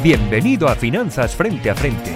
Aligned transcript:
Bienvenido 0.00 0.68
a 0.68 0.76
Finanzas 0.76 1.34
Frente 1.34 1.70
a 1.70 1.74
Frente. 1.74 2.14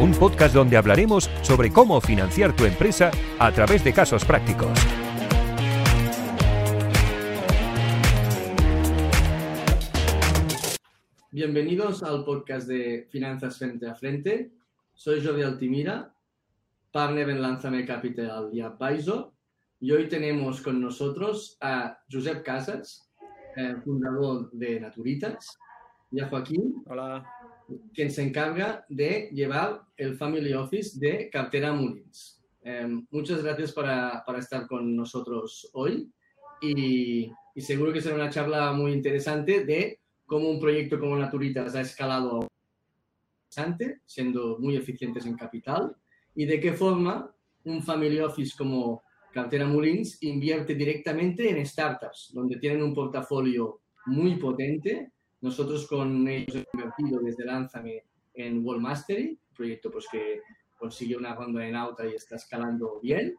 Un 0.00 0.12
podcast 0.12 0.54
donde 0.54 0.76
hablaremos 0.76 1.28
sobre 1.42 1.72
cómo 1.72 2.00
financiar 2.00 2.54
tu 2.54 2.64
empresa 2.64 3.10
a 3.40 3.50
través 3.50 3.82
de 3.82 3.92
casos 3.92 4.24
prácticos. 4.24 4.70
Bienvenidos 11.32 12.04
al 12.04 12.24
podcast 12.24 12.68
de 12.68 13.08
Finanzas 13.10 13.58
Frente 13.58 13.88
a 13.88 13.96
Frente. 13.96 14.52
Soy 14.94 15.20
Jordi 15.20 15.42
Altimira, 15.42 16.14
partner 16.92 17.30
en 17.30 17.42
Lanzame 17.42 17.84
Capital 17.84 18.50
y 18.52 18.60
Advisor. 18.60 19.32
Y 19.80 19.90
hoy 19.90 20.08
tenemos 20.08 20.60
con 20.60 20.80
nosotros 20.80 21.58
a 21.60 21.98
Josep 22.08 22.44
Casas, 22.44 23.03
eh, 23.56 23.76
fundador 23.84 24.50
de 24.52 24.80
Naturitas, 24.80 25.58
y 26.10 26.20
a 26.20 26.28
Joaquín, 26.28 26.82
Hola. 26.86 27.24
quien 27.92 28.10
se 28.10 28.22
encarga 28.22 28.84
de 28.88 29.30
llevar 29.32 29.82
el 29.96 30.16
Family 30.16 30.52
Office 30.52 30.98
de 30.98 31.28
Cartera 31.28 31.72
Mullins. 31.72 32.40
Eh, 32.62 32.86
muchas 33.10 33.42
gracias 33.42 33.72
para, 33.72 34.22
para, 34.24 34.38
estar 34.38 34.66
con 34.66 34.94
nosotros 34.94 35.68
hoy 35.74 36.10
y, 36.60 37.30
y, 37.54 37.60
seguro 37.60 37.92
que 37.92 38.00
será 38.00 38.14
una 38.14 38.30
charla 38.30 38.72
muy 38.72 38.92
interesante 38.92 39.64
de 39.64 40.00
cómo 40.24 40.48
un 40.48 40.60
proyecto 40.60 40.98
como 40.98 41.16
Naturitas 41.16 41.74
ha 41.74 41.80
escalado 41.80 42.46
interesante, 43.54 44.00
siendo 44.06 44.58
muy 44.58 44.76
eficientes 44.76 45.26
en 45.26 45.36
capital 45.36 45.94
y 46.34 46.46
de 46.46 46.60
qué 46.60 46.72
forma 46.72 47.30
un 47.64 47.82
Family 47.82 48.20
Office 48.20 48.54
como 48.56 49.02
Cartera 49.34 49.66
Mullins 49.66 50.22
invierte 50.22 50.76
directamente 50.76 51.50
en 51.50 51.66
startups, 51.66 52.30
donde 52.32 52.56
tienen 52.56 52.84
un 52.84 52.94
portafolio 52.94 53.80
muy 54.06 54.36
potente. 54.36 55.10
Nosotros 55.40 55.88
con 55.88 56.28
ellos 56.28 56.54
hemos 56.54 56.68
invertido 56.72 57.20
desde 57.20 57.44
Lánzame 57.44 58.04
en 58.32 58.64
Wallmastery, 58.64 59.30
un 59.30 59.56
proyecto 59.56 59.90
pues, 59.90 60.06
que 60.10 60.40
consiguió 60.78 61.18
una 61.18 61.34
ronda 61.34 61.66
en 61.66 61.74
auto 61.74 62.08
y 62.08 62.14
está 62.14 62.36
escalando 62.36 63.00
bien. 63.02 63.34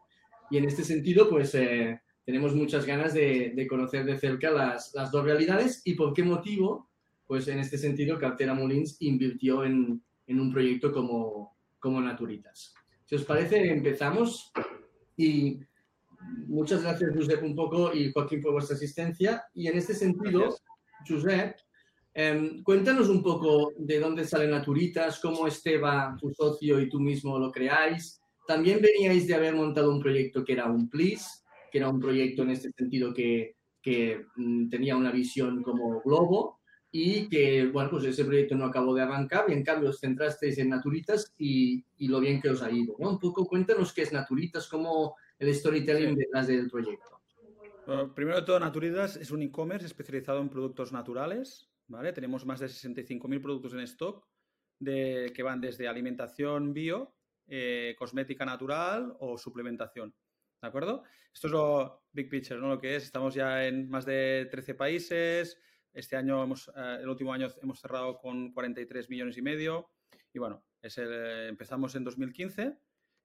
Y 0.50 0.58
en 0.58 0.66
este 0.66 0.84
sentido, 0.84 1.30
pues 1.30 1.54
eh, 1.54 1.98
tenemos 2.26 2.54
muchas 2.54 2.84
ganas 2.84 3.14
de, 3.14 3.66
conocer 3.66 4.04
de 4.04 4.18
cerca 4.18 4.50
las, 4.50 4.92
las, 4.94 5.10
dos 5.10 5.24
realidades 5.24 5.80
y 5.86 5.94
por 5.94 6.12
qué 6.12 6.22
motivo, 6.22 6.90
pues 7.26 7.48
en 7.48 7.58
este 7.58 7.78
sentido, 7.78 8.18
Cartera 8.18 8.52
Mullins 8.52 8.98
invirtió 9.00 9.64
en, 9.64 10.02
en 10.26 10.40
un 10.40 10.52
proyecto 10.52 10.92
como, 10.92 11.56
como 11.78 12.02
Naturitas. 12.02 12.74
Si 13.06 13.14
os 13.14 13.24
parece, 13.24 13.72
empezamos 13.72 14.52
y 15.16 15.58
muchas 16.46 16.82
gracias, 16.82 17.10
Josep, 17.14 17.42
un 17.42 17.54
poco 17.54 17.94
y 17.94 18.12
Joaquín 18.12 18.40
por 18.40 18.52
vuestra 18.52 18.76
asistencia. 18.76 19.44
Y 19.54 19.68
en 19.68 19.78
este 19.78 19.94
sentido, 19.94 20.40
gracias. 20.40 20.62
Josep, 21.06 21.56
eh, 22.14 22.62
cuéntanos 22.64 23.08
un 23.08 23.22
poco 23.22 23.72
de 23.76 24.00
dónde 24.00 24.24
salen 24.24 24.50
Naturitas, 24.50 25.20
cómo 25.20 25.46
Esteba, 25.46 26.16
tu 26.18 26.32
socio 26.32 26.80
y 26.80 26.88
tú 26.88 26.98
mismo 26.98 27.38
lo 27.38 27.52
creáis. 27.52 28.20
También 28.46 28.80
veníais 28.80 29.26
de 29.26 29.34
haber 29.34 29.54
montado 29.54 29.90
un 29.90 30.00
proyecto 30.00 30.44
que 30.44 30.54
era 30.54 30.66
un 30.66 30.88
PLIS, 30.88 31.44
que 31.70 31.78
era 31.78 31.88
un 31.88 32.00
proyecto 32.00 32.42
en 32.42 32.50
este 32.50 32.70
sentido 32.72 33.12
que, 33.12 33.56
que 33.82 34.24
mm, 34.36 34.68
tenía 34.68 34.96
una 34.96 35.10
visión 35.10 35.62
como 35.62 36.00
globo 36.00 36.60
y 36.90 37.28
que, 37.28 37.66
bueno, 37.66 37.90
pues 37.90 38.04
ese 38.04 38.24
proyecto 38.24 38.54
no 38.54 38.64
acabó 38.64 38.94
de 38.94 39.02
arrancar 39.02 39.44
y 39.48 39.52
en 39.52 39.62
cambio 39.62 39.90
os 39.90 40.00
centrasteis 40.00 40.56
en 40.56 40.70
Naturitas 40.70 41.34
y, 41.36 41.84
y 41.98 42.08
lo 42.08 42.20
bien 42.20 42.40
que 42.40 42.48
os 42.48 42.62
ha 42.62 42.70
ido, 42.70 42.96
¿no? 42.98 43.10
Un 43.10 43.18
poco 43.18 43.46
cuéntanos 43.46 43.92
qué 43.92 44.02
es 44.02 44.12
Naturitas, 44.12 44.68
cómo 44.68 45.16
el 45.38 45.54
storytelling 45.54 46.10
sí. 46.10 46.16
detrás 46.16 46.46
del 46.46 46.70
proyecto. 46.70 47.20
Bueno, 47.86 48.14
primero 48.14 48.40
de 48.40 48.46
todo, 48.46 48.58
Naturitas 48.58 49.16
es 49.16 49.30
un 49.30 49.42
e-commerce 49.42 49.86
especializado 49.86 50.40
en 50.40 50.48
productos 50.48 50.92
naturales, 50.92 51.70
¿vale? 51.86 52.12
Tenemos 52.12 52.44
más 52.44 52.58
de 52.58 52.66
65.000 52.66 53.40
productos 53.40 53.74
en 53.74 53.80
stock 53.80 54.26
de, 54.78 55.32
que 55.34 55.42
van 55.42 55.60
desde 55.60 55.86
alimentación 55.86 56.74
bio, 56.74 57.14
eh, 57.46 57.94
cosmética 57.96 58.44
natural 58.44 59.14
o 59.20 59.38
suplementación, 59.38 60.14
¿de 60.60 60.68
acuerdo? 60.68 61.04
Esto 61.32 61.46
es 61.46 61.52
lo 61.52 62.06
big 62.12 62.28
picture, 62.28 62.60
¿no? 62.60 62.68
Lo 62.68 62.78
que 62.78 62.96
es, 62.96 63.04
estamos 63.04 63.34
ya 63.34 63.66
en 63.66 63.88
más 63.88 64.04
de 64.04 64.48
13 64.50 64.74
países, 64.74 65.56
este 65.92 66.16
año, 66.16 66.42
hemos, 66.42 66.68
eh, 66.76 66.98
el 67.00 67.08
último 67.08 67.32
año 67.32 67.48
hemos 67.62 67.80
cerrado 67.80 68.18
con 68.18 68.52
43 68.52 69.08
millones 69.08 69.36
y 69.36 69.42
medio 69.42 69.90
y 70.32 70.38
bueno, 70.38 70.64
es 70.82 70.98
el, 70.98 71.48
empezamos 71.48 71.94
en 71.94 72.04
2015 72.04 72.76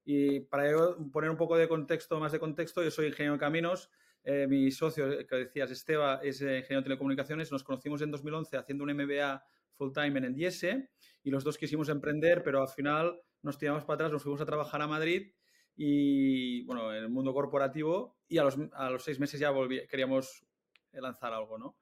y 0.04 0.42
para 0.42 0.72
poner 1.12 1.30
un 1.30 1.38
poco 1.38 1.58
de 1.58 1.68
contexto, 1.68 2.20
más 2.20 2.32
de 2.32 2.40
contexto, 2.40 2.84
yo 2.84 2.92
soy 2.92 3.08
ingeniero 3.08 3.34
de 3.34 3.40
caminos, 3.40 3.90
eh, 4.24 4.48
mi 4.48 4.72
socio, 4.72 5.26
que 5.28 5.36
decías, 5.36 5.72
Esteba, 5.72 6.20
es 6.24 6.42
eh, 6.42 6.60
ingeniero 6.60 6.82
de 6.82 6.84
telecomunicaciones, 6.84 7.52
nos 7.52 7.64
conocimos 7.64 8.02
en 8.02 8.12
2011 8.12 8.58
haciendo 8.58 8.84
un 8.84 8.94
MBA 8.94 9.44
full 9.74 9.92
time 9.94 10.20
en 10.20 10.26
Endiese 10.26 10.90
y 11.24 11.32
los 11.32 11.44
dos 11.44 11.58
quisimos 11.58 11.90
emprender, 11.90 12.44
pero 12.44 12.62
al 12.62 12.70
final 12.70 13.20
nos 13.42 13.58
tiramos 13.58 13.84
para 13.84 13.96
atrás, 13.96 14.12
nos 14.12 14.24
fuimos 14.24 14.42
a 14.42 14.46
trabajar 14.46 14.82
a 14.82 14.88
Madrid 14.88 15.34
y, 15.76 16.64
bueno, 16.66 16.94
en 16.94 17.04
el 17.04 17.10
mundo 17.10 17.34
corporativo 17.34 18.20
y 18.28 18.38
a 18.38 18.44
los, 18.44 18.58
a 18.74 18.90
los 18.90 19.04
seis 19.04 19.20
meses 19.20 19.40
ya 19.40 19.50
volví, 19.50 19.88
queríamos 19.88 20.46
lanzar 20.92 21.34
algo, 21.34 21.58
¿no? 21.58 21.78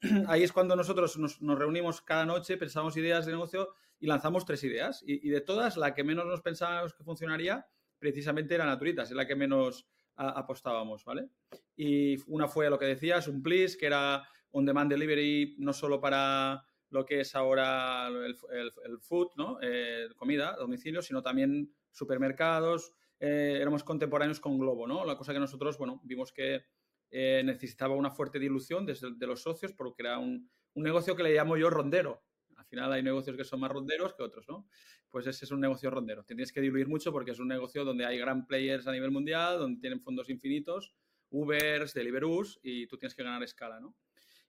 Ahí 0.28 0.42
es 0.42 0.52
cuando 0.52 0.76
nosotros 0.76 1.18
nos, 1.18 1.40
nos, 1.40 1.58
reunimos 1.58 2.02
cada 2.02 2.26
noche, 2.26 2.56
pensamos 2.56 2.96
ideas 2.96 3.26
de 3.26 3.32
negocio 3.32 3.74
y 3.98 4.06
lanzamos 4.06 4.44
tres 4.44 4.62
ideas. 4.64 5.02
Y, 5.06 5.28
de 5.28 5.40
todas, 5.40 5.76
la 5.76 5.94
que 5.94 6.04
menos 6.04 6.26
nos 6.26 6.40
pensábamos 6.40 6.94
que 6.94 7.04
funcionaría 7.04 7.66
precisamente 7.98 8.54
era 8.54 8.66
Naturitas, 8.66 9.10
es 9.10 9.16
la 9.16 9.26
que 9.26 9.34
menos 9.34 9.86
apostábamos, 10.16 11.04
¿vale? 11.04 11.28
Y 11.76 12.16
una 12.30 12.48
fue 12.48 12.70
lo 12.70 12.78
que 12.78 12.86
decías, 12.86 13.28
un 13.28 13.42
Please, 13.42 13.76
que 13.76 13.86
era 13.86 14.28
on 14.50 14.64
demand 14.64 14.90
delivery 14.90 15.56
no 15.58 15.72
solo 15.72 16.00
para 16.00 16.64
lo 16.90 17.04
que 17.04 17.20
es 17.20 17.34
ahora 17.34 18.08
el 18.08 18.98
food, 19.00 19.28
¿no? 19.36 19.58
Eh, 19.62 20.08
comida, 20.16 20.56
domicilio, 20.56 21.02
sino 21.02 21.22
también 21.22 21.72
supermercados. 21.90 22.92
Eh, 23.20 23.58
éramos 23.60 23.82
contemporáneos 23.84 24.40
con 24.40 24.58
Globo, 24.58 24.86
¿no? 24.86 25.04
La 25.04 25.16
cosa 25.16 25.32
que 25.32 25.40
nosotros, 25.40 25.76
bueno, 25.78 26.00
vimos 26.04 26.32
que 26.32 26.64
eh, 27.10 27.42
necesitaba 27.44 27.94
una 27.94 28.10
fuerte 28.10 28.38
dilución 28.38 28.86
desde 28.86 29.14
de 29.14 29.26
los 29.26 29.42
socios 29.42 29.72
porque 29.72 30.02
era 30.02 30.18
un, 30.18 30.50
un, 30.74 30.82
negocio 30.82 31.16
que 31.16 31.22
le 31.22 31.34
llamo 31.34 31.56
yo 31.56 31.70
rondero. 31.70 32.22
Al 32.68 32.70
final 32.70 32.92
hay 32.92 33.02
negocios 33.02 33.34
que 33.34 33.44
son 33.44 33.60
más 33.60 33.70
ronderos 33.70 34.12
que 34.12 34.22
otros, 34.22 34.46
¿no? 34.46 34.68
Pues 35.08 35.26
ese 35.26 35.46
es 35.46 35.50
un 35.50 35.60
negocio 35.60 35.88
rondero. 35.88 36.22
Tienes 36.22 36.52
que 36.52 36.60
diluir 36.60 36.86
mucho 36.86 37.10
porque 37.12 37.30
es 37.30 37.38
un 37.38 37.48
negocio 37.48 37.82
donde 37.82 38.04
hay 38.04 38.18
gran 38.18 38.46
players 38.46 38.86
a 38.86 38.92
nivel 38.92 39.10
mundial, 39.10 39.58
donde 39.58 39.80
tienen 39.80 40.02
fondos 40.02 40.28
infinitos, 40.28 40.92
Ubers, 41.30 41.94
Deliveroo's 41.94 42.60
y 42.62 42.86
tú 42.86 42.98
tienes 42.98 43.14
que 43.14 43.22
ganar 43.22 43.42
escala, 43.42 43.80
¿no? 43.80 43.96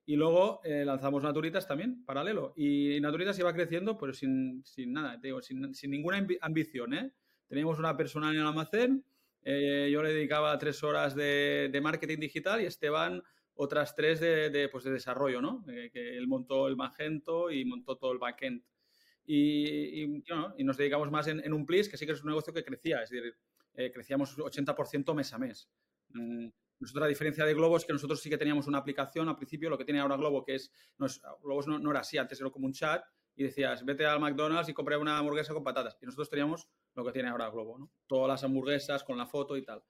Y 0.05 0.17
luego 0.17 0.59
eh, 0.65 0.83
lanzamos 0.83 1.23
Naturitas 1.23 1.65
también, 1.65 2.03
paralelo. 2.03 2.53
Y 2.57 2.99
Naturitas 2.99 3.39
iba 3.39 3.53
creciendo, 3.53 3.97
pero 3.97 4.11
sin, 4.11 4.65
sin 4.65 4.91
nada, 4.91 5.17
te 5.17 5.27
digo, 5.27 5.41
sin, 5.41 5.73
sin 5.73 5.91
ninguna 5.91 6.27
ambición, 6.41 6.93
¿eh? 6.95 7.13
Teníamos 7.47 7.79
una 7.79 7.95
persona 7.95 8.31
en 8.31 8.35
el 8.35 8.45
almacén, 8.45 9.05
eh, 9.43 9.89
yo 9.91 10.03
le 10.03 10.13
dedicaba 10.13 10.57
tres 10.57 10.83
horas 10.83 11.15
de, 11.15 11.69
de, 11.71 11.81
marketing 11.81 12.17
digital 12.17 12.61
y 12.61 12.65
Esteban 12.65 13.23
otras 13.61 13.93
tres 13.93 14.21
de, 14.21 14.49
de, 14.49 14.69
pues 14.69 14.85
de 14.85 14.91
desarrollo, 14.91 15.41
¿no? 15.41 15.65
Eh, 15.67 15.89
que 15.91 16.17
él 16.17 16.27
montó 16.27 16.67
el 16.67 16.77
Magento 16.77 17.51
y 17.51 17.65
montó 17.65 17.97
todo 17.97 18.13
el 18.13 18.17
backend. 18.17 18.63
Y, 19.25 20.03
y, 20.03 20.23
y 20.57 20.63
nos 20.63 20.77
dedicamos 20.77 21.11
más 21.11 21.27
en, 21.27 21.41
en, 21.41 21.51
un 21.51 21.65
Please, 21.65 21.89
que 21.89 21.97
sí 21.97 22.05
que 22.05 22.13
es 22.13 22.21
un 22.21 22.29
negocio 22.29 22.53
que 22.53 22.63
crecía, 22.63 23.03
es 23.03 23.09
decir, 23.09 23.35
eh, 23.73 23.91
crecíamos 23.91 24.37
80% 24.37 25.13
mes 25.13 25.33
a 25.33 25.37
mes. 25.37 25.69
Mm, 26.11 26.47
nosotros, 26.79 27.03
a 27.03 27.07
diferencia 27.09 27.45
de 27.45 27.53
Globo, 27.53 27.75
es 27.75 27.83
que 27.83 27.91
nosotros 27.91 28.21
sí 28.21 28.29
que 28.29 28.37
teníamos 28.37 28.65
una 28.65 28.77
aplicación 28.77 29.27
al 29.27 29.35
principio, 29.35 29.69
lo 29.69 29.77
que 29.77 29.83
tiene 29.83 29.99
ahora 29.99 30.15
Globo, 30.15 30.45
que 30.45 30.55
es, 30.55 30.71
no 30.97 31.07
es 31.07 31.21
Globo 31.43 31.61
no, 31.67 31.79
no 31.79 31.91
era 31.91 31.99
así, 31.99 32.17
antes 32.17 32.39
era 32.39 32.49
como 32.49 32.65
un 32.65 32.71
chat, 32.71 33.03
y 33.35 33.43
decías, 33.43 33.83
vete 33.83 34.05
al 34.05 34.21
McDonald's 34.21 34.69
y 34.69 34.73
compré 34.73 34.95
una 34.95 35.17
hamburguesa 35.17 35.53
con 35.53 35.65
patatas. 35.65 35.97
Y 36.01 36.05
nosotros 36.05 36.29
teníamos 36.29 36.69
lo 36.95 37.03
que 37.03 37.11
tiene 37.11 37.27
ahora 37.27 37.49
Globo, 37.49 37.77
¿no? 37.77 37.91
Todas 38.07 38.29
las 38.29 38.43
hamburguesas 38.45 39.03
con 39.03 39.17
la 39.17 39.27
foto 39.27 39.57
y 39.57 39.65
tal. 39.65 39.83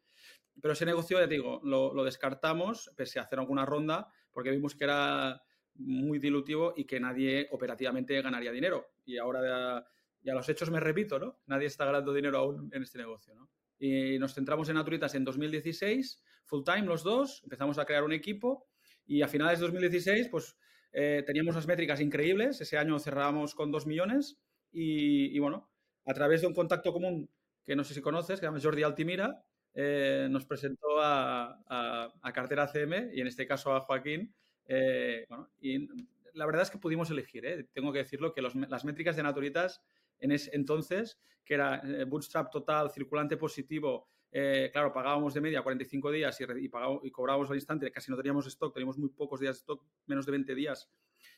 Pero 0.62 0.74
ese 0.74 0.86
negocio, 0.86 1.20
ya 1.20 1.28
te 1.28 1.36
digo, 1.36 1.62
lo, 1.64 1.94
lo, 1.94 2.04
descartamos, 2.04 2.92
pese 2.96 3.20
a 3.20 3.24
hacer 3.24 3.40
alguna 3.40 3.66
ronda, 3.66 4.08
porque 4.32 4.52
vimos 4.52 4.76
que 4.76 4.84
era 4.84 5.42
muy 5.76 6.20
dilutivo 6.20 6.74
y 6.76 6.86
que 6.86 7.00
nadie 7.00 7.48
operativamente 7.52 8.22
ganaría 8.22 8.52
dinero. 8.52 8.92
Y 9.06 9.18
ahora 9.18 9.86
ya 10.22 10.34
los 10.34 10.48
hechos 10.50 10.70
me 10.70 10.80
repito, 10.80 11.20
¿no? 11.20 11.40
Nadie 11.48 11.68
está 11.68 11.86
ganando 11.86 12.14
dinero 12.14 12.38
aún 12.40 12.70
en 12.74 12.84
este 12.84 12.98
negocio, 12.98 13.36
¿no? 13.36 13.50
Y 13.78 14.20
nos 14.20 14.34
centramos 14.34 14.68
en 14.68 14.76
Naturitas 14.76 15.16
en 15.16 15.24
2016, 15.24 16.22
full 16.44 16.64
time 16.64 16.84
los 16.84 17.04
dos, 17.04 17.42
empezamos 17.44 17.78
a 17.78 17.86
crear 17.86 18.04
un 18.04 18.12
equipo 18.12 18.68
y 19.08 19.22
a 19.22 19.28
finales 19.30 19.60
de 19.60 19.66
2016, 19.66 20.28
pues 20.30 20.58
eh, 20.92 21.24
teníamos 21.26 21.56
unas 21.56 21.68
métricas 21.68 22.02
increíbles. 22.02 22.60
Ese 22.60 22.78
año 22.78 23.00
cerrábamos 23.00 23.56
con 23.56 23.72
2 23.72 23.88
millones 23.88 24.38
y, 24.72 25.36
y, 25.36 25.40
bueno, 25.40 25.70
a 26.06 26.14
través 26.14 26.42
de 26.42 26.48
un 26.48 26.54
contacto 26.54 26.92
común 26.92 27.30
que 27.64 27.76
no 27.76 27.84
sé 27.84 27.94
si 27.94 28.02
conoces, 28.02 28.40
que 28.40 28.46
se 28.46 28.48
llama 28.48 28.60
Jordi 28.62 28.84
Altimira, 28.84 29.46
eh, 29.74 30.28
nos 30.30 30.46
presentó 30.46 31.02
a, 31.02 32.14
Cartera 32.34 32.68
CM 32.68 33.12
y 33.14 33.22
en 33.22 33.28
este 33.28 33.48
caso 33.48 33.74
a 33.74 33.82
Joaquín. 33.82 34.34
Eh, 34.66 35.26
y 35.62 35.88
la 36.34 36.46
verdad 36.46 36.64
es 36.64 36.70
que 36.70 36.78
pudimos 36.78 37.10
elegir, 37.10 37.46
¿eh? 37.46 37.68
tengo 37.74 37.92
que 37.92 38.00
decirlo, 38.00 38.34
que 38.34 38.42
las 38.42 38.86
métricas 38.86 39.16
de 39.16 39.24
Naturitas 39.24 39.82
en 40.20 40.32
ese 40.32 40.52
entonces, 40.54 41.20
que 41.44 41.56
era 41.56 41.82
eh, 41.84 42.04
bootstrap 42.04 42.52
total, 42.52 42.92
circulante 42.92 43.38
positivo, 43.38 44.10
claro, 44.32 44.94
pagábamos 44.94 45.34
de 45.34 45.42
media 45.42 45.64
45 45.64 46.12
días 46.12 46.40
y, 46.40 46.44
y, 46.44 47.12
cobrábamos 47.12 47.50
al 47.50 47.56
instante, 47.56 47.92
casi 47.92 48.12
no 48.12 48.18
teníamos 48.18 48.46
stock, 48.46 48.72
teníamos 48.72 49.00
muy 49.00 49.10
pocos 49.10 49.40
días 49.40 49.56
de 49.56 49.60
stock, 49.60 49.84
menos 50.06 50.26
de 50.28 50.32
20 50.34 50.54
días 50.54 50.90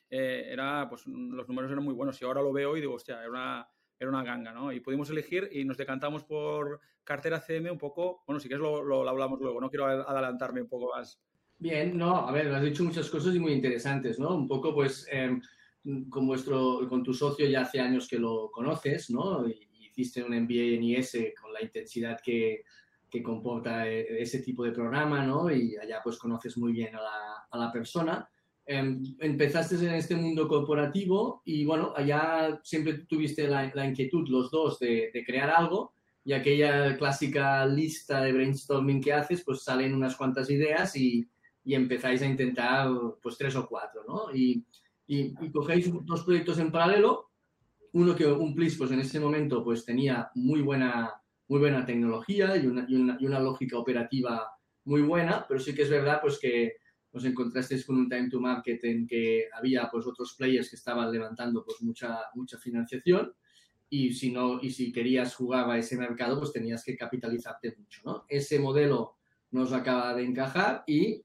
era, 0.10 0.90
pues 0.90 1.08
los 1.08 1.48
números 1.48 1.72
eran 1.72 1.86
muy 1.86 1.94
buenos 1.94 2.22
y 2.22 2.26
ahora 2.26 2.42
lo 2.42 2.52
veo 2.52 2.76
y 2.76 2.82
digo, 2.82 2.96
hostia, 2.96 3.22
era 3.22 3.30
una, 3.30 3.70
era 4.02 4.10
una 4.10 4.24
ganga, 4.24 4.52
¿no? 4.52 4.72
Y 4.72 4.80
pudimos 4.80 5.12
elegir 5.12 5.48
y 5.52 5.64
nos 5.64 5.78
decantamos 5.78 6.24
por 6.24 6.82
cartera 7.04 7.40
CM 7.40 7.70
un 7.70 7.78
poco, 7.78 8.24
bueno, 8.26 8.40
si 8.40 8.48
quieres 8.48 8.64
lo, 8.64 8.84
lo, 8.84 9.08
hablamos 9.08 9.40
luego, 9.40 9.62
no 9.62 9.70
quiero 9.70 9.86
adelantarme 9.86 10.64
un 10.64 10.68
poco 10.68 10.90
más. 10.96 11.22
Bien, 11.60 11.96
no, 11.96 12.28
a 12.28 12.32
ver, 12.32 12.52
has 12.52 12.64
dicho 12.64 12.84
muchas 12.84 13.08
cosas 13.12 13.36
y 13.36 13.40
muy 13.40 13.52
interesantes, 13.54 14.18
¿no? 14.18 14.36
Un 14.36 14.48
poco, 14.48 14.74
pues, 14.74 15.08
em, 15.12 15.40
con, 16.10 16.26
vuestro, 16.26 16.88
con 16.90 17.04
tu 17.04 17.14
socio 17.14 17.48
ya 17.48 17.62
hace 17.62 17.80
años 17.80 18.08
que 18.08 18.18
lo 18.18 18.50
conoces, 18.50 19.12
¿no? 19.12 19.48
Y, 19.48 19.68
hiciste 19.92 20.24
un 20.24 20.34
MBA 20.34 20.78
en 20.78 20.84
IS 20.84 21.18
con 21.40 21.52
la 21.52 21.62
intensidad 21.62 22.18
que, 22.24 22.64
que, 23.10 23.22
comporta 23.22 23.90
eh, 23.90 24.22
ese 24.22 24.40
tipo 24.40 24.64
de 24.64 24.72
programa, 24.72 25.26
¿no? 25.26 25.52
Y 25.52 25.76
allá, 25.76 26.00
pues, 26.04 26.18
conoces 26.18 26.58
muy 26.58 26.72
bien 26.72 26.96
a 26.96 27.02
la, 27.02 27.46
a 27.52 27.58
la 27.58 27.72
persona. 27.72 28.31
Em, 28.66 29.02
empezaste 29.20 29.76
en 29.76 29.96
este 29.96 30.16
mundo 30.16 30.48
corporativo 30.48 31.42
y 31.44 31.66
bueno, 31.66 31.94
allá 31.96 32.60
siempre 32.64 33.06
tuviste 33.10 33.48
la, 33.48 33.86
inquietud 33.86 34.30
los 34.30 34.52
dos 34.52 34.78
de, 34.80 35.12
crear 35.26 35.50
algo 35.50 35.94
y 36.24 36.34
aquella 36.34 36.96
clásica 36.96 37.66
lista 37.66 38.22
de 38.22 38.32
brainstorming 38.32 39.02
que 39.02 39.14
haces, 39.14 39.44
pues 39.44 39.64
salen 39.64 39.96
unas 39.96 40.16
cuantas 40.16 40.50
ideas 40.52 40.96
y, 40.96 41.28
y 41.64 41.74
empezáis 41.74 42.22
a 42.22 42.28
intentar 42.28 42.90
pues 43.22 43.36
tres 43.38 43.56
o 43.56 43.68
cuatro, 43.68 44.04
¿no? 44.08 44.34
Y, 44.34 44.64
y, 45.08 45.34
cogéis 45.52 45.92
dos 46.06 46.24
proyectos 46.24 46.60
en 46.60 46.72
paralelo, 46.72 47.32
uno 47.94 48.16
que 48.16 48.28
un 48.28 48.54
Plis 48.54 48.78
pues 48.78 48.92
en 48.92 49.00
ese 49.00 49.20
momento 49.20 49.64
pues 49.64 49.84
tenía 49.84 50.30
muy 50.36 50.62
buena, 50.62 51.12
muy 51.48 51.60
buena 51.60 51.84
tecnología 51.84 52.56
y 52.56 52.68
una, 52.68 52.86
y 52.88 52.96
una, 52.96 53.18
y 53.20 53.26
una 53.26 53.40
lógica 53.40 53.80
operativa 53.80 54.48
muy 54.86 55.02
buena, 55.02 55.46
pero 55.48 55.60
sí 55.60 55.74
que 55.74 55.82
es 55.82 55.90
verdad 55.90 56.20
pues 56.22 56.40
que 56.40 56.76
os 57.14 57.26
encontrasteis 57.26 57.86
con 57.86 57.98
un 57.98 58.10
time 58.10 58.30
to 58.30 58.40
market 58.40 58.84
en 58.86 59.06
que 59.06 59.48
había 59.54 59.90
pues 59.92 60.06
otros 60.08 60.34
players 60.36 60.70
que 60.70 60.78
estaban 60.78 61.12
levantando 61.12 61.64
pues 61.64 61.82
mucha, 61.82 62.20
mucha 62.36 62.58
financiación 62.58 63.34
y 63.90 64.14
si, 64.14 64.32
no, 64.32 64.60
y 64.62 64.72
si 64.72 64.92
querías 64.92 65.36
jugar 65.36 65.70
a 65.70 65.78
ese 65.78 65.98
mercado 65.98 66.40
pues 66.40 66.54
tenías 66.54 66.84
que 66.84 66.96
capitalizarte 66.96 67.76
mucho, 67.78 68.02
¿no? 68.06 68.26
Ese 68.30 68.60
modelo 68.60 69.18
nos 69.52 69.74
acaba 69.74 70.14
de 70.16 70.24
encajar 70.24 70.84
y 70.88 71.22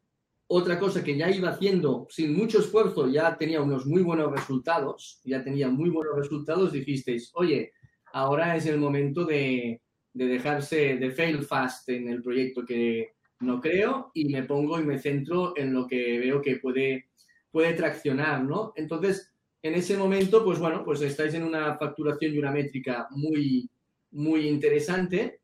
otra 0.48 0.78
cosa 0.78 1.04
que 1.04 1.16
ya 1.16 1.30
iba 1.30 1.50
haciendo 1.50 2.06
sin 2.10 2.34
mucho 2.34 2.58
esfuerzo, 2.58 3.08
ya 3.08 3.36
tenía 3.36 3.60
unos 3.60 3.86
muy 3.86 4.02
buenos 4.02 4.32
resultados, 4.32 5.20
ya 5.24 5.42
tenía 5.42 5.68
muy 5.68 5.90
buenos 5.90 6.16
resultados, 6.16 6.72
dijisteis, 6.72 7.30
oye, 7.34 7.72
ahora 8.12 8.56
es 8.56 8.66
el 8.66 8.78
momento 8.78 9.24
de, 9.24 9.80
de 10.12 10.26
dejarse 10.26 10.96
de 10.96 11.10
fail 11.10 11.42
fast 11.44 11.88
en 11.88 12.08
el 12.08 12.22
proyecto 12.22 12.64
que, 12.64 13.15
no 13.40 13.60
creo 13.60 14.10
y 14.14 14.26
me 14.26 14.42
pongo 14.44 14.78
y 14.80 14.84
me 14.84 14.98
centro 14.98 15.54
en 15.56 15.72
lo 15.72 15.86
que 15.86 16.18
veo 16.18 16.40
que 16.40 16.56
puede, 16.56 17.06
puede 17.50 17.74
traccionar, 17.74 18.42
¿no? 18.42 18.72
Entonces, 18.76 19.32
en 19.62 19.74
ese 19.74 19.96
momento, 19.96 20.44
pues 20.44 20.58
bueno, 20.58 20.84
pues 20.84 21.00
estáis 21.02 21.34
en 21.34 21.42
una 21.42 21.76
facturación 21.76 22.34
y 22.34 22.38
una 22.38 22.52
métrica 22.52 23.08
muy, 23.10 23.68
muy 24.12 24.48
interesante. 24.48 25.40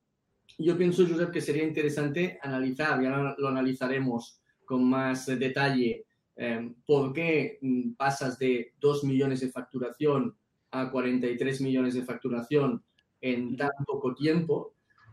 Yo 0.59 0.77
pienso, 0.77 1.07
Josep, 1.07 1.31
que 1.31 1.41
sería 1.41 1.65
interesante 1.65 2.39
analizar, 2.41 3.03
ya 3.03 3.35
lo 3.37 3.49
analizaremos 3.49 4.41
con 4.65 4.85
más 4.85 5.27
detalle, 5.27 6.05
eh, 6.37 6.73
por 6.87 7.13
qué 7.13 7.59
pasas 7.97 8.39
de 8.39 8.73
2 8.81 9.05
millones 9.05 9.41
de 9.41 9.51
facturación 9.51 10.37
a 10.71 10.91
43 10.91 11.61
millones 11.61 11.95
de 11.95 12.05
facturación 12.05 12.83
en 13.21 13.57
tan 13.57 13.71
poco 13.87 14.15
tiempo 14.15 14.72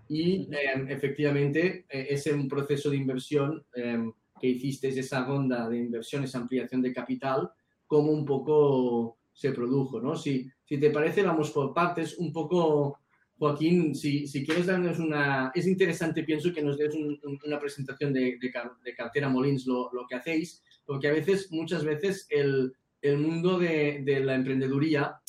y 0.10 0.50
em, 0.52 0.90
efectivamente 0.90 1.86
eh, 1.88 2.08
es 2.10 2.26
un 2.28 2.48
proceso 2.48 2.90
de 2.90 2.98
inversión 2.98 3.64
em, 3.74 4.12
que 4.42 4.48
hiciste, 4.48 4.88
esa 4.88 5.24
ronda 5.24 5.70
de 5.70 5.78
inversión, 5.78 6.24
esa 6.24 6.40
ampliación 6.40 6.82
de 6.82 6.92
capital, 6.92 7.52
como 7.86 8.12
un 8.12 8.26
poco 8.26 9.20
se 9.32 9.52
produjo, 9.52 10.02
¿no? 10.02 10.16
Si, 10.16 10.50
si 10.66 10.80
te 10.80 10.90
parece, 10.90 11.22
vamos 11.22 11.52
por 11.52 11.74
partes, 11.74 12.18
un 12.18 12.34
poco, 12.34 13.00
Joaquín, 13.38 13.94
si, 13.94 14.28
si 14.28 14.46
quieres 14.46 14.66
darnos 14.66 15.00
una... 15.00 15.52
Es 15.54 15.68
interesante, 15.68 16.24
pienso, 16.24 16.52
que 16.52 16.64
nos 16.64 16.78
des 16.78 16.96
una 16.96 17.60
presentación 17.60 18.12
de, 18.12 18.38
de, 18.40 18.96
cartera 18.96 19.30
Molins, 19.30 19.66
lo, 19.68 19.92
lo, 19.94 20.08
que 20.08 20.16
hacéis, 20.16 20.64
porque 20.86 21.08
a 21.08 21.14
veces, 21.14 21.52
muchas 21.52 21.84
veces, 21.86 22.26
el, 22.30 22.74
el 23.02 23.18
mundo 23.18 23.60
de, 23.60 24.02
de 24.04 24.20
la 24.22 24.36
emprendeduría 24.36 25.20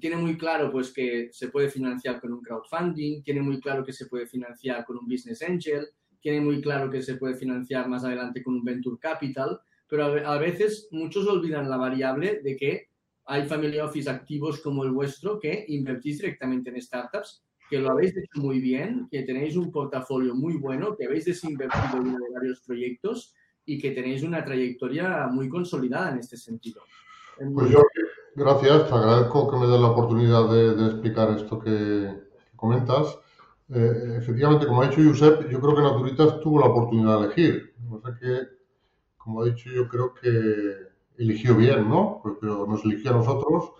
tiene 0.00 0.16
muy 0.16 0.36
claro 0.36 0.70
pues 0.70 0.92
que 0.92 1.28
se 1.32 1.48
puede 1.48 1.68
financiar 1.68 2.20
con 2.20 2.32
un 2.32 2.42
crowdfunding, 2.42 3.22
tiene 3.22 3.40
muy 3.40 3.60
claro 3.60 3.84
que 3.84 3.92
se 3.92 4.06
puede 4.06 4.26
financiar 4.26 4.84
con 4.84 4.98
un 4.98 5.06
business 5.06 5.42
angel, 5.42 5.86
tiene 6.20 6.40
muy 6.40 6.60
claro 6.60 6.90
que 6.90 7.02
se 7.02 7.14
puede 7.14 7.34
financiar 7.34 7.88
más 7.88 8.04
adelante 8.04 8.42
con 8.42 8.54
un 8.54 8.64
venture 8.64 8.98
capital, 9.00 9.60
pero 9.88 10.04
a 10.04 10.38
veces 10.38 10.88
muchos 10.90 11.26
olvidan 11.26 11.70
la 11.70 11.76
variable 11.76 12.40
de 12.42 12.56
que 12.56 12.88
hay 13.24 13.46
family 13.46 13.78
office 13.78 14.08
activos 14.08 14.60
como 14.60 14.84
el 14.84 14.90
vuestro 14.90 15.38
que 15.38 15.64
invertís 15.68 16.18
directamente 16.18 16.70
en 16.70 16.80
startups, 16.80 17.44
que 17.68 17.78
lo 17.78 17.90
habéis 17.90 18.16
hecho 18.16 18.40
muy 18.40 18.58
bien, 18.60 19.06
que 19.10 19.22
tenéis 19.22 19.56
un 19.56 19.70
portafolio 19.70 20.34
muy 20.34 20.54
bueno, 20.54 20.96
que 20.96 21.04
habéis 21.04 21.26
desinvertido 21.26 21.98
en 21.98 22.16
varios 22.32 22.62
proyectos 22.62 23.34
y 23.66 23.78
que 23.78 23.90
tenéis 23.90 24.22
una 24.22 24.42
trayectoria 24.42 25.26
muy 25.26 25.48
consolidada 25.48 26.12
en 26.12 26.20
este 26.20 26.38
sentido. 26.38 26.82
Pues 27.36 27.70
yo, 27.70 27.82
gracias, 28.34 28.88
te 28.88 28.94
agradezco 28.94 29.50
que 29.50 29.56
me 29.56 29.66
des 29.66 29.80
la 29.80 29.88
oportunidad 29.88 30.48
de, 30.48 30.86
explicar 30.86 31.30
esto 31.30 31.58
que, 31.58 32.28
comentas. 32.56 33.18
Eh, 33.70 34.16
efectivamente, 34.18 34.66
como 34.66 34.82
ha 34.82 34.88
dicho 34.88 35.02
Josep, 35.02 35.48
yo 35.50 35.60
creo 35.60 35.74
que 35.74 35.82
Naturitas 35.82 36.40
tuvo 36.40 36.60
la 36.60 36.66
oportunidad 36.66 37.20
de 37.20 37.26
elegir. 37.26 37.74
No 37.88 38.00
sé 38.00 38.08
que, 38.20 38.40
como 39.16 39.42
ha 39.42 39.44
dicho, 39.46 39.70
yo 39.70 39.88
creo 39.88 40.14
que 40.14 40.88
eligió 41.18 41.54
bien, 41.56 41.88
¿no? 41.88 42.22
Pero 42.40 42.66
nos 42.66 42.84
eligió 42.84 43.10
a 43.10 43.18
nosotros 43.18 43.72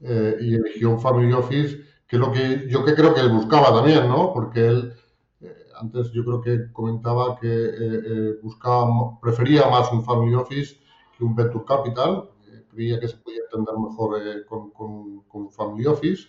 eh, 0.00 0.36
y 0.40 0.54
eligió 0.54 0.90
un 0.90 1.00
family 1.00 1.32
office, 1.32 1.84
que 2.06 2.16
es 2.16 2.20
lo 2.20 2.32
que 2.32 2.68
yo 2.68 2.84
que 2.84 2.94
creo 2.94 3.14
que 3.14 3.20
él 3.20 3.30
buscaba 3.30 3.72
también, 3.72 4.08
¿no? 4.08 4.32
Porque 4.32 4.66
él, 4.66 4.94
eh, 5.40 5.56
antes 5.80 6.10
yo 6.12 6.24
creo 6.24 6.40
que 6.40 6.72
comentaba 6.72 7.36
que 7.40 8.38
buscaba, 8.42 9.20
prefería 9.20 9.68
más 9.68 9.92
un 9.92 10.04
family 10.04 10.34
office 10.34 10.76
que 11.16 11.24
un 11.24 11.34
venture 11.34 11.64
capital, 11.64 12.30
creía 12.72 12.98
que 12.98 13.08
se 13.08 13.16
podía 13.16 13.40
entender 13.44 13.74
mejor 13.78 14.20
eh, 14.20 14.44
con, 14.46 15.50
Family 15.50 15.86
Office. 15.86 16.28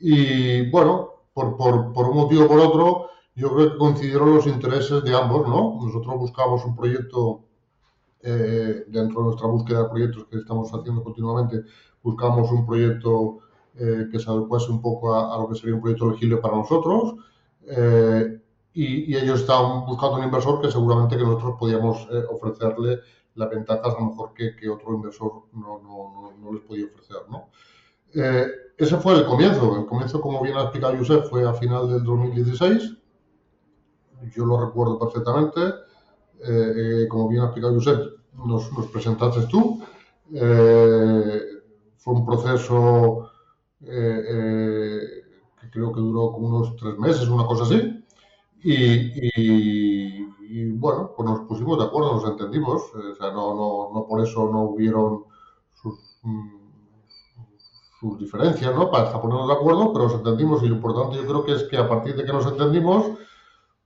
Y 0.00 0.70
bueno, 0.70 1.10
por, 1.32 1.56
por, 1.56 2.08
un 2.08 2.16
motivo 2.16 2.44
o 2.44 2.48
por 2.48 2.60
otro, 2.60 3.06
yo 3.34 3.52
creo 3.54 3.72
que 3.72 3.78
coincidieron 3.78 4.34
los 4.34 4.46
intereses 4.46 5.02
de 5.02 5.14
ambos, 5.14 5.48
¿no? 5.48 5.78
Nosotros 5.82 6.16
buscamos 6.16 6.64
un 6.64 6.76
proyecto, 6.76 7.44
eh, 8.22 8.84
dentro 8.88 9.20
de 9.20 9.26
nuestra 9.26 9.48
búsqueda 9.48 9.82
de 9.84 9.88
proyectos 9.88 10.26
que 10.26 10.38
estamos 10.38 10.72
haciendo 10.72 11.02
continuamente, 11.02 11.62
buscamos 12.02 12.50
un 12.52 12.66
proyecto 12.66 13.38
eh, 13.76 14.06
que 14.10 14.18
se 14.18 14.30
adecuase 14.30 14.70
un 14.70 14.80
poco 14.80 15.14
a, 15.14 15.38
lo 15.38 15.48
que 15.48 15.56
sería 15.56 15.74
un 15.74 15.80
proyecto 15.80 16.08
elegible 16.08 16.36
para 16.38 16.56
nosotros. 16.56 17.14
y, 18.74 19.14
ellos 19.16 19.40
estaban 19.40 19.86
buscando 19.86 20.16
un 20.16 20.24
inversor 20.24 20.60
que 20.60 20.70
seguramente 20.70 21.16
que 21.16 21.22
nosotros 21.22 21.54
podíamos 21.58 22.08
ofrecerle 22.30 23.00
la 23.34 23.46
ventaja 23.46 23.82
a 23.82 24.00
lo 24.00 24.06
mejor 24.06 24.32
que, 24.34 24.54
que 24.54 24.68
otro 24.68 24.94
inversor 24.94 25.44
no, 25.52 25.80
no, 25.80 26.32
no, 26.38 26.52
les 26.52 26.62
podía 26.62 26.86
ofrecer. 26.86 27.18
¿no? 27.28 27.48
Eh, 28.14 28.46
ese 28.76 28.96
fue 28.98 29.14
el 29.14 29.26
comienzo. 29.26 29.76
El 29.76 29.86
comienzo, 29.86 30.20
como 30.20 30.42
bien 30.42 30.56
ha 30.56 30.62
explicado 30.62 30.96
Josep, 30.96 31.24
fue 31.28 31.46
a 31.46 31.54
final 31.54 31.88
del 31.88 32.04
2016. 32.04 32.96
Yo 34.34 34.46
lo 34.46 34.64
recuerdo 34.64 34.98
perfectamente. 34.98 35.60
Eh, 36.46 37.02
eh, 37.04 37.08
como 37.08 37.28
bien 37.28 37.42
ha 37.42 37.46
explicado 37.46 37.74
Josep, 37.74 38.18
nos, 38.44 38.72
nos 38.72 38.86
presentaste 38.88 39.46
tú. 39.46 39.82
fue 40.30 42.12
un 42.12 42.26
proceso 42.26 43.30
que 43.80 45.70
creo 45.70 45.92
que 45.92 46.00
duró 46.00 46.32
como 46.32 46.48
unos 46.48 46.76
tres 46.76 46.98
meses, 46.98 47.28
una 47.28 47.46
cosa 47.46 47.64
así. 47.64 48.04
y, 48.62 49.40
y 49.40 50.33
bueno, 50.72 51.12
pues 51.16 51.28
nos 51.28 51.40
pusimos 51.48 51.78
de 51.78 51.84
acuerdo, 51.84 52.14
nos 52.14 52.30
entendimos, 52.30 52.82
eh, 52.94 53.12
o 53.12 53.14
sea, 53.16 53.30
no, 53.30 53.54
no, 53.54 53.90
no 53.94 54.06
por 54.06 54.20
eso 54.20 54.48
no 54.50 54.62
hubieron 54.62 55.24
sus, 55.74 56.18
mm, 56.22 56.64
sus 58.00 58.18
diferencias, 58.18 58.74
¿no? 58.74 58.90
Para 58.90 59.20
ponernos 59.20 59.48
de 59.48 59.54
acuerdo, 59.54 59.92
pero 59.92 60.04
nos 60.04 60.14
entendimos 60.14 60.62
y 60.62 60.68
lo 60.68 60.76
importante 60.76 61.16
yo 61.16 61.26
creo 61.26 61.44
que 61.44 61.52
es 61.52 61.64
que 61.64 61.76
a 61.78 61.88
partir 61.88 62.14
de 62.16 62.24
que 62.24 62.32
nos 62.32 62.46
entendimos, 62.46 63.06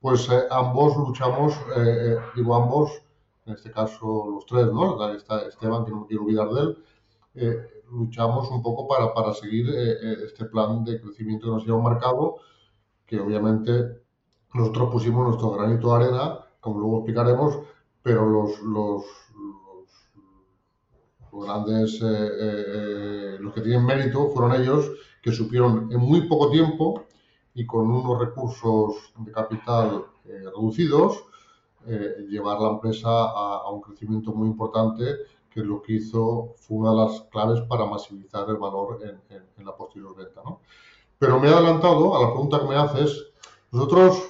pues 0.00 0.28
eh, 0.28 0.42
ambos 0.50 0.96
luchamos, 0.96 1.54
eh, 1.76 2.16
digo 2.36 2.54
ambos, 2.54 2.90
en 3.46 3.54
este 3.54 3.70
caso 3.70 4.26
los 4.30 4.46
tres, 4.46 4.66
¿no? 4.66 5.12
Está 5.12 5.42
Esteban, 5.42 5.84
que 5.84 5.90
no 5.92 6.00
me 6.00 6.06
quiero 6.06 6.24
olvidar 6.24 6.48
de 6.50 6.60
él, 6.60 7.68
luchamos 7.90 8.50
un 8.50 8.62
poco 8.62 8.86
para, 8.86 9.14
para 9.14 9.32
seguir 9.32 9.68
este 9.70 10.44
plan 10.46 10.84
de 10.84 11.00
crecimiento 11.00 11.46
que 11.46 11.52
nos 11.52 11.64
lleva 11.64 11.80
marcado, 11.80 12.36
que 13.06 13.18
obviamente 13.18 14.02
nosotros 14.52 14.90
pusimos 14.90 15.26
nuestro 15.26 15.52
granito 15.52 15.88
de 15.88 16.04
arena 16.04 16.47
como 16.68 16.80
luego 16.80 16.98
explicaremos, 16.98 17.58
pero 18.02 18.28
los, 18.62 19.04
grandes, 21.32 22.00
eh, 22.02 22.30
eh, 22.38 23.36
los 23.40 23.52
que 23.54 23.60
tienen 23.60 23.86
mérito 23.86 24.28
fueron 24.30 24.60
ellos 24.60 24.90
que 25.22 25.32
supieron 25.32 25.88
en 25.92 26.00
muy 26.00 26.22
poco 26.28 26.50
tiempo 26.50 27.04
y 27.54 27.64
con 27.64 27.90
unos 27.90 28.18
recursos 28.18 29.12
de 29.18 29.32
capital 29.32 30.04
eh, 30.24 30.44
reducidos 30.44 31.24
llevar 32.28 32.60
la 32.60 32.70
empresa 32.70 33.08
a, 33.08 33.70
un 33.70 33.80
crecimiento 33.80 34.32
muy 34.32 34.48
importante 34.48 35.04
que 35.04 35.38
que 35.58 35.64
lo 35.64 35.82
que 35.82 35.94
hizo 35.94 36.54
fue 36.56 36.78
una 36.78 36.90
de 36.90 36.96
las 36.96 37.22
claves 37.30 37.60
para 37.62 37.86
maximizar 37.86 38.48
el 38.48 38.56
valor 38.56 39.00
en, 39.02 39.64
la 39.64 39.74
posterior 39.74 40.14
venta. 40.14 40.42
¿no? 40.44 40.60
Pero 41.18 41.40
me 41.40 41.48
he 41.48 41.52
adelantado 41.52 42.16
a 42.16 42.22
la 42.22 42.28
pregunta 42.28 42.60
que 42.60 42.66
me 42.66 42.76
haces. 42.76 43.26
Nosotros, 43.72 44.22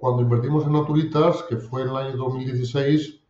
cuando 0.00 0.22
invertimos 0.22 0.64
en 0.64 0.72
Naturitas, 0.72 1.42
que 1.42 1.58
fue 1.58 1.82
en 1.82 1.90
el 1.90 1.96
año 1.96 2.16
2016, 2.16 3.20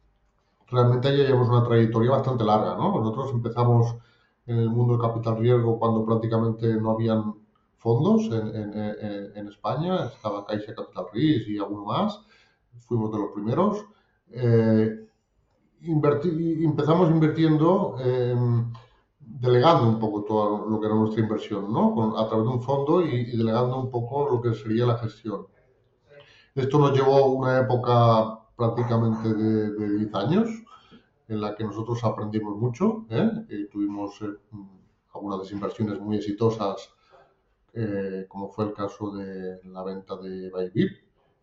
realmente 0.69 1.09
ya 1.19 1.25
llevamos 1.25 1.49
una 1.49 1.65
trayectoria 1.65 2.13
bastante 2.13 2.45
larga. 2.45 2.77
¿no? 2.77 2.97
Nosotros 3.01 3.33
empezamos 3.33 3.97
en 4.47 4.57
el 4.57 4.71
mundo 4.71 4.97
del 4.97 5.03
capital 5.03 5.39
riesgo 5.39 5.81
cuando 5.81 6.07
prácticamente 6.07 6.73
no 6.75 6.93
habían 6.93 7.35
fondos 7.77 8.27
en, 8.31 9.49
España, 9.49 10.05
estaba 10.05 10.47
Caixa 10.47 10.75
Capital 10.75 11.07
Risk 11.13 11.49
y 11.49 11.59
alguno 11.59 11.87
más, 11.87 12.21
fuimos 12.87 13.11
de 13.11 13.19
los 13.19 13.33
primeros. 13.33 13.85
Eh, 14.31 15.09
empezamos 15.83 17.11
invirtiendo, 17.11 17.97
delegando 19.19 19.89
un 19.89 19.99
poco 19.99 20.23
todo 20.23 20.69
lo 20.69 20.79
que 20.79 20.87
era 20.87 20.95
nuestra 20.95 21.23
inversión, 21.23 21.73
¿no? 21.73 22.17
a 22.17 22.29
través 22.29 22.47
de 22.47 22.53
un 22.53 22.63
fondo 22.63 23.05
y, 23.05 23.37
delegando 23.37 23.81
un 23.81 23.91
poco 23.91 24.29
lo 24.31 24.41
que 24.41 24.55
sería 24.55 24.87
la 24.87 24.99
gestión. 24.99 25.47
Esto 26.61 26.79
nos 26.79 26.93
llevó 26.93 27.27
una 27.33 27.61
época 27.61 28.39
prácticamente 28.55 29.33
de, 29.33 29.99
10 29.99 30.15
años, 30.15 30.49
en 31.29 31.41
la 31.41 31.55
que 31.55 31.65
nosotros 31.65 32.05
aprendimos 32.05 32.57
mucho, 32.57 33.07
¿eh? 33.09 33.31
y 33.49 33.67
tuvimos 33.69 34.21
eh, 34.21 34.27
algunas 35.15 35.41
desinversiones 35.41 35.99
muy 35.99 36.17
exitosas, 36.17 36.93
eh, 37.73 38.27
como 38.29 38.51
fue 38.51 38.67
el 38.67 38.75
caso 38.75 39.11
de 39.13 39.61
la 39.65 39.83
venta 39.83 40.17
de 40.17 40.51
Bybit, 40.51 40.93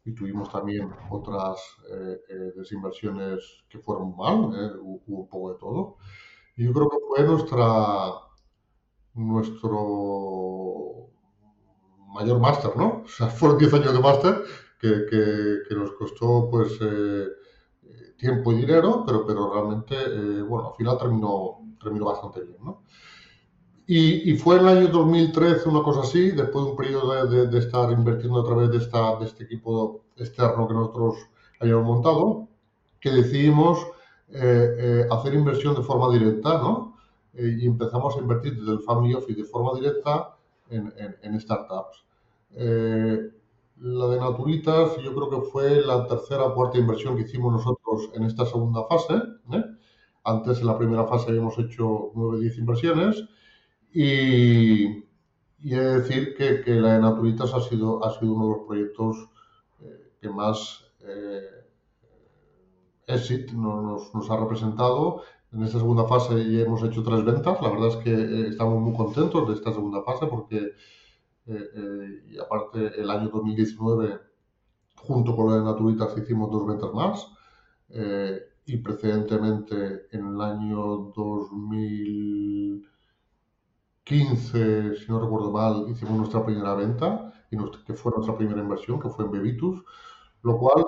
y 0.06 0.14
tuvimos 0.14 0.52
también 0.52 0.90
otras 1.10 1.58
eh, 1.92 2.22
eh, 2.30 2.54
desinversiones 2.56 3.64
que 3.68 3.80
fueron 3.80 4.16
mal, 4.16 4.54
eh, 4.56 4.78
hubo 4.80 5.22
un 5.22 5.28
poco 5.28 5.52
de 5.52 5.60
todo. 5.60 5.98
Y 6.56 6.66
yo 6.66 6.74
creo 6.74 6.90
que 6.90 6.98
fue 7.10 7.24
nuestra, 7.24 8.14
nuestro 9.16 11.10
mayor 12.14 12.40
máster, 12.40 12.78
¿no? 12.78 13.02
O 13.04 13.08
sea, 13.18 13.28
fueron 13.28 13.58
10 13.58 13.74
años 13.74 13.94
de 13.94 14.00
máster 14.00 14.44
que, 14.80 15.06
que, 15.68 15.76
nos 15.76 15.92
costó 15.94 16.50
pues 16.50 16.80
tiempo 18.18 18.52
y 18.52 18.58
dinero, 18.58 19.04
pero, 19.06 19.26
pero 19.26 19.54
realmente, 19.54 20.42
bueno, 20.44 20.70
al 20.70 20.76
final 20.76 20.98
terminó, 20.98 21.60
terminó 21.82 22.06
bastante 22.06 22.42
bien, 22.42 22.58
¿no? 22.64 22.84
Y, 23.90 24.36
fue 24.36 24.58
en 24.58 24.62
el 24.64 24.68
año 24.68 24.88
2013, 24.90 25.70
una 25.70 25.82
cosa 25.82 26.02
así, 26.02 26.32
después 26.32 26.66
de 26.66 26.72
un 26.72 26.76
periodo 26.76 27.26
de, 27.48 27.58
estar 27.58 27.90
invirtiendo 27.90 28.42
a 28.42 28.46
través 28.46 28.70
de, 28.70 28.80
esta, 28.80 29.16
de 29.16 29.26
este 29.26 29.46
equipo 29.46 30.04
externo 30.18 30.68
que 30.68 30.74
nosotros 30.74 31.16
habíamos 31.62 31.86
montado, 31.86 32.50
que 33.00 33.12
decidimos 33.12 33.80
eh, 34.28 34.76
eh, 34.78 35.08
hacer 35.10 35.34
inversión 35.36 35.74
de 35.74 35.84
forma 35.84 36.12
directa, 36.12 36.58
¿no? 36.58 36.98
Eh, 37.34 37.60
y 37.62 37.66
empezamos 37.66 38.18
a 38.18 38.20
invertir 38.20 38.60
desde 38.60 38.74
el 38.74 38.82
Family 38.82 39.14
Office 39.14 39.42
de 39.42 39.48
forma 39.48 39.74
directa 39.80 40.36
en, 40.70 40.94
en 41.22 41.40
startups. 41.40 42.04
La 43.80 44.08
de 44.08 44.20
Naturitas, 44.20 44.98
yo 45.04 45.14
creo 45.14 45.30
que 45.30 45.50
fue 45.50 45.86
la 45.86 46.08
tercera 46.08 46.50
cuarta 46.54 46.78
inversión 46.78 47.16
que 47.16 47.24
hicimos 47.24 47.54
nosotros 47.54 48.10
en 48.14 48.24
esta 48.24 48.46
segunda 48.46 48.84
fase. 48.86 49.22
Antes, 50.24 50.60
en 50.60 50.68
la 50.68 50.78
primera 50.78 51.06
fase, 51.06 51.30
habíamos 51.30 51.58
hecho 51.58 52.12
9 52.16 52.38
o 52.38 52.40
10 52.40 52.58
inversiones 52.58 53.24
y, 53.94 55.06
y 55.60 55.74
he 55.74 55.80
de 55.80 56.02
decir 56.02 56.36
que, 56.36 56.62
que, 56.62 56.72
la 56.76 56.94
de 56.94 57.00
Naturitas 57.00 57.54
ha 57.54 57.62
sido, 57.62 58.04
ha 58.04 58.18
sido 58.20 58.34
uno 58.34 58.46
de 58.46 58.58
los 58.58 58.68
proyectos 58.68 59.30
eh, 59.82 60.12
que 60.22 60.30
más 60.30 60.84
eh, 61.02 61.66
exit 63.08 63.52
nos, 63.52 64.14
nos, 64.14 64.30
ha 64.30 64.38
representado. 64.38 65.22
En 65.54 65.64
esta 65.64 65.80
segunda 65.80 66.04
fase 66.06 66.52
ya 66.52 66.62
hemos 66.62 66.84
hecho 66.84 67.04
tres 67.04 67.24
ventas. 67.24 67.62
La 67.62 67.70
verdad 67.70 67.88
es 67.88 67.96
que 67.98 68.12
eh, 68.12 68.48
estamos 68.50 68.82
muy 68.82 68.96
contentos 68.96 69.48
de 69.48 69.54
esta 69.54 69.72
segunda 69.72 70.04
fase 70.04 70.28
porque, 70.28 70.74
eh, 71.48 72.24
y 72.30 72.38
aparte, 72.38 73.00
el 73.00 73.10
año 73.10 73.30
2019, 73.30 74.20
junto 74.96 75.36
con 75.36 75.50
la 75.50 75.58
de 75.58 75.64
Naturitas, 75.64 76.18
hicimos 76.18 76.52
dos 76.52 76.68
ventas 76.68 76.94
más. 76.94 77.28
y 78.66 78.78
precedentemente, 78.78 80.08
en 80.12 80.28
el 80.28 80.42
año 80.42 81.12
2000 81.16 82.88
15, 84.08 84.96
si 84.96 85.12
no 85.12 85.20
recuerdo 85.20 85.52
mal, 85.52 85.86
hicimos 85.90 86.18
nuestra 86.18 86.46
primera 86.46 86.74
venta, 86.76 87.34
y 87.52 87.58
que 87.86 87.94
fue 87.94 88.14
nuestra 88.16 88.38
primera 88.38 88.62
inversión, 88.62 89.00
que 89.02 89.10
fue 89.10 89.26
en 89.26 89.32
Bebitus, 89.32 89.84
lo 90.44 90.58
cual, 90.58 90.86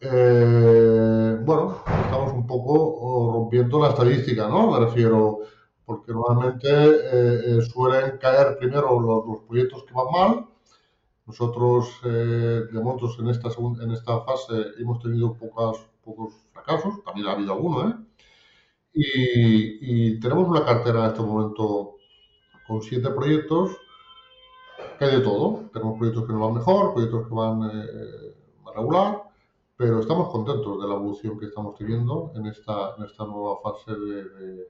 eh, 0.00 1.38
bueno, 1.44 1.82
estamos 2.04 2.32
un 2.32 2.46
poco 2.46 3.32
rompiendo 3.32 3.80
la 3.80 3.88
estadística, 3.88 4.46
¿no? 4.48 4.70
Me 4.70 4.78
refiero, 4.78 5.40
porque 5.84 6.12
normalmente 6.12 6.68
eh, 6.68 7.58
eh, 7.58 7.62
suelen 7.62 8.18
caer 8.18 8.56
primero 8.58 9.00
los, 9.00 9.40
proyectos 9.48 9.84
que 9.84 9.94
van 9.94 10.06
mal. 10.12 10.46
Nosotros, 11.26 12.00
de 12.02 12.80
montos 12.82 13.16
en 13.20 13.28
esta, 13.28 13.48
en 13.80 13.92
esta 13.92 14.20
fase, 14.22 14.54
hemos 14.78 15.00
tenido 15.00 15.34
pocas, 15.34 15.86
pocos 16.04 16.34
fracasos, 16.52 17.02
también 17.04 17.28
ha 17.28 17.32
habido 17.32 17.52
alguno, 17.52 17.88
¿eh? 17.88 17.94
Y, 18.92 20.08
y 20.16 20.20
tenemos 20.20 20.48
una 20.48 20.64
cartera 20.64 21.04
en 21.04 21.10
este 21.12 21.22
momento 21.22 21.94
con 22.66 22.82
siete 22.82 23.10
proyectos 23.10 23.76
que 24.98 25.04
hay 25.04 25.16
de 25.16 25.22
todo. 25.22 25.70
Tenemos 25.72 25.98
proyectos 25.98 26.26
que 26.26 26.32
nos 26.32 26.42
van 26.42 26.54
mejor, 26.54 26.92
proyectos 26.92 27.28
que 27.28 27.34
van 27.34 27.70
eh, 27.70 28.34
regular, 28.74 29.22
pero 29.76 30.00
estamos 30.00 30.30
contentos 30.30 30.80
de 30.80 30.88
la 30.88 30.94
evolución 30.94 31.38
que 31.38 31.46
estamos 31.46 31.76
teniendo 31.76 32.32
en 32.34 32.46
esta, 32.46 32.94
en 32.96 33.04
esta 33.04 33.24
nueva 33.26 33.58
fase 33.62 33.92
de, 33.92 34.68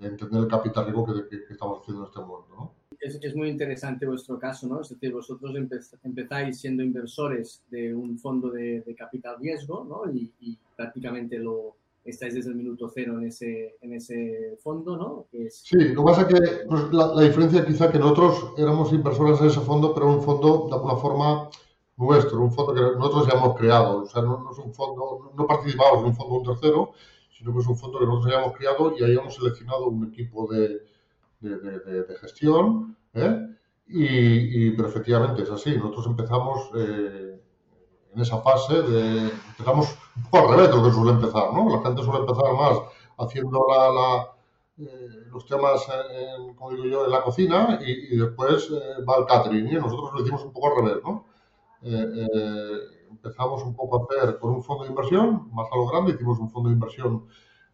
entender 0.00 0.42
el 0.42 0.48
capital 0.48 0.86
riesgo 0.86 1.06
que, 1.28 1.36
estamos 1.50 1.80
haciendo 1.80 2.02
en 2.02 2.08
este 2.08 2.20
momento. 2.20 2.54
¿no? 2.56 2.74
Es, 3.00 3.18
es, 3.22 3.34
muy 3.34 3.48
interesante 3.48 4.06
vuestro 4.06 4.38
caso, 4.38 4.66
¿no? 4.66 4.80
Es 4.80 4.90
decir, 4.90 5.12
vosotros 5.12 5.54
empezáis 6.02 6.60
siendo 6.60 6.82
inversores 6.82 7.62
de 7.70 7.94
un 7.94 8.18
fondo 8.18 8.50
de, 8.50 8.94
capital 8.96 9.36
riesgo, 9.38 9.84
¿no? 9.84 10.12
Y, 10.12 10.32
y 10.40 10.58
prácticamente 10.76 11.38
lo, 11.38 11.76
estáis 12.04 12.34
desde 12.34 12.50
el 12.50 12.56
minuto 12.56 12.90
cero 12.92 13.18
en 13.18 13.26
ese, 13.26 13.76
en 13.80 13.94
ese 13.94 14.58
fondo, 14.62 14.96
¿no? 14.96 15.26
Sí, 15.50 15.76
lo 15.76 16.02
que 16.02 16.10
pasa 16.10 16.22
es 16.22 16.26
que 16.28 16.66
pues, 16.66 16.92
la, 16.92 17.14
la, 17.14 17.22
diferencia 17.22 17.64
quizá 17.64 17.90
que 17.90 17.98
nosotros 17.98 18.54
éramos 18.56 18.92
inversores 18.92 19.40
en 19.40 19.46
ese 19.48 19.60
fondo, 19.60 19.94
pero 19.94 20.08
un 20.08 20.22
fondo 20.22 20.66
de 20.68 20.74
alguna 20.74 20.96
forma 20.96 21.50
nuestro, 21.96 22.40
un 22.40 22.52
fondo 22.52 22.74
que 22.74 22.98
nosotros 22.98 23.28
ya 23.28 23.38
hemos 23.38 23.56
creado. 23.56 24.02
O 24.02 24.06
sea, 24.06 24.22
no, 24.22 24.50
es 24.50 24.58
un 24.58 24.72
fondo, 24.72 25.32
no 25.36 25.46
participamos 25.46 26.00
en 26.00 26.06
un 26.06 26.16
fondo 26.16 26.34
de 26.34 26.38
un 26.40 26.44
tercero, 26.46 26.92
sino 27.40 27.54
que 27.54 27.60
es 27.60 27.66
un 27.66 27.76
fondo 27.76 27.98
que 27.98 28.04
nosotros 28.04 28.34
hayamos 28.34 28.54
creado 28.54 28.94
y 28.98 29.02
hayamos 29.02 29.34
seleccionado 29.34 29.88
un 29.88 30.08
equipo 30.08 30.46
de, 30.52 30.82
de, 31.40 31.56
de, 31.56 32.14
gestión, 32.16 32.94
¿eh? 33.14 33.46
Y, 33.86 34.66
y, 34.66 34.70
pero 34.72 34.88
efectivamente 34.88 35.42
es 35.42 35.50
así. 35.50 35.74
Nosotros 35.74 36.06
empezamos 36.08 36.70
eh, 36.76 37.40
en 38.14 38.20
esa 38.20 38.42
fase 38.42 38.82
de 38.82 39.30
empezamos 39.52 39.96
un 40.16 40.22
poco 40.24 40.50
al 40.50 40.56
revés 40.56 40.70
de 40.70 40.76
lo 40.76 40.84
que 40.84 40.92
suele 40.92 41.12
empezar, 41.12 41.50
¿no? 41.54 41.76
La 41.76 41.82
gente 41.82 42.02
suele 42.02 42.20
empezar 42.20 42.52
más 42.52 42.78
haciendo 43.16 43.66
la, 43.70 44.32
eh, 44.86 45.24
los 45.32 45.46
temas, 45.46 45.88
en, 46.10 46.52
como 46.56 46.72
digo 46.72 46.84
yo, 46.84 47.04
en 47.06 47.10
la 47.10 47.22
cocina 47.22 47.78
y, 47.82 48.18
después 48.18 48.68
eh, 48.70 49.02
va 49.02 49.16
al 49.16 49.24
catering. 49.24 49.66
Y 49.66 49.74
nosotros 49.76 50.10
lo 50.12 50.20
hicimos 50.20 50.44
un 50.44 50.52
poco 50.52 50.76
al 50.76 50.84
revés, 50.84 51.02
¿no? 51.02 51.24
Eh, 51.84 52.99
empezamos 53.10 53.62
un 53.64 53.74
poco 53.74 53.96
a 53.96 54.04
hacer 54.04 54.38
con 54.38 54.54
un 54.54 54.62
fondo 54.62 54.84
de 54.84 54.90
inversión, 54.90 55.50
más 55.52 55.68
a 55.72 55.76
lo 55.76 55.86
grande, 55.86 56.12
hicimos 56.12 56.38
un 56.38 56.50
fondo 56.50 56.68
de 56.68 56.74
inversión, 56.74 57.26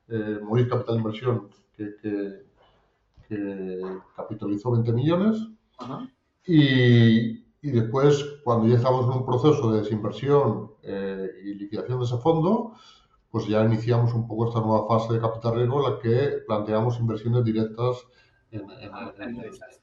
eh, 0.09 0.41
Capital 0.69 0.95
de 0.95 1.01
Inversión, 1.01 1.49
que, 1.77 1.97
que, 3.29 3.81
capitalizó 4.15 4.71
20 4.71 4.93
millones. 4.93 5.49
Y, 6.47 7.47
y 7.67 7.71
después, 7.73 8.25
cuando 8.45 8.69
ya 8.69 8.77
estamos 8.77 9.07
en 9.07 9.21
un 9.21 9.27
proceso 9.27 9.73
de 9.73 9.81
desinversión 9.81 10.71
eh, 10.83 11.29
y 11.45 11.55
liquidación 11.55 11.99
de 11.99 12.05
ese 12.05 12.19
fondo, 12.19 12.75
pues 13.31 13.49
ya 13.49 13.65
iniciamos 13.65 14.15
un 14.15 14.29
poco 14.29 14.49
esta 14.49 14.61
nueva 14.61 14.87
fase 14.87 15.15
de 15.15 15.21
capital 15.21 15.57
riesgo 15.57 15.85
en 15.85 15.93
la 15.93 15.99
que 15.99 16.39
planteamos 16.47 17.01
inversiones 17.01 17.45
directas 17.45 18.07
en, 18.53 18.63
empresas. 19.19 19.81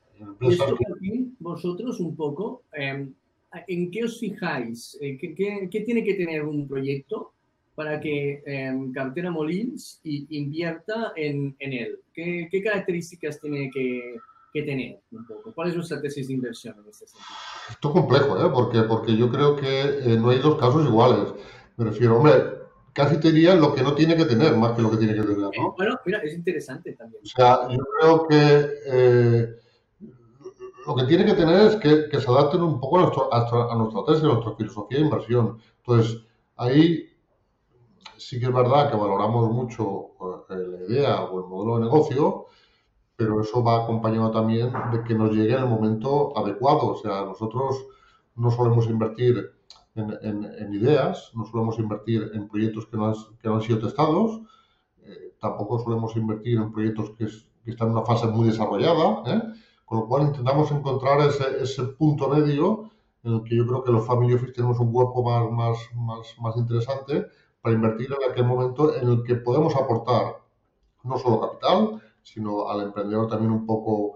vosotros 1.39 1.99
un 1.99 2.15
poco, 2.15 2.63
em, 2.71 3.13
¿en 3.67 3.91
qué 3.91 4.03
os 4.05 4.19
fijáis? 4.19 4.97
Eh, 5.01 5.17
¿Qué, 5.17 5.33
qué, 5.69 5.79
tiene 5.81 6.03
que 6.03 6.15
tener 6.15 6.43
un 6.43 6.67
proyecto 6.67 7.33
para 7.75 7.99
que 7.99 8.43
eh, 8.45 8.73
Cartera 8.93 9.31
Molins 9.31 9.99
invierta 10.03 11.13
en, 11.15 11.55
en 11.59 11.73
él? 11.73 11.99
¿Qué, 12.13 12.47
¿Qué, 12.51 12.63
características 12.63 13.39
tiene 13.39 13.69
que, 13.71 14.17
que 14.53 14.63
tener 14.63 14.99
un 15.11 15.25
poco? 15.25 15.53
¿Cuál 15.53 15.69
es 15.69 15.75
nuestra 15.75 16.01
tesis 16.01 16.27
de 16.27 16.33
inversión 16.33 16.75
en 16.83 16.89
este 16.89 17.07
sentido? 17.07 17.35
Esto 17.69 17.87
es 17.87 17.93
complejo, 17.93 18.45
¿eh? 18.45 18.49
porque, 18.53 18.81
porque 18.83 19.17
yo 19.17 19.31
creo 19.31 19.55
que 19.55 19.81
eh, 19.81 20.17
no 20.17 20.29
hay 20.29 20.39
dos 20.39 20.59
casos 20.59 20.85
iguales. 20.85 21.33
Me 21.77 21.85
refiero, 21.85 22.17
hombre, 22.17 22.33
casi 22.93 23.19
te 23.19 23.31
diría 23.31 23.55
lo 23.55 23.73
que 23.73 23.81
no 23.81 23.95
tiene 23.95 24.15
que 24.15 24.25
tener 24.25 24.55
más 24.55 24.73
que 24.73 24.81
lo 24.81 24.91
que 24.91 24.97
tiene 24.97 25.15
que 25.15 25.21
tener. 25.21 25.37
¿no? 25.37 25.51
Eh, 25.51 25.73
bueno, 25.75 25.99
mira, 26.05 26.19
es 26.19 26.33
interesante 26.33 26.93
también. 26.93 27.21
O 27.23 27.27
sea, 27.27 27.67
yo 27.69 27.83
creo 27.99 28.27
que 28.27 28.67
eh, 28.87 29.55
lo 30.85 30.95
que 30.95 31.03
tiene 31.05 31.25
que 31.25 31.33
tener 31.33 31.61
es 31.67 31.75
que, 31.77 32.09
que 32.09 32.19
se 32.19 32.29
adapten 32.29 32.61
un 32.61 32.79
poco 32.79 32.97
a, 32.97 33.01
nuestro, 33.03 33.33
a, 33.33 33.75
nuestra 33.75 34.03
tesis, 34.05 34.23
a 34.23 34.27
nuestra 34.27 34.55
filosofía 34.55 34.99
de 34.99 35.05
inversión. 35.05 35.57
Entonces, 35.77 36.21
ahí 36.57 37.09
sí 38.17 38.39
que 38.39 38.45
es 38.45 38.53
verdad 38.53 38.89
que 38.89 38.97
valoramos 38.97 39.51
mucho 39.51 40.11
eh, 40.49 40.55
la 40.55 40.85
idea 40.87 41.23
o 41.25 41.39
el 41.39 41.47
modelo 41.47 41.77
de 41.77 41.85
negocio, 41.85 42.45
pero 43.15 43.41
eso 43.41 43.63
va 43.63 43.83
acompañado 43.83 44.31
también 44.31 44.73
de 44.91 45.03
que 45.03 45.13
nos 45.13 45.31
llegue 45.31 45.53
en 45.53 45.63
el 45.63 45.69
momento 45.69 46.37
adecuado. 46.37 46.87
O 46.87 46.97
sea, 46.97 47.23
nosotros 47.25 47.85
no 48.35 48.51
solemos 48.51 48.87
invertir 48.87 49.51
en, 49.95 50.73
ideas, 50.73 51.31
no 51.35 51.45
solemos 51.45 51.77
invertir 51.77 52.31
en 52.33 52.47
proyectos 52.47 52.87
que 52.87 52.97
no, 52.97 53.13
han, 53.55 53.61
sido 53.61 53.79
testados, 53.79 54.41
eh, 55.03 55.35
tampoco 55.39 55.79
solemos 55.79 56.15
invertir 56.15 56.57
en 56.57 56.71
proyectos 56.71 57.11
que, 57.11 57.27
están 57.69 57.89
en 57.89 57.93
una 57.93 58.05
fase 58.05 58.27
muy 58.27 58.47
desarrollada, 58.47 59.23
¿eh? 59.27 59.41
Con 59.93 60.01
lo 60.01 60.07
cual 60.07 60.23
intentamos 60.23 60.71
encontrar 60.71 61.19
ese, 61.21 61.83
punto 61.83 62.27
medio 62.27 62.89
en 63.23 63.33
el 63.35 63.43
que 63.43 63.55
yo 63.55 63.67
creo 63.67 63.83
que 63.83 63.91
los 63.91 64.07
family 64.07 64.33
office 64.33 64.51
tenemos 64.51 64.79
un 64.79 64.89
hueco 64.91 65.21
más, 65.21 65.51
más, 65.51 65.77
más, 65.93 66.35
más 66.39 66.57
interesante 66.57 67.27
para 67.61 67.75
invertir 67.75 68.07
en 68.07 68.31
aquel 68.31 68.45
momento 68.45 68.95
en 68.95 69.07
el 69.07 69.23
que 69.23 69.35
podemos 69.35 69.75
aportar 69.75 70.37
no 71.03 71.19
solo 71.19 71.41
capital, 71.41 72.01
sino 72.23 72.67
al 72.69 72.81
emprendedor 72.81 73.27
también 73.27 73.51
un 73.51 73.67
poco 73.67 74.15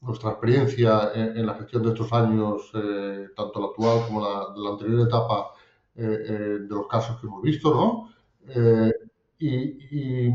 nuestra 0.00 0.30
experiencia 0.30 1.12
en, 1.14 1.46
la 1.46 1.54
gestión 1.54 1.84
de 1.84 1.90
estos 1.90 2.12
años, 2.12 2.72
eh, 2.74 3.28
tanto 3.36 3.60
la 3.60 3.66
actual 3.66 4.04
como 4.08 4.20
la, 4.20 4.48
la 4.56 4.70
anterior 4.70 5.06
etapa 5.06 5.52
eh, 5.94 6.24
eh, 6.28 6.58
de 6.68 6.74
los 6.74 6.88
casos 6.88 7.20
que 7.20 7.28
hemos 7.28 7.40
visto, 7.40 7.72
¿no? 7.72 8.08
Y, 9.38 10.28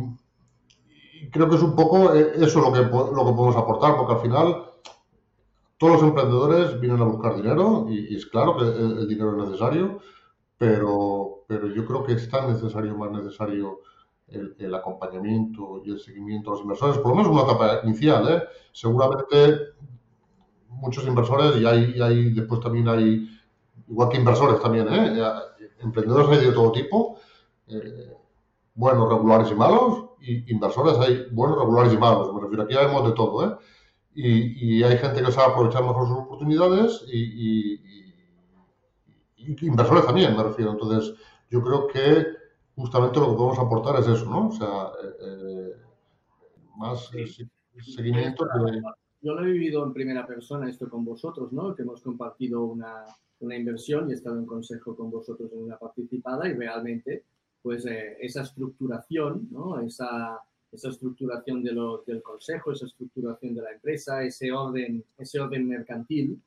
creo 1.32 1.50
que 1.50 1.56
es 1.56 1.62
un 1.62 1.76
poco 1.76 2.14
eso 2.14 2.62
lo 2.62 2.72
que, 2.72 2.80
lo 2.80 3.26
que 3.26 3.34
podemos 3.34 3.56
aportar, 3.56 3.98
porque 3.98 4.14
al 4.14 4.22
final 4.22 4.66
todos 5.78 5.94
los 5.94 6.04
emprendedores 6.04 6.80
vienen 6.80 7.02
a 7.02 7.06
buscar 7.06 7.36
dinero 7.36 7.86
y, 7.90 8.16
es 8.16 8.26
claro 8.26 8.58
que 8.58 8.64
el, 8.64 9.08
dinero 9.08 9.32
es 9.32 9.50
necesario, 9.50 10.00
pero, 10.58 11.44
pero 11.48 11.68
yo 11.68 11.86
creo 11.86 12.04
que 12.04 12.14
es 12.14 12.30
tan 12.30 12.52
necesario, 12.52 12.98
más 12.98 13.12
necesario 13.12 13.82
el, 14.28 14.76
acompañamiento 14.76 15.82
y 15.86 15.92
el 15.92 16.00
seguimiento 16.00 16.50
a 16.50 16.54
los 16.54 16.64
inversores, 16.64 16.98
por 16.98 17.12
lo 17.12 17.16
menos 17.16 17.32
en 17.32 17.38
una 17.38 17.44
etapa 17.44 17.88
inicial. 17.88 18.28
¿eh? 18.30 18.44
Seguramente 18.72 19.74
muchos 20.70 21.06
inversores 21.06 21.62
y 21.62 21.66
hay, 21.66 22.02
hay, 22.02 22.32
después 22.32 22.60
también 22.60 22.88
hay, 22.88 23.30
igual 23.88 24.10
que 24.10 24.18
inversores 24.18 24.60
también, 24.60 24.88
¿eh? 24.90 25.24
emprendedores 25.80 26.30
hay 26.30 26.46
de 26.46 26.52
todo 26.52 26.72
tipo, 26.72 27.18
eh, 27.68 28.16
buenos, 28.76 29.10
regulares 29.10 29.52
y 29.52 29.56
malos, 29.56 30.06
y 30.22 30.52
inversores 30.52 30.98
hay 30.98 31.28
buenos, 31.32 31.58
regulares 31.58 31.94
y 31.94 31.98
malos. 31.98 32.34
Me 32.34 32.42
refiero, 32.42 32.64
aquí 32.64 32.76
vemos 32.76 33.06
de 33.08 33.16
todo. 33.16 33.46
¿eh? 33.46 33.58
Y, 34.14 34.80
y, 34.80 34.84
hay 34.84 34.98
gente 34.98 35.22
que 35.22 35.32
sabe 35.32 35.54
aprovechar 35.54 35.84
mejor 35.84 36.08
sus 36.08 36.18
oportunidades 36.18 37.06
y, 37.08 37.80
inversores 39.62 40.06
también, 40.06 40.36
me 40.36 40.44
refiero. 40.44 40.72
Entonces, 40.72 41.16
yo 41.50 41.64
creo 41.64 41.88
que 41.88 42.26
justamente 42.76 43.20
lo 43.20 43.30
que 43.30 43.36
podemos 43.38 43.60
aportar 43.60 44.00
es 44.00 44.08
eso, 44.08 44.26
¿no? 44.26 44.48
O 44.48 44.52
sea, 44.52 44.92
eh, 45.04 45.16
eh, 45.22 45.74
más 46.78 47.10
seguimiento 47.96 48.48
Yo 49.22 49.34
lo 49.34 49.44
he 49.44 49.52
vivido 49.52 49.84
en 49.84 49.94
primera 49.94 50.26
persona 50.26 50.70
esto 50.70 50.90
con 50.90 51.06
vosotros, 51.06 51.52
¿no? 51.54 51.76
Que 51.76 51.84
hemos 51.84 52.02
compartido 52.02 52.64
una, 52.64 53.06
una 53.40 53.56
inversión 53.56 54.10
y 54.10 54.14
he 54.14 54.16
estado 54.16 54.38
en 54.38 54.46
consejo 54.46 54.96
con 54.96 55.10
vosotros 55.10 55.52
en 55.54 55.64
una 55.64 55.78
participada 55.78 56.48
y 56.48 56.54
realmente, 56.54 57.26
pues, 57.62 57.86
eh, 57.86 58.18
esa 58.22 58.42
estructuración, 58.42 59.48
¿no? 59.52 59.80
Esa, 59.82 60.40
esa 60.72 60.90
estructuración 60.90 61.64
del 61.64 62.22
consejo, 62.22 62.72
esa 62.72 62.86
estructuración 62.86 63.56
de 63.56 63.62
la 63.62 63.72
empresa, 63.72 64.24
ese 64.24 64.52
orden, 64.52 65.04
ese 65.18 65.40
orden 65.40 65.68
mercantil, 65.68 66.42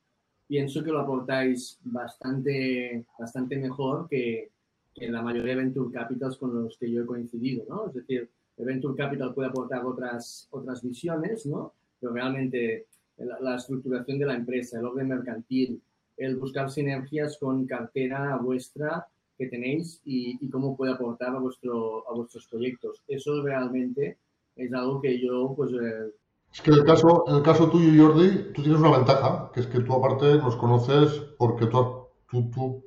pienso 0.47 0.83
que 0.83 0.91
lo 0.91 1.01
aportáis 1.01 1.79
bastante, 1.85 3.05
bastante 3.19 3.57
mejor 3.57 4.09
que, 4.09 4.51
en 4.97 5.13
la 5.13 5.23
mayoría 5.23 5.55
de 5.55 5.63
Venture 5.63 5.93
Capitals 5.93 6.37
con 6.37 6.65
los 6.65 6.77
que 6.77 6.91
yo 6.91 7.03
he 7.03 7.07
coincidido, 7.07 7.65
¿no? 7.69 7.87
Es 7.87 7.95
decir, 7.95 8.29
el 8.57 8.65
Venture 8.65 8.97
Capital 8.97 9.33
puede 9.33 9.49
aportar 9.49 9.85
otras, 9.85 10.49
otras 10.51 10.83
visiones, 10.83 11.47
¿no? 11.47 11.73
Pero 11.99 12.13
realmente 12.13 12.87
la, 13.17 13.57
estructuración 13.57 14.19
de 14.19 14.27
la 14.27 14.35
empresa, 14.35 14.79
el 14.79 14.87
orden 14.87 15.09
mercantil, 15.09 15.81
el 16.17 16.37
buscar 16.37 16.71
sinergias 16.71 17.39
con 17.39 17.67
cartera 17.67 18.37
vuestra 18.37 19.07
que 19.41 19.47
tenéis 19.47 20.03
y, 20.05 20.51
cómo 20.51 20.77
puede 20.77 20.93
aportar 20.93 21.35
a, 21.35 21.39
vuestro, 21.39 22.07
a 22.09 22.15
vuestros 22.15 22.47
proyectos. 22.47 23.03
Eso 23.09 23.43
realmente 23.43 24.19
es 24.55 24.73
algo 24.75 25.01
que 25.01 25.19
yo, 25.19 25.55
pues... 25.57 25.73
Eh, 25.73 26.13
es 26.53 26.61
que 26.61 26.71
en 26.71 26.79
el, 26.79 26.85
caso, 26.85 27.25
en 27.27 27.37
el 27.37 27.43
caso 27.43 27.71
tuyo, 27.71 27.91
Jordi, 28.03 28.53
tú 28.53 28.63
tienes 28.63 28.81
una 28.81 28.99
ventaja, 28.99 29.51
que 29.55 29.61
es 29.61 29.67
que 29.67 29.81
tú 29.81 29.95
aparte 29.95 30.37
nos 30.37 30.57
conoces 30.57 31.23
porque 31.39 31.67
tú, 31.67 32.09
tú, 32.29 32.51
tú 32.51 32.85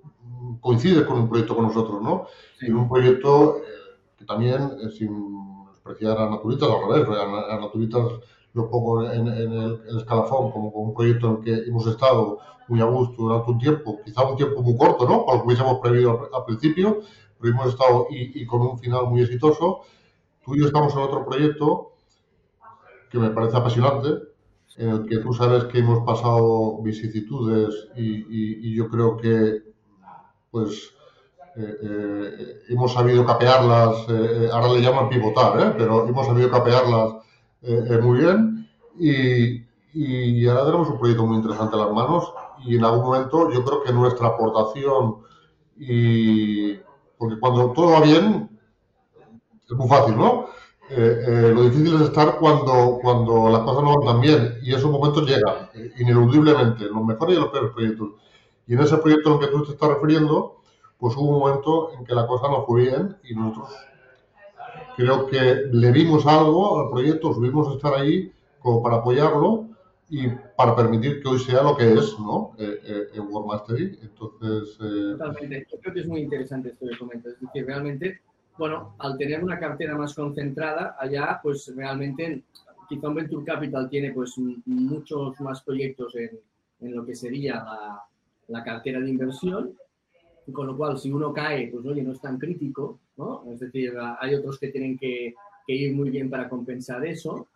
coincide 0.60 1.06
con 1.06 1.22
un 1.22 1.30
proyecto 1.30 1.56
con 1.56 1.66
nosotros, 1.66 2.02
¿no? 2.02 2.28
Y 2.62 2.70
un 2.72 2.88
proyecto 2.88 3.58
eh, 3.58 3.62
que 4.18 4.26
también, 4.26 4.62
eh, 4.82 4.90
sin 4.92 5.66
despreciar 5.72 6.20
a 6.20 6.30
Naturitas, 6.30 6.70
al 6.70 6.88
revés, 6.88 7.20
a, 7.20 7.58
Naturitas 7.60 8.06
lo 8.54 8.70
pongo 8.70 9.04
en, 9.10 9.28
el, 9.28 9.82
escalafón 9.98 10.52
como, 10.52 10.70
un 10.70 10.94
proyecto 10.94 11.28
en 11.28 11.36
el 11.38 11.42
que 11.44 11.70
hemos 11.70 11.88
estado 11.88 12.40
muy 12.68 12.82
a 12.82 12.86
gusto 12.86 13.24
durante 13.24 13.52
un 13.52 13.60
tiempo, 13.60 14.00
quizá 14.04 14.24
un 14.24 14.38
tiempo 14.38 14.62
muy 14.62 14.78
corto, 14.78 15.08
¿no? 15.08 15.26
Por 15.26 15.38
lo 15.38 15.44
hubiésemos 15.44 15.80
previsto 15.80 16.30
al, 16.34 16.46
principio, 16.46 17.00
pero 17.40 17.54
hemos 17.54 17.68
estado 17.68 18.08
y, 18.10 18.46
con 18.46 18.62
un 18.62 18.80
final 18.80 19.08
muy 19.08 19.22
exitoso. 19.22 19.82
Tú 20.46 20.56
y 20.56 20.60
yo 20.60 20.68
estamos 20.68 20.94
en 20.94 21.00
otro 21.00 21.26
proyecto 21.26 21.92
que 23.10 23.20
me 23.20 23.30
parece 23.32 23.58
apasionante, 23.58 24.10
en 24.78 24.90
el 24.90 25.06
que 25.06 25.18
tú 25.18 25.34
sabes 25.34 25.66
que 25.66 25.80
hemos 25.80 26.04
pasado 26.06 26.82
vicisitudes 26.82 27.90
y 27.96 28.74
yo 28.74 28.90
creo 28.90 29.18
que 29.18 29.62
pues 30.54 30.94
eh, 31.56 31.78
eh, 31.84 32.62
hemos 32.70 32.94
sabido 32.94 33.24
capearlas, 33.26 34.08
eh, 34.10 34.50
ahora 34.52 34.74
le 34.74 34.82
llaman 34.82 35.10
pivotar, 35.10 35.76
pero 35.78 36.08
hemos 36.08 36.26
sabido 36.26 36.50
capearlas 36.50 37.14
muy 38.02 38.20
bien 38.20 38.70
y, 39.00 39.64
y, 39.94 40.48
ahora 40.48 40.66
tenemos 40.66 40.90
un 40.90 41.00
proyecto 41.00 41.26
muy 41.26 41.38
interesante 41.38 41.76
en 41.76 41.82
las 41.82 41.92
manos 41.92 42.34
y 42.66 42.76
en 42.76 42.84
algún 42.84 43.06
momento 43.06 43.52
yo 43.52 43.64
creo 43.64 43.84
que 43.84 43.94
nuestra 43.94 44.28
aportación 44.28 45.18
y 45.78 46.76
porque 47.18 47.40
cuando 47.40 47.72
todo 47.72 47.92
va 47.92 48.02
bien 48.02 48.50
es 49.66 49.78
muy 49.78 49.88
fácil, 49.88 50.18
¿no? 50.18 50.48
lo 50.90 51.64
difícil 51.64 51.96
es 51.96 52.02
estar 52.02 52.38
cuando, 52.38 53.00
cuando 53.02 53.50
las 53.50 53.62
cosas 53.62 53.84
no 53.84 53.98
van 53.98 54.06
tan 54.06 54.22
bien 54.22 54.58
y 54.62 54.74
esos 54.74 54.92
momentos 54.92 55.28
llegan 55.28 55.70
ineludiblemente, 55.98 56.86
los 56.86 57.04
mejores 57.04 57.38
y 57.38 57.40
los 57.40 57.50
peores 57.50 57.72
proyectos. 57.72 58.10
Y 58.68 58.74
en 58.74 58.82
ese 58.82 58.98
proyecto 58.98 59.34
el 59.34 59.40
que 59.40 59.48
tú 59.48 59.64
te 59.64 59.72
estás 59.72 59.90
refiriendo, 59.90 60.62
pues 60.98 61.16
hubo 61.18 61.32
un 61.32 61.40
momento 61.40 61.92
en 61.94 62.06
que 62.06 62.14
la 62.14 62.28
cosa 62.28 62.48
no 62.48 62.66
fue 62.66 62.84
bien 62.84 63.18
y 63.24 63.34
nosotros 63.36 63.70
creo 64.96 65.28
que 65.28 65.68
le 65.72 65.92
vimos 65.92 66.26
algo 66.26 66.82
al 66.82 66.90
proyecto, 66.90 67.34
subimos 67.34 67.76
estar 67.76 67.94
ahí 67.94 68.32
como 68.60 68.82
para 68.82 68.98
apoyarlo 68.98 69.70
y 70.10 70.28
para 70.56 70.76
permitir 70.76 71.22
que 71.22 71.30
hoy 71.30 71.40
sea 71.40 71.64
lo 71.64 71.76
que 71.76 71.92
es, 71.92 72.18
¿no? 72.20 72.52
Eh, 72.58 72.80
eh, 72.84 73.08
en 73.14 73.22
World 73.22 73.48
Mastery. 73.48 74.00
Entonces... 74.02 74.78
Eh, 74.82 75.12
Totalmente. 75.18 75.68
Yo 75.72 75.80
creo 75.80 75.94
que 75.94 76.00
es 76.02 76.08
muy 76.08 76.22
interesante 76.22 76.70
esto 76.70 76.86
que 76.88 76.98
comentas. 76.98 77.34
Es 77.34 77.42
decir, 77.42 77.66
realmente, 77.66 78.22
bueno, 78.58 78.96
al 79.00 79.18
tener 79.18 79.44
una 79.44 79.60
cartera 79.60 79.98
más 79.98 80.14
concentrada, 80.14 80.96
allá, 81.00 81.40
pues 81.42 81.72
realmente, 81.76 82.44
quizá 82.88 83.08
un 83.08 83.16
Venture 83.16 83.46
Capital 83.46 83.90
tiene 83.90 84.12
pues 84.12 84.36
muchos 84.66 85.40
más 85.42 85.62
proyectos 85.64 86.16
en, 86.16 86.40
en 86.82 86.96
lo 86.96 87.06
que 87.06 87.16
sería 87.16 87.56
la, 87.56 88.04
la 88.50 88.64
cartera 88.64 89.00
de 89.00 89.10
inversión, 89.10 89.74
con 90.52 90.68
lo 90.68 90.78
cual 90.78 90.98
si 90.98 91.12
uno 91.12 91.34
cae, 91.34 91.68
pues 91.68 91.86
oye, 91.86 92.04
no 92.04 92.12
es 92.12 92.22
tan 92.22 92.38
crítico, 92.38 93.00
¿no? 93.18 93.44
Es 93.52 93.60
decir, 93.60 93.94
hay 94.20 94.36
otros 94.36 94.60
que 94.60 94.70
tienen 94.70 94.98
que, 94.98 95.34
ir 95.68 95.96
muy 95.96 96.10
bien 96.10 96.30
para 96.30 96.50
compensar 96.50 97.06
eso. 97.06 97.48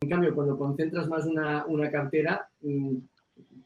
En 0.00 0.10
cambio, 0.10 0.34
cuando 0.34 0.58
concentras 0.58 1.08
más 1.08 1.24
una, 1.24 1.64
una 1.66 1.90
cartera, 1.90 2.46
mm, 2.60 2.96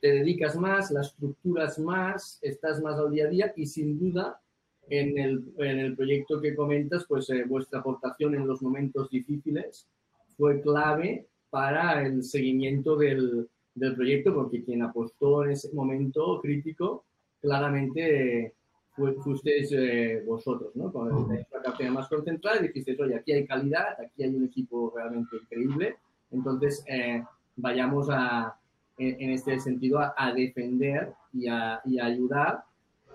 te 0.00 0.12
dedicas 0.12 0.56
más, 0.56 0.90
la 0.92 1.00
estructuras 1.00 1.78
más, 1.78 2.38
estás 2.42 2.80
más 2.80 2.96
al 2.98 3.10
día 3.10 3.26
a 3.26 3.28
día 3.28 3.52
y 3.56 3.66
sin 3.66 3.98
duda 3.98 4.40
en 4.88 5.18
el, 5.18 5.44
en 5.58 5.78
el 5.80 5.96
proyecto 5.96 6.40
que 6.40 6.54
comentas, 6.54 7.04
pues 7.08 7.28
eh, 7.30 7.44
vuestra 7.46 7.80
aportación 7.80 8.34
en 8.34 8.46
los 8.46 8.62
momentos 8.62 9.10
difíciles 9.10 9.88
fue 10.36 10.60
clave 10.60 11.26
para 11.50 12.06
el 12.06 12.22
seguimiento 12.22 12.96
del, 12.96 13.48
del 13.74 13.94
proyecto, 13.96 14.34
porque 14.34 14.62
quien 14.64 14.82
apostó 14.82 15.44
en 15.44 15.50
ese 15.50 15.72
momento 15.74 16.40
crítico, 16.40 17.04
claramente 17.40 18.54
fuisteis 19.22 19.72
eh, 19.72 20.22
vosotros, 20.26 20.74
¿no? 20.74 20.92
Con 20.92 21.28
la 21.28 21.60
cartera 21.62 21.90
más 21.90 22.08
concentrada 22.08 22.58
y 22.58 22.68
dijisteis, 22.68 23.00
oye, 23.00 23.16
aquí 23.16 23.32
hay 23.32 23.46
calidad, 23.46 24.00
aquí 24.00 24.24
hay 24.24 24.34
un 24.34 24.44
equipo 24.44 24.92
realmente 24.94 25.36
increíble, 25.36 25.96
entonces 26.30 26.84
eh, 26.86 27.22
vayamos 27.56 28.08
a, 28.10 28.58
en, 28.98 29.30
este 29.30 29.58
sentido 29.60 30.00
a, 30.00 30.32
defender 30.32 31.12
y 31.32 31.48
a, 31.48 31.80
y 31.84 31.98
ayudar 31.98 32.64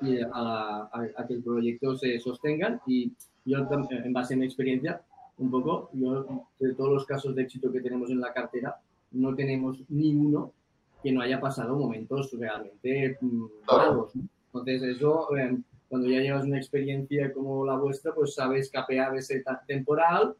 y 0.02 0.20
a, 0.22 0.90
a, 0.92 1.28
que 1.28 1.34
el 1.36 1.44
proyecto 1.44 1.96
se 1.96 2.20
sostenga 2.20 2.82
y 2.88 3.12
yo 3.46 3.60
en 3.90 4.14
base 4.14 4.34
a 4.34 4.38
mi 4.38 4.46
experiencia 4.46 5.02
un 5.38 5.52
poco 5.52 5.90
yo 5.94 6.48
de 6.60 6.74
todos 6.74 6.92
los 6.92 7.06
casos 7.06 7.36
de 7.36 7.44
éxito 7.44 7.72
que 7.72 7.82
tenemos 7.82 8.10
en 8.10 8.20
la 8.20 8.34
cartera 8.34 8.78
no 9.12 9.36
tenemos 9.36 9.84
ni 9.90 10.14
uno 10.14 10.52
que 11.04 11.12
no 11.12 11.22
haya 11.22 11.40
pasado 11.40 11.76
momentos 11.76 12.32
realmente 12.32 13.18
mm, 13.20 13.46
malos. 13.68 14.14
Entonces, 14.48 14.84
eso, 14.84 15.36
em, 15.36 15.62
cuando 15.94 16.10
ya 16.10 16.22
llevas 16.22 16.46
una 16.46 16.58
experiencia 16.58 17.32
como 17.32 17.64
la 17.64 17.78
vuestra, 17.78 18.16
pues 18.16 18.34
sabes 18.34 18.72
capear 18.72 19.16
ese 19.16 19.44
temporal, 19.68 20.34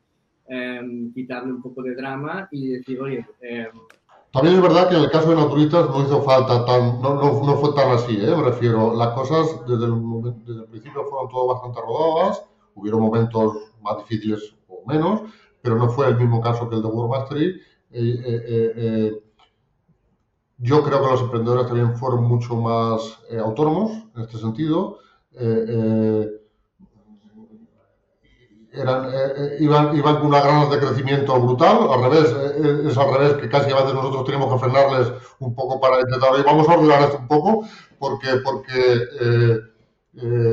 em, 0.48 1.14
quitarle 1.14 1.54
un 1.54 1.62
poco 1.62 1.84
de 1.84 1.94
drama 1.94 2.48
y 2.50 2.70
decir, 2.70 3.00
oye... 3.00 3.24
Em, 3.40 3.68
también 4.32 4.56
es 4.56 4.64
verdad 4.64 4.90
que 4.90 4.96
en 4.96 5.04
el 5.04 5.12
caso 5.12 5.30
de 5.30 5.36
Naturitas 5.36 5.88
no 5.90 6.02
hizo 6.02 6.24
falta 6.24 6.66
tan, 6.66 7.00
no, 7.04 7.14
no, 7.14 7.46
no 7.46 7.58
fue 7.58 7.76
tan 7.76 7.92
así, 7.92 8.16
¿eh? 8.20 8.36
me 8.36 8.42
refiero, 8.46 8.96
las 8.96 9.10
cosas 9.10 9.64
desde 9.68 9.86
el, 9.86 9.94
desde 10.44 10.62
el 10.62 10.68
principio 10.70 11.06
fueron 11.06 11.30
todo 11.30 11.54
bastante 11.54 11.82
rodadas, 11.82 12.44
hubieron 12.74 13.02
momentos 13.02 13.56
más 13.84 14.00
difíciles 14.00 14.56
o 14.68 14.82
menos, 14.88 15.22
pero 15.62 15.76
no 15.76 15.88
fue 15.88 16.08
el 16.08 16.18
mismo 16.18 16.42
caso 16.42 16.68
que 16.68 16.78
el 16.78 16.82
de 16.82 16.88
World 16.88 17.12
Mastery. 17.12 17.62
Eh, 17.92 18.24
eh, 18.26 18.74
eh, 18.76 19.24
yo 20.58 20.84
creo 20.84 21.00
que 21.00 21.12
los 21.12 21.22
emprendedores 21.22 21.68
también 21.68 21.96
fueron 21.96 22.24
mucho 22.24 22.56
más 22.56 23.20
autónomos 23.40 23.92
en 24.16 24.22
este 24.24 24.40
sentido. 24.40 24.98
Eran, 28.76 29.08
iban, 29.60 29.96
iban, 29.96 30.16
con 30.18 30.28
unas 30.28 30.44
ganas 30.44 30.72
de 30.72 30.80
crecimiento 30.80 31.40
brutal, 31.40 31.88
al 31.92 32.04
revés, 32.04 32.36
es 32.88 32.98
al 32.98 33.14
revés, 33.14 33.34
que 33.36 33.48
casi 33.50 33.72
a 33.72 33.76
veces 33.76 33.94
nosotros 33.94 34.26
tenemos 34.26 34.52
que 34.52 34.60
frenarles 34.60 35.12
un 35.40 35.54
poco 35.54 35.80
para 35.80 36.02
intentar, 36.02 36.32
vamos 36.44 36.68
a 36.68 36.74
ordenar 36.74 37.04
esto 37.04 37.18
un 37.20 37.28
poco, 37.28 37.68
porque, 38.00 38.38
porque 38.44 39.00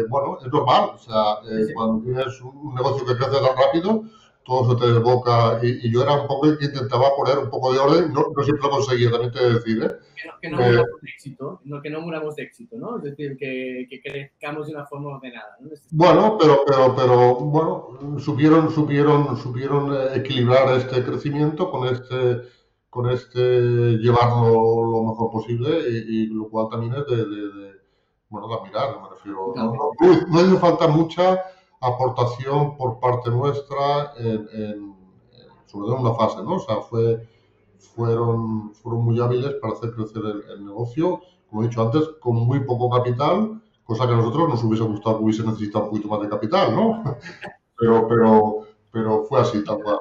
bueno, 0.09 0.39
es 0.45 0.53
normal, 0.53 0.91
o 0.95 0.99
sea, 0.99 1.37
cuando 1.75 2.03
tienes 2.03 2.41
un 2.43 2.75
negocio 2.75 3.07
que 3.07 3.17
crece 3.17 3.33
tan 3.33 3.57
rápido, 3.57 4.03
todo 4.45 4.71
se 4.71 4.81
te 4.81 4.93
desboca 4.93 5.61
y, 5.63 5.91
yo 5.91 6.03
era 6.03 6.23
un 6.23 6.27
poco 6.27 6.57
que 6.59 6.65
intentaba 6.65 7.15
poner 7.17 7.39
un 7.39 7.51
poco 7.51 7.73
de 7.73 7.79
orden, 7.79 8.13
no, 8.13 8.27
no 8.35 8.43
siempre 8.43 8.65
lo 8.65 8.71
conseguía, 8.71 9.11
también 9.11 9.33
te 9.33 9.53
decir, 9.53 9.83
¿eh? 9.83 9.97
Que 10.17 10.29
no, 10.29 10.35
que 10.41 10.51
no 10.51 10.61
eh, 10.61 10.73
de 10.73 11.11
éxito, 11.15 11.61
no, 11.65 11.83
que 11.83 11.91
no 11.91 12.01
muramos 12.01 12.37
de 12.37 12.45
éxito, 12.45 12.77
¿no? 12.77 12.97
Es 12.97 13.05
decir, 13.05 13.37
que, 13.37 13.87
que 13.89 14.01
crezcamos 14.01 14.67
de 14.67 14.75
una 14.75 14.87
forma 14.87 15.17
ordenada, 15.17 15.57
¿no? 15.61 15.71
Bueno, 15.91 16.37
pero, 16.39 16.65
pero, 16.67 16.95
pero, 16.97 17.35
bueno, 17.37 18.19
supieron, 18.19 18.71
supieron, 18.71 19.37
supieron 19.37 19.95
eh, 19.95 20.17
equilibrar 20.17 20.77
este 20.77 21.05
crecimiento 21.05 21.71
con 21.71 21.87
este, 21.87 22.43
con 22.89 23.11
este 23.11 23.39
llevarlo 23.39 24.85
lo 24.87 25.03
mejor 25.11 25.31
posible 25.31 25.81
y, 25.89 26.27
lo 26.27 26.49
cual 26.49 26.69
también 26.71 26.95
es 26.95 27.07
de, 27.07 27.17
de, 27.17 27.73
bueno, 28.31 28.49
de 28.49 28.55
admirar, 28.55 29.01
me 29.03 29.11
refiero. 29.11 29.53
No, 29.55 29.75
no, 29.75 30.27
no 30.29 30.39
hace 30.39 30.57
falta 30.57 30.89
mucha 30.89 31.41
aportación 31.81 32.77
por 32.77 33.01
parte 33.01 33.31
nuestra, 33.31 34.13
en, 34.19 34.95
sobre 35.67 35.87
todo 35.87 35.97
en 35.97 36.03
una 36.03 36.15
fase, 36.15 36.43
¿no? 36.43 36.57
O 36.57 36.61
sea, 36.61 36.77
fue, 36.83 37.27
fueron, 37.79 38.75
fueron 38.75 39.05
muy 39.05 39.19
hábiles 39.21 39.55
para 39.55 39.75
hacer 39.75 39.93
crecer 39.93 40.23
el, 40.53 40.65
negocio, 40.65 41.21
como 41.49 41.63
he 41.63 41.69
dicho 41.69 41.83
antes, 41.83 42.03
con 42.21 42.37
muy 42.37 42.61
poco 42.61 42.91
capital, 42.91 43.63
cosa 43.85 44.07
que 44.07 44.13
a 44.13 44.17
nosotros 44.17 44.49
nos 44.49 44.65
hubiese 44.65 44.85
gustado 44.85 45.19
que 45.19 45.25
hubiese 45.25 45.43
necesitado 45.43 45.85
un 45.85 45.91
poquito 45.91 46.09
más 46.09 46.21
de 46.21 46.29
capital, 46.29 46.75
¿no? 46.75 47.03
Pero, 47.83 48.07
pero, 48.07 48.67
pero 48.93 49.25
fue 49.25 49.41
así, 49.41 49.65
tal 49.65 49.83
cual. 49.83 49.97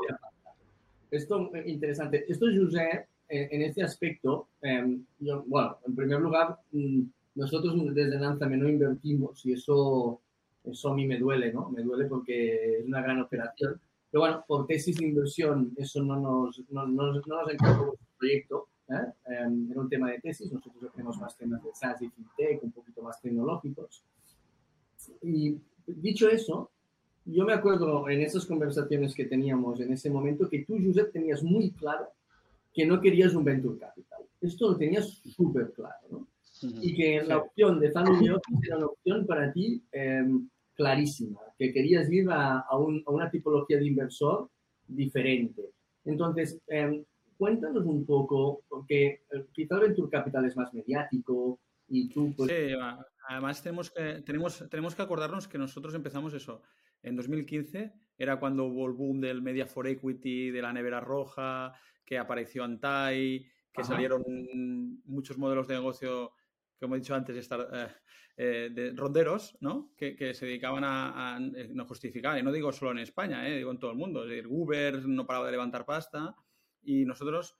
Esto 1.09 1.49
es 1.53 1.65
interesante. 1.65 2.25
Esto, 2.27 2.45
José, 2.47 3.07
en 3.29 3.61
este 3.61 3.81
aspecto, 3.83 4.49
em, 4.61 5.05
bueno, 5.45 5.77
en 5.87 5.95
primer 5.95 6.19
lugar, 6.19 6.59
mm, 6.73 7.03
nosotros 7.35 7.73
desde 7.93 8.19
Lanzame 8.19 8.57
no 8.57 8.67
invertimos 8.67 9.45
y 9.45 9.53
eso 9.53 10.19
eso 10.63 10.89
a 10.89 10.95
mí 10.95 11.05
me 11.05 11.17
duele, 11.17 11.53
¿no? 11.53 11.69
Me 11.69 11.81
duele 11.81 12.05
porque 12.05 12.79
es 12.79 12.85
una 12.85 13.01
gran 13.01 13.19
operación. 13.21 13.79
Pero 14.11 14.21
bueno, 14.21 14.43
por 14.47 14.65
tesis 14.65 14.97
de 14.97 15.05
inversión, 15.05 15.73
eso 15.77 16.03
no 16.03 16.19
nos, 16.19 16.61
no, 16.69 16.87
no, 16.87 17.13
no 17.13 17.21
nos 17.21 17.51
encargó 17.51 17.93
el 17.93 17.99
proyecto. 18.17 18.67
¿eh? 18.89 19.13
Em, 19.25 19.71
era 19.71 19.81
un 19.81 19.89
tema 19.89 20.11
de 20.11 20.19
tesis, 20.19 20.51
nosotros 20.51 20.91
hacemos 20.91 21.17
más 21.19 21.37
temas 21.37 21.63
de 21.63 21.69
SaaS 21.73 22.01
y 22.01 22.09
FinTech, 22.09 22.63
un 22.63 22.71
poquito 22.71 23.01
más 23.03 23.21
tecnológicos. 23.21 24.03
Y 25.21 25.57
dicho 25.85 26.27
eso, 26.29 26.71
yo 27.25 27.45
me 27.45 27.53
acuerdo 27.53 28.09
en 28.09 28.21
esas 28.21 28.45
conversaciones 28.45 29.13
que 29.13 29.25
teníamos 29.25 29.79
en 29.79 29.93
ese 29.93 30.09
momento 30.09 30.49
que 30.49 30.65
tú, 30.65 30.77
Josep, 30.83 31.11
tenías 31.11 31.43
muy 31.43 31.71
claro 31.71 32.07
que 32.73 32.85
no 32.85 32.99
querías 32.99 33.33
un 33.35 33.43
venture 33.43 33.77
capital. 33.77 34.23
Esto 34.41 34.71
lo 34.71 34.77
tenías 34.77 35.07
súper 35.07 35.71
claro, 35.73 36.07
¿no? 36.09 36.27
Y 36.61 36.95
que 36.95 37.23
la 37.23 37.37
opción 37.37 37.79
de 37.79 37.91
Family 37.91 38.29
Office 38.29 38.67
era 38.67 38.77
una 38.77 38.87
opción 38.87 39.25
para 39.25 39.51
ti 39.51 39.83
eh, 39.91 40.25
clarísima, 40.75 41.39
que 41.57 41.71
querías 41.71 42.11
ir 42.11 42.29
a, 42.29 42.59
a, 42.59 42.77
un, 42.77 43.03
a, 43.05 43.11
una 43.11 43.29
tipología 43.29 43.77
de 43.77 43.87
inversor 43.87 44.49
diferente. 44.87 45.71
Entonces, 46.05 46.59
eh, 46.67 47.03
cuéntanos 47.37 47.85
un 47.85 48.05
poco, 48.05 48.63
porque 48.67 49.23
eh, 49.31 49.45
quizá 49.53 49.79
Venture 49.79 50.09
Capital 50.09 50.45
es 50.45 50.57
más 50.57 50.73
mediático 50.73 51.59
y 51.87 52.09
tú... 52.09 52.33
Pues... 52.35 52.51
Sí, 52.51 52.73
además 53.27 53.63
tenemos 53.63 53.91
que, 53.91 54.21
tenemos, 54.25 54.65
tenemos 54.69 54.95
que 54.95 55.01
acordarnos 55.01 55.47
que 55.47 55.57
nosotros 55.57 55.93
empezamos 55.93 56.33
eso. 56.33 56.61
En 57.01 57.15
2015 57.15 57.93
era 58.17 58.39
cuando 58.39 58.65
hubo 58.65 58.85
el 58.87 58.93
boom 58.93 59.21
del 59.21 59.41
Media 59.41 59.65
for 59.65 59.87
Equity, 59.87 60.51
de 60.51 60.61
la 60.61 60.73
nevera 60.73 60.99
roja, 60.99 61.73
que 62.05 62.17
apareció 62.17 62.63
Antai, 62.63 63.45
que 63.71 63.83
salieron 63.83 64.23
muchos 65.05 65.37
modelos 65.37 65.67
de 65.67 65.75
negocio 65.75 66.31
como 66.79 66.95
he 66.95 66.99
dicho 66.99 67.13
antes, 67.13 67.35
estar, 67.35 67.67
eh, 67.73 67.87
eh, 68.37 68.69
de 68.71 68.91
ronderos, 68.93 69.57
¿no? 69.59 69.93
Que, 69.97 70.33
se 70.33 70.45
dedicaban 70.45 70.83
a, 70.85 71.39
eh, 71.55 71.69
no 71.73 71.85
justificar, 71.85 72.37
y 72.37 72.43
no 72.43 72.51
digo 72.51 72.71
solo 72.71 72.91
en 72.91 72.99
España, 72.99 73.43
digo 73.43 73.71
en 73.71 73.79
todo 73.79 73.91
el 73.91 73.97
mundo, 73.97 74.23
es 74.23 74.29
decir, 74.29 74.47
Uber 74.47 75.05
no 75.07 75.25
paraba 75.25 75.45
de 75.47 75.51
levantar 75.51 75.85
pasta 75.85 76.35
y 76.81 77.05
nosotros 77.05 77.57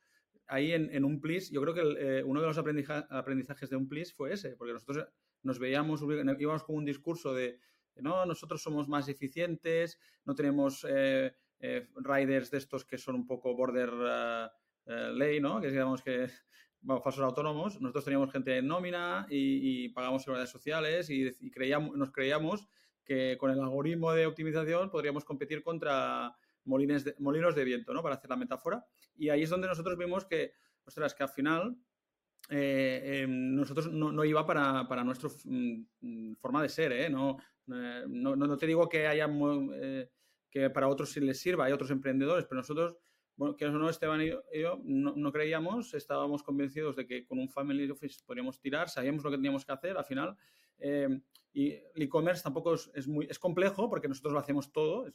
ahí 0.47 0.71
en, 0.71 0.93
en 0.95 1.05
un 1.05 1.19
plis, 1.19 1.51
yo 1.51 1.61
creo 1.61 1.73
que 1.73 2.23
uno 2.23 2.41
de 2.41 2.47
los 2.47 2.57
aprendizajes 2.57 3.69
de 3.69 3.75
un 3.75 3.87
plis 3.87 4.13
fue 4.13 4.33
ese, 4.33 4.55
porque 4.55 4.73
nosotros 4.73 5.07
nos 5.43 5.59
veíamos, 5.59 6.01
íbamos 6.01 6.63
con 6.63 6.77
un 6.77 6.85
discurso 6.85 7.33
de, 7.33 7.59
no, 7.97 8.25
nosotros 8.25 8.61
somos 8.63 8.87
más 8.87 9.07
eficientes, 9.09 9.99
no 10.25 10.33
tenemos 10.33 10.87
riders 11.61 12.49
de 12.49 12.57
estos 12.57 12.85
que 12.85 12.97
son 12.97 13.15
un 13.15 13.27
poco 13.27 13.55
border 13.55 13.91
ley, 15.13 15.39
¿no? 15.39 15.61
Que 15.61 15.69
digamos 15.69 16.01
que 16.01 16.29
bueno, 16.81 17.01
falsos 17.01 17.23
autónomos, 17.23 17.79
nosotros 17.81 18.05
teníamos 18.05 18.31
gente 18.31 18.57
en 18.57 18.67
nómina 18.67 19.27
y, 19.29 19.85
y 19.85 19.89
pagamos 19.89 20.23
seguridades 20.23 20.49
sociales 20.49 21.09
y, 21.09 21.51
creíamos, 21.51 21.95
nos 21.97 22.11
creíamos 22.11 22.67
que 23.03 23.37
con 23.37 23.51
el 23.51 23.59
algoritmo 23.59 24.13
de 24.13 24.25
optimización 24.25 24.89
podríamos 24.89 25.25
competir 25.25 25.63
contra 25.63 26.35
molines 26.65 27.03
de, 27.03 27.15
molinos 27.19 27.55
de 27.55 27.63
viento, 27.63 27.93
¿no? 27.93 28.01
Para 28.03 28.15
hacer 28.15 28.29
la 28.29 28.35
metáfora. 28.35 28.85
Y 29.15 29.29
ahí 29.29 29.43
es 29.43 29.49
donde 29.49 29.67
nosotros 29.67 29.97
vimos 29.97 30.25
que, 30.25 30.53
ostras, 30.85 31.13
que 31.13 31.23
al 31.23 31.29
final 31.29 31.77
eh, 32.49 33.21
em, 33.23 33.55
nosotros 33.55 33.91
no, 33.91 34.23
iba 34.25 34.45
para, 34.45 34.87
para 34.87 35.03
nuestra 35.03 35.29
mm, 35.43 36.33
forma 36.35 36.61
de 36.61 36.69
ser, 36.69 36.91
¿eh? 36.91 37.05
eh 37.05 37.09
no, 37.09 37.37
no, 37.67 38.35
no, 38.35 38.57
te 38.57 38.65
digo 38.65 38.87
que 38.89 39.07
haya 39.07 39.29
eh, 39.75 40.09
que 40.49 40.69
para 40.69 40.87
otros 40.87 41.11
sí 41.11 41.19
les 41.19 41.39
sirva, 41.39 41.65
hay 41.65 41.73
otros 41.73 41.91
emprendedores, 41.91 42.45
pero 42.45 42.61
nosotros 42.61 42.97
que 43.57 43.69
no, 43.69 43.89
Esteban 43.89 44.21
y 44.21 44.27
yo 44.27 44.79
no, 44.83 45.31
creíamos, 45.31 45.93
estábamos 45.93 46.43
convencidos 46.43 46.95
de 46.95 47.07
que 47.07 47.25
con 47.25 47.39
un 47.39 47.49
Family 47.49 47.89
Office 47.89 48.19
podríamos 48.25 48.59
tirar, 48.59 48.89
sabíamos 48.89 49.23
lo 49.23 49.31
que 49.31 49.37
teníamos 49.37 49.65
que 49.65 49.71
hacer 49.71 49.97
al 49.97 50.05
final. 50.05 50.35
Eh, 50.79 51.21
y 51.51 51.71
el 51.71 52.01
e-commerce 52.01 52.43
tampoco 52.43 52.75
es, 52.75 53.07
muy 53.07 53.27
es 53.29 53.39
complejo 53.39 53.89
porque 53.89 54.07
nosotros 54.07 54.33
lo 54.33 54.39
hacemos 54.39 54.71
todo, 54.71 55.07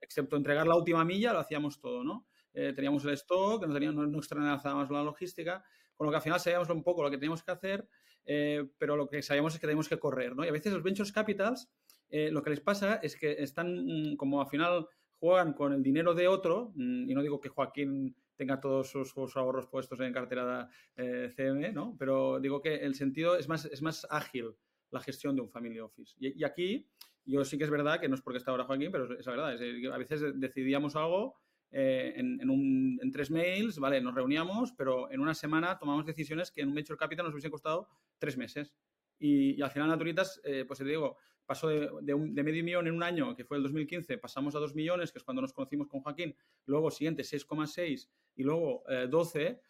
excepto 0.00 0.36
entregar 0.36 0.66
la 0.66 0.76
última 0.76 1.04
milla, 1.04 1.32
lo 1.32 1.40
hacíamos 1.40 1.80
todo, 1.80 2.04
¿no? 2.04 2.26
Eh, 2.52 2.72
teníamos 2.74 3.04
el 3.04 3.14
stock, 3.14 3.66
no, 3.66 3.74
teníamos, 3.74 4.08
no 4.08 4.18
externalizábamos 4.18 4.90
la 4.90 5.02
logística, 5.02 5.64
con 5.96 6.06
lo 6.06 6.10
que 6.10 6.16
al 6.16 6.22
final 6.22 6.38
sabíamos 6.38 6.68
un 6.70 6.84
poco 6.84 7.02
lo 7.02 7.10
que 7.10 7.16
teníamos 7.16 7.42
que 7.42 7.50
hacer, 7.50 7.88
eh, 8.24 8.64
pero 8.78 8.96
lo 8.96 9.08
que 9.08 9.22
sabíamos 9.22 9.54
es 9.54 9.60
que 9.60 9.66
teníamos 9.66 9.88
que 9.88 9.98
correr, 9.98 10.36
¿no? 10.36 10.44
Y 10.44 10.48
a 10.48 10.52
veces 10.52 10.72
los 10.72 10.82
ventures 10.82 11.12
capitals, 11.12 11.68
lo 12.10 12.42
que 12.44 12.50
les 12.50 12.60
pasa 12.60 13.00
es 13.02 13.16
que 13.16 13.42
están 13.42 14.12
mm, 14.12 14.16
como 14.16 14.40
al 14.40 14.46
final 14.46 14.86
juegan 15.18 15.52
con 15.52 15.72
el 15.72 15.82
dinero 15.82 16.14
de 16.14 16.28
otro, 16.28 16.72
mm, 16.74 17.10
y 17.10 17.14
no 17.14 17.22
digo 17.22 17.40
que 17.40 17.48
Joaquín 17.48 18.14
tenga 18.36 18.60
todos 18.60 18.90
sus, 18.90 19.36
ahorros 19.36 19.66
puestos 19.66 20.00
en 20.00 20.12
cartera 20.12 20.68
eh, 20.96 21.30
CM, 21.34 21.72
¿no? 21.72 21.96
Pero 21.98 22.40
digo 22.40 22.60
que 22.60 22.76
el 22.76 22.94
sentido 22.94 23.36
es 23.36 23.48
más, 23.48 23.64
es 23.66 23.82
más 23.82 24.06
ágil 24.10 24.54
la 24.90 25.00
gestión 25.00 25.34
de 25.36 25.42
un 25.42 25.50
family 25.50 25.80
office. 25.80 26.14
Y, 26.18 26.44
aquí, 26.44 26.88
yo 27.24 27.44
sí 27.44 27.58
que 27.58 27.64
es 27.64 27.70
verdad 27.70 28.00
que 28.00 28.08
no 28.08 28.14
es 28.14 28.22
porque 28.22 28.38
está 28.38 28.50
ahora 28.50 28.64
Joaquín, 28.64 28.90
pero 28.92 29.18
es 29.18 29.26
la 29.26 29.32
verdad. 29.32 29.54
Es, 29.54 29.92
a 29.92 29.98
veces 29.98 30.22
decidíamos 30.34 30.96
algo 30.96 31.36
eh, 31.70 32.14
en, 32.16 33.10
tres 33.12 33.30
mails, 33.30 33.78
¿vale? 33.78 34.00
Nos 34.00 34.14
reuníamos, 34.14 34.72
pero 34.72 35.10
en 35.10 35.20
una 35.20 35.34
semana 35.34 35.78
tomamos 35.78 36.06
decisiones 36.06 36.50
que 36.50 36.62
en 36.62 36.68
un 36.68 36.74
venture 36.74 36.96
capital 36.96 37.26
nos 37.26 37.34
hubiesen 37.34 37.50
costado 37.50 37.88
tres 38.18 38.36
meses. 38.36 38.72
Y, 39.18 39.60
al 39.62 39.70
final, 39.70 39.88
Naturitas, 39.88 40.40
eh, 40.44 40.64
pues 40.66 40.78
te 40.78 40.84
digo, 40.84 41.16
pasó 41.46 41.68
de, 41.68 41.90
de, 42.02 42.42
medio 42.42 42.64
millón 42.64 42.86
en 42.86 42.94
un 42.94 43.02
año, 43.02 43.36
que 43.36 43.44
fue 43.44 43.56
el 43.56 43.62
2015, 43.62 44.18
pasamos 44.18 44.54
a 44.54 44.58
2 44.58 44.74
millones, 44.74 45.12
que 45.12 45.18
es 45.18 45.24
cuando 45.24 45.42
nos 45.42 45.52
conocimos 45.52 45.88
con 45.88 46.00
Joaquín, 46.00 46.34
luego 46.66 46.90
siguiente 46.90 47.22
6,6 47.22 48.08
y 48.36 48.42
luego 48.42 48.84
12. 49.08 49.42
Eh, 49.42 49.60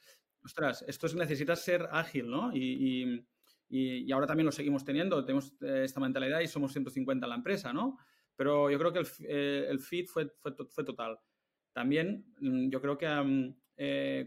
Ostras, 0.45 0.85
esto 0.87 1.07
es, 1.07 1.15
necesitas 1.15 1.63
ser 1.63 1.89
ágil, 1.91 2.29
¿no? 2.29 2.55
Y, 2.55 3.25
y, 3.71 4.05
y, 4.07 4.13
ahora 4.13 4.27
también 4.27 4.45
lo 4.45 4.53
seguimos 4.53 4.85
teniendo, 4.85 5.25
tenemos 5.25 5.55
eh, 5.63 5.83
esta 5.85 6.01
mentalidad 6.01 6.41
y 6.41 6.49
somos 6.49 6.73
150 6.73 7.25
en 7.25 7.31
la 7.31 7.37
empresa, 7.37 7.73
¿no? 7.73 7.97
Pero 8.37 8.71
yo 8.71 8.79
creo 8.79 8.93
que 8.93 8.99
el, 8.99 9.07
eh, 9.21 9.67
el 9.71 9.79
fit 9.81 10.07
fue, 10.07 10.29
fue, 10.39 10.55
fue, 10.69 10.85
total. 10.85 11.19
También 11.73 12.27
mm, 12.41 12.69
yo 12.69 12.81
creo 12.81 12.99
que 12.99 13.07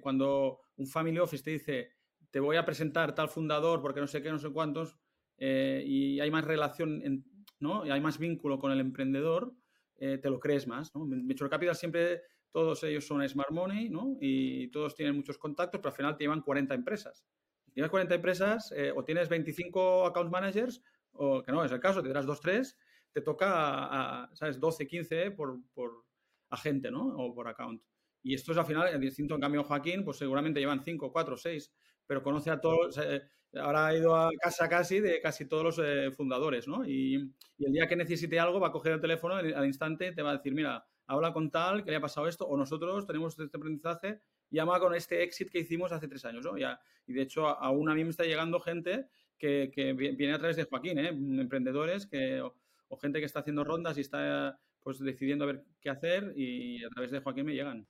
cuando 0.02 0.60
un 0.76 0.88
family 0.88 1.20
office 1.20 1.44
te 1.44 1.52
dice, 1.52 1.92
te 2.32 2.40
voy 2.40 2.58
a 2.58 2.66
presentar 2.66 3.14
tal 3.14 3.30
fundador 3.30 3.80
porque 3.80 4.02
no 4.02 4.08
sé 4.08 4.22
qué, 4.24 4.32
no 4.32 4.40
sé 4.40 4.50
cuántos, 4.50 4.98
y 5.38 6.20
hay 6.20 6.32
más 6.32 6.46
relación 6.46 7.02
en, 7.04 7.24
Y 7.60 7.90
hay 7.90 8.02
más 8.02 8.18
vínculo 8.18 8.60
con 8.60 8.72
el 8.72 8.80
emprendedor, 8.80 9.54
eh, 9.98 10.18
te 10.18 10.30
lo 10.30 10.40
crees 10.40 10.68
más, 10.68 10.94
¿no? 10.94 11.06
Venture 11.08 11.50
Capital 11.50 11.76
siempre, 11.76 12.22
todos 12.52 12.84
ellos 12.84 13.06
son 13.06 13.28
Smart 13.28 13.52
Money. 13.52 13.92
Y 14.22 14.68
todos 14.70 14.96
tienen 14.96 15.16
muchos 15.16 15.38
contactos, 15.38 15.80
pero 15.80 15.90
al 15.90 15.96
final 15.96 16.18
te 16.18 16.24
llevan 16.24 16.42
40 16.42 16.74
empresas. 16.76 17.26
Si 17.66 17.72
tienes 17.72 17.90
40 17.90 18.16
empresas 18.16 18.72
eh, 18.76 18.92
o 18.96 19.04
tienes 19.04 19.30
25 19.30 20.06
account 20.06 20.32
managers, 20.32 20.82
o 21.14 21.42
que 21.42 21.52
no 21.52 21.64
es 21.64 21.72
el 21.72 21.80
caso, 21.80 22.02
tendrás 22.02 22.26
2, 22.26 22.42
3, 22.42 22.78
te 23.12 23.22
toca, 23.22 24.24
a, 24.24 24.36
¿sabes? 24.36 24.60
12, 24.60 24.88
15 24.88 25.32
por, 25.32 25.60
por 25.74 26.06
agente, 26.50 26.92
¿no? 26.92 27.08
O 27.18 27.34
por 27.34 27.48
account. 27.48 27.82
Y 28.22 28.34
esto 28.34 28.52
es 28.52 28.58
al 28.58 28.66
final 28.66 29.00
distinto. 29.00 29.36
En 29.36 29.42
cambio, 29.42 29.64
Joaquín, 29.64 30.04
pues 30.04 30.18
seguramente 30.18 30.60
llevan 30.60 30.84
5, 30.84 31.12
4, 31.12 31.38
6, 31.38 31.74
pero 32.08 32.24
conoce 32.24 32.50
a 32.50 32.60
todos. 32.60 32.98
Eh, 32.98 33.22
ahora 33.56 33.88
ha 33.88 33.96
ido 33.96 34.16
a 34.16 34.30
casa 34.42 34.68
casi 34.68 35.00
de 35.00 35.22
casi 35.22 35.46
todos 35.46 35.64
los 35.64 35.80
eh, 35.80 36.12
fundadores, 36.12 36.68
¿no? 36.68 36.86
Y, 36.86 37.34
y, 37.58 37.66
el 37.66 37.74
día 37.74 37.88
que 37.88 37.96
necesite 37.96 38.40
algo 38.40 38.60
va 38.60 38.70
a 38.70 38.72
coger 38.72 38.94
el 38.94 39.02
teléfono 39.02 39.36
al 39.36 39.66
instante, 39.66 40.12
te 40.12 40.22
va 40.22 40.32
a 40.32 40.38
decir, 40.38 40.54
mira, 40.54 40.86
habla 41.06 41.34
con 41.34 41.52
tal, 41.52 41.84
que 41.84 41.92
le 41.92 41.98
ha 41.98 42.02
pasado 42.02 42.28
esto, 42.28 42.46
o 42.46 42.58
nosotros 42.58 43.06
tenemos 43.06 43.38
este 43.38 43.58
aprendizaje, 43.58 44.22
llama 44.50 44.80
con 44.80 44.96
este 44.96 45.24
exit 45.24 45.50
que 45.50 45.60
hicimos 45.60 45.92
hace 45.92 46.08
tres 46.08 46.26
años, 46.26 46.46
¿no? 46.46 46.58
Y 46.58 47.14
de 47.14 47.22
hecho, 47.22 47.48
aún 47.48 47.90
a 47.90 47.96
mí 47.96 48.04
me 48.04 48.10
está 48.10 48.24
llegando 48.24 48.60
gente 48.60 49.08
que, 49.38 49.72
que 49.74 49.94
viene 49.94 50.34
a 50.34 50.40
través 50.40 50.58
de 50.58 50.66
Joaquín, 50.66 51.00
¿eh? 51.00 51.10
Emprendedores 51.10 52.08
que, 52.08 52.42
o, 52.42 52.56
o 52.90 52.98
gente 52.98 53.20
que 53.20 53.26
está 53.26 53.40
haciendo 53.40 53.64
rondas 53.64 53.98
y 53.98 54.02
está 54.02 54.60
pues 54.82 55.00
decidiendo 55.00 55.44
a 55.44 55.48
ver 55.48 55.66
qué 55.82 55.90
hacer 55.90 56.34
y 56.36 56.84
a 56.84 56.90
través 56.90 57.12
de 57.12 57.20
Joaquín 57.20 57.46
me 57.46 57.54
llegan. 57.54 57.86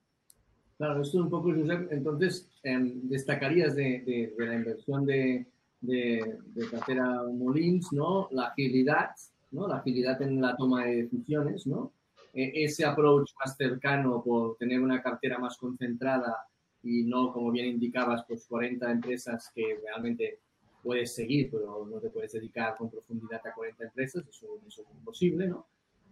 Claro, 0.77 1.01
esto 1.01 1.17
es 1.17 1.23
un 1.23 1.29
poco, 1.31 1.51
Josep, 1.51 1.91
entonces 1.91 2.47
eh, 2.61 2.77
destacarías 3.03 3.75
de, 3.75 4.03
de, 4.05 4.35
de, 4.37 4.45
la 4.45 4.55
inversión 4.55 5.05
de, 5.07 5.47
de, 5.81 6.69
cartera 6.69 7.23
Molins, 7.23 7.91
¿no? 7.93 8.27
La 8.31 8.47
agilidad, 8.49 9.09
¿no? 9.51 9.67
La 9.67 9.77
agilidad 9.77 10.21
en 10.21 10.39
la 10.39 10.55
toma 10.55 10.85
de 10.85 11.03
decisiones, 11.03 11.65
¿no? 11.65 11.93
E, 12.31 12.63
ese 12.63 12.85
approach 12.85 13.31
más 13.39 13.57
cercano 13.57 14.21
por 14.23 14.55
tener 14.57 14.79
una 14.79 15.01
cartera 15.01 15.39
más 15.39 15.57
concentrada 15.57 16.37
y 16.83 17.03
no, 17.03 17.33
como 17.33 17.51
bien 17.51 17.65
indicabas, 17.65 18.23
pues 18.27 18.45
40 18.45 18.91
empresas 18.91 19.51
que 19.55 19.79
realmente 19.83 20.41
puedes 20.83 21.15
seguir, 21.15 21.49
pero 21.49 21.87
no 21.89 21.99
te 21.99 22.11
puedes 22.11 22.33
dedicar 22.33 22.77
con 22.77 22.91
profundidad 22.91 23.41
a 23.47 23.53
40 23.53 23.83
empresas, 23.83 24.27
eso, 24.27 24.59
eso 24.67 24.83
es 24.83 24.95
imposible, 24.95 25.47
¿no? 25.47 25.65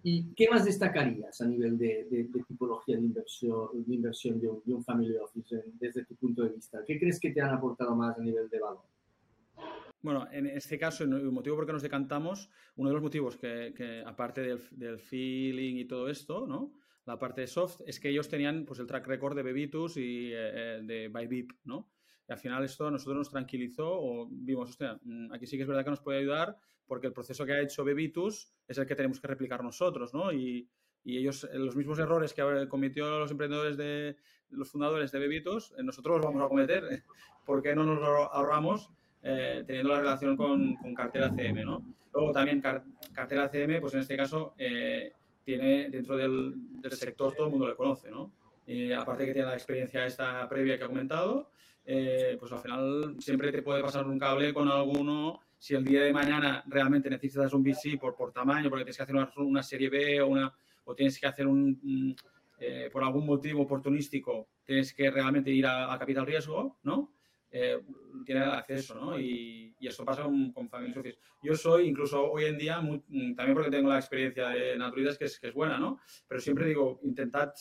¿Y 0.08 0.36
qué 0.36 0.48
más 0.52 0.64
destacarías 0.64 1.42
a 1.42 1.48
nivel 1.48 1.80
de, 1.80 2.30
tipología 2.48 2.96
de 2.96 3.02
inversión, 3.02 3.70
de, 3.74 3.96
inversión 3.96 4.40
de, 4.40 4.48
un, 4.48 4.84
family 4.84 5.16
office 5.18 5.64
desde 5.80 6.06
tu 6.06 6.14
punto 6.16 6.44
de 6.44 6.50
vista? 6.50 6.84
¿Qué 6.86 7.00
crees 7.00 7.20
que 7.20 7.32
te 7.32 7.42
han 7.42 7.50
aportado 7.56 7.96
más 7.96 8.16
a 8.16 8.22
nivel 8.22 8.48
de 8.48 8.60
valor? 8.60 8.84
Bueno, 10.04 10.28
en 10.32 10.46
este 10.46 10.78
caso, 10.78 11.06
el 11.06 11.10
motivo 11.32 11.56
por 11.56 11.66
qué 11.66 11.74
nos 11.74 11.82
decantamos, 11.82 12.52
uno 12.76 12.90
de 12.90 12.94
los 12.94 13.02
motivos 13.02 13.36
que, 13.36 13.74
que 13.76 14.04
aparte 14.06 14.42
del, 14.42 15.00
feeling 15.00 15.78
y 15.78 15.86
todo 15.86 16.08
esto, 16.08 16.46
¿no? 16.46 16.76
La 17.08 17.18
parte 17.18 17.42
de 17.42 17.48
soft, 17.48 17.82
es 17.88 18.00
que 18.00 18.10
ellos 18.10 18.30
tenían 18.30 18.64
pues, 18.64 18.78
el 18.78 18.86
track 18.86 19.08
record 19.08 19.36
de 19.36 19.42
Bebitus 19.42 19.98
y 19.98 20.30
eh, 20.32 20.82
de 20.84 21.08
ByBeep, 21.08 21.50
¿no? 21.64 21.90
Y 22.28 22.32
al 22.32 22.40
final 22.40 22.64
esto 22.64 22.90
nosotros 22.90 23.18
nos 23.18 23.30
tranquilizó 23.30 23.88
o 23.88 24.28
vimos, 24.30 24.70
hostia, 24.70 25.00
mm, 25.04 25.32
aquí 25.34 25.46
sí 25.46 25.58
que 25.58 25.64
es 25.64 25.68
verdad 25.68 25.84
que 25.84 25.92
nos 25.92 26.02
puede 26.02 26.20
ayudar 26.20 26.58
porque 26.88 27.08
el 27.08 27.14
proceso 27.14 27.46
que 27.46 27.54
ha 27.54 27.62
hecho 27.62 27.84
Bebitus 27.84 28.52
es 28.68 28.78
el 28.78 28.86
que 28.86 28.96
tenemos 28.96 29.20
que 29.20 29.28
replicar 29.28 29.64
nosotros, 29.64 30.14
¿no? 30.14 30.32
Y, 30.32 30.70
y 31.04 31.18
ellos, 31.18 31.48
los 31.54 31.76
mismos 31.76 32.00
errores 32.00 32.34
que 32.34 32.68
cometió 32.68 33.20
los 33.20 33.32
emprendedores 33.32 33.78
de 33.78 34.18
los 34.50 34.72
fundadores 34.72 35.12
de 35.12 35.20
Bebitus, 35.20 35.74
eh, 35.78 35.84
nosotros 35.84 36.18
los 36.18 36.26
vamos 36.26 36.44
a 36.44 36.50
cometer. 36.50 37.04
¿Por 37.46 37.62
qué 37.62 37.76
no 37.76 37.84
nos 37.84 38.00
lo 38.00 38.34
ahorramos 38.34 38.90
eh, 39.22 39.64
teniendo 39.66 39.94
la 39.94 40.00
relación 40.00 40.36
con, 40.36 40.76
con, 40.76 40.94
cartera 40.96 41.30
CM, 41.30 41.64
¿no? 41.64 41.84
Luego 42.14 42.32
también 42.32 42.62
car 42.62 42.84
cartera 43.14 43.50
CM, 43.50 43.82
pues 43.82 43.94
en 43.94 44.00
este 44.00 44.18
caso, 44.18 44.56
eh, 44.58 45.14
tiene 45.44 45.90
dentro 45.90 46.18
del, 46.18 46.54
del, 46.82 46.92
sector 46.94 47.34
todo 47.34 47.48
el 47.48 47.52
mundo 47.52 47.68
le 47.68 47.76
conoce, 47.76 48.10
¿no? 48.10 48.32
Y 48.66 48.92
aparte 48.92 49.26
que 49.26 49.34
tiene 49.34 49.48
la 49.48 49.54
experiencia 49.54 50.06
esta 50.06 50.48
previa 50.50 50.78
que 50.78 50.86
ha 50.86 50.88
comentado, 50.88 51.52
eh, 51.86 52.36
pues 52.40 52.52
al 52.52 52.60
final 52.60 53.16
siempre 53.20 53.52
te 53.52 53.62
puede 53.62 53.82
pasar 53.82 54.06
un 54.08 54.20
cable 54.20 54.54
con 54.54 54.68
alguno. 54.68 55.40
Si 55.58 55.74
el 55.74 55.84
día 55.84 56.04
de 56.04 56.14
mañana 56.14 56.64
realmente 56.68 57.10
necesitas 57.10 57.54
un 57.54 57.64
VC 57.64 57.98
por, 58.00 58.16
por 58.16 58.32
tamaño, 58.32 58.70
porque 58.70 58.86
tienes 58.86 58.98
que 58.98 59.04
hacer 59.04 59.16
una, 59.16 59.32
una 59.38 59.64
serie 59.64 59.90
B 59.90 60.22
o, 60.22 60.28
una, 60.28 60.54
o 60.84 60.96
tienes 60.96 61.20
que 61.20 61.28
hacer 61.28 61.48
un, 61.48 62.16
eh, 62.60 62.90
por 62.92 63.04
algún 63.04 63.26
motivo 63.26 63.62
oportunístico, 63.64 64.50
tienes 64.64 64.94
que 64.94 65.10
realmente 65.10 65.52
ir 65.52 65.66
a 65.66 65.96
capital 65.98 66.26
riesgo, 66.26 66.78
¿no? 66.84 67.15
Eh, 67.58 67.82
tiene 68.26 68.42
acceso, 68.42 68.96
¿no? 68.96 69.18
Y, 69.18 69.74
y, 69.80 69.88
eso 69.88 70.04
pasa 70.04 70.24
con, 70.24 70.52
con 70.52 70.68
family 70.68 70.94
office. 70.98 71.18
Yo 71.42 71.56
soy, 71.56 71.88
incluso 71.88 72.30
hoy 72.30 72.44
en 72.46 72.58
día, 72.58 72.82
muy, 72.82 73.00
también 73.34 73.54
porque 73.54 73.72
tengo 73.72 73.88
la 73.88 73.98
experiencia 73.98 74.50
de 74.50 74.76
Naturidas, 74.78 75.18
que 75.18 75.24
es, 75.24 75.40
que 75.40 75.48
es 75.48 75.54
buena, 75.54 75.78
¿no? 75.78 76.02
Pero 76.28 76.42
siempre 76.42 76.68
digo, 76.68 77.00
intentad 77.04 77.54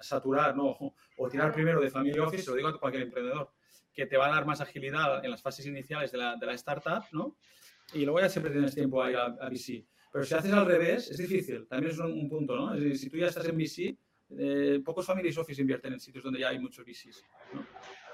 saturar, 0.00 0.56
¿no? 0.56 0.74
O, 1.18 1.28
tirar 1.28 1.52
primero 1.52 1.78
de 1.78 1.90
family 1.90 2.18
office, 2.18 2.48
lo 2.48 2.56
digo 2.56 2.68
a 2.68 2.80
cualquier 2.80 3.02
emprendedor, 3.02 3.52
que 3.92 4.06
te 4.06 4.16
va 4.16 4.28
a 4.28 4.30
dar 4.30 4.46
más 4.46 4.62
agilidad 4.62 5.22
en 5.22 5.30
las 5.30 5.42
fases 5.42 5.66
iniciales 5.66 6.10
de 6.10 6.16
la, 6.16 6.36
de 6.36 6.46
la 6.46 6.54
startup, 6.54 7.04
¿no? 7.12 7.36
Y 7.92 8.06
luego 8.06 8.20
ya 8.20 8.30
siempre 8.30 8.50
tienes 8.50 8.74
tiempo 8.74 9.02
ahí 9.02 9.12
a, 9.12 9.24
a 9.24 9.50
VC. 9.50 9.86
Pero 10.10 10.24
si 10.24 10.34
haces 10.34 10.52
al 10.54 10.64
revés, 10.64 11.10
es 11.10 11.18
difícil. 11.18 11.66
También 11.68 11.92
es 11.92 11.98
un, 11.98 12.12
un 12.12 12.30
punto, 12.30 12.56
¿no? 12.56 12.72
Es 12.72 12.80
decir, 12.80 12.98
si 12.98 13.10
tú 13.10 13.18
ya 13.18 13.26
estás 13.26 13.46
en 13.46 13.58
VC, 13.58 13.94
eh, 14.38 14.80
pocos 14.84 15.06
family 15.06 15.34
office 15.36 15.60
invierten 15.60 15.92
en 15.92 16.00
sitios 16.00 16.24
donde 16.24 16.40
ya 16.40 16.48
hay 16.48 16.58
muchos 16.58 16.84
VCs, 16.84 17.24
¿no? 17.52 17.66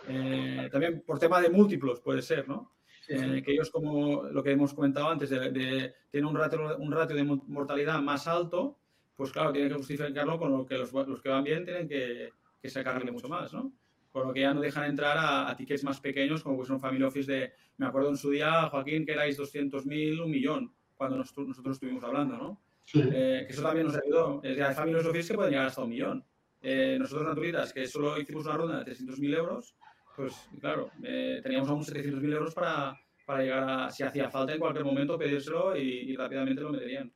Eh, 0.08 0.68
también 0.70 1.02
por 1.06 1.18
tema 1.18 1.40
de 1.40 1.48
múltiplos 1.50 2.00
puede 2.00 2.22
ser, 2.22 2.48
¿no? 2.48 2.72
Sí, 3.00 3.18
sí. 3.18 3.24
Eh, 3.24 3.42
que 3.42 3.52
ellos, 3.52 3.70
como 3.70 4.24
lo 4.24 4.42
que 4.42 4.52
hemos 4.52 4.72
comentado 4.72 5.08
antes, 5.08 5.30
de, 5.30 5.50
de, 5.50 5.94
tienen 6.10 6.28
un 6.28 6.36
ratio, 6.36 6.76
un 6.78 6.92
ratio 6.92 7.16
de 7.16 7.24
mortalidad 7.24 8.00
más 8.00 8.26
alto, 8.26 8.78
pues 9.16 9.30
claro, 9.30 9.52
tienen 9.52 9.70
que 9.70 9.76
justificarlo 9.76 10.38
con 10.38 10.52
lo 10.52 10.66
que 10.66 10.78
los, 10.78 10.92
los 10.92 11.20
que 11.20 11.28
van 11.28 11.44
bien 11.44 11.64
tienen 11.64 11.88
que, 11.88 12.32
que 12.60 12.70
sacarle 12.70 13.10
mucho 13.10 13.28
más, 13.28 13.52
¿no? 13.52 13.72
Con 14.10 14.28
lo 14.28 14.32
que 14.32 14.40
ya 14.40 14.54
no 14.54 14.60
dejan 14.60 14.84
entrar 14.84 15.18
a, 15.18 15.50
a 15.50 15.56
tickets 15.56 15.84
más 15.84 16.00
pequeños, 16.00 16.42
como 16.42 16.56
pues 16.56 16.70
un 16.70 16.80
family 16.80 17.04
office 17.04 17.30
de, 17.30 17.52
me 17.76 17.86
acuerdo 17.86 18.10
en 18.10 18.16
su 18.16 18.30
día, 18.30 18.68
Joaquín, 18.68 19.04
que 19.04 19.12
erais 19.12 19.38
200.000, 19.38 20.22
un 20.22 20.30
millón, 20.30 20.72
cuando 20.96 21.16
nos, 21.16 21.36
nosotros 21.36 21.76
estuvimos 21.76 22.04
hablando, 22.04 22.36
¿no? 22.36 22.60
Sí. 22.84 23.00
Eh, 23.02 23.44
que 23.46 23.52
eso 23.52 23.62
también 23.62 23.86
nos 23.86 23.96
ayudó. 23.96 24.40
Es 24.42 24.60
hay 24.60 24.74
family 24.74 24.98
office 24.98 25.28
que 25.28 25.34
pueden 25.34 25.52
llegar 25.52 25.66
hasta 25.66 25.82
un 25.82 25.90
millón. 25.90 26.24
Eh, 26.60 26.96
nosotros, 26.98 27.28
Naturitas, 27.28 27.72
que 27.72 27.86
solo 27.86 28.18
hicimos 28.18 28.46
una 28.46 28.56
ronda 28.56 28.82
de 28.82 28.92
300.000 28.92 29.36
euros, 29.36 29.76
pues 30.16 30.34
claro, 30.60 30.90
eh, 31.02 31.40
teníamos 31.42 31.68
aún 31.68 31.82
700.000 31.82 32.32
euros 32.32 32.54
para, 32.54 32.98
para 33.26 33.42
llegar 33.42 33.68
a, 33.68 33.90
si 33.90 34.02
hacía 34.02 34.30
falta 34.30 34.54
en 34.54 34.60
cualquier 34.60 34.84
momento, 34.84 35.18
pedírselo 35.18 35.76
y, 35.76 36.10
y 36.10 36.16
rápidamente 36.16 36.60
lo 36.62 36.70
meterían. 36.70 37.12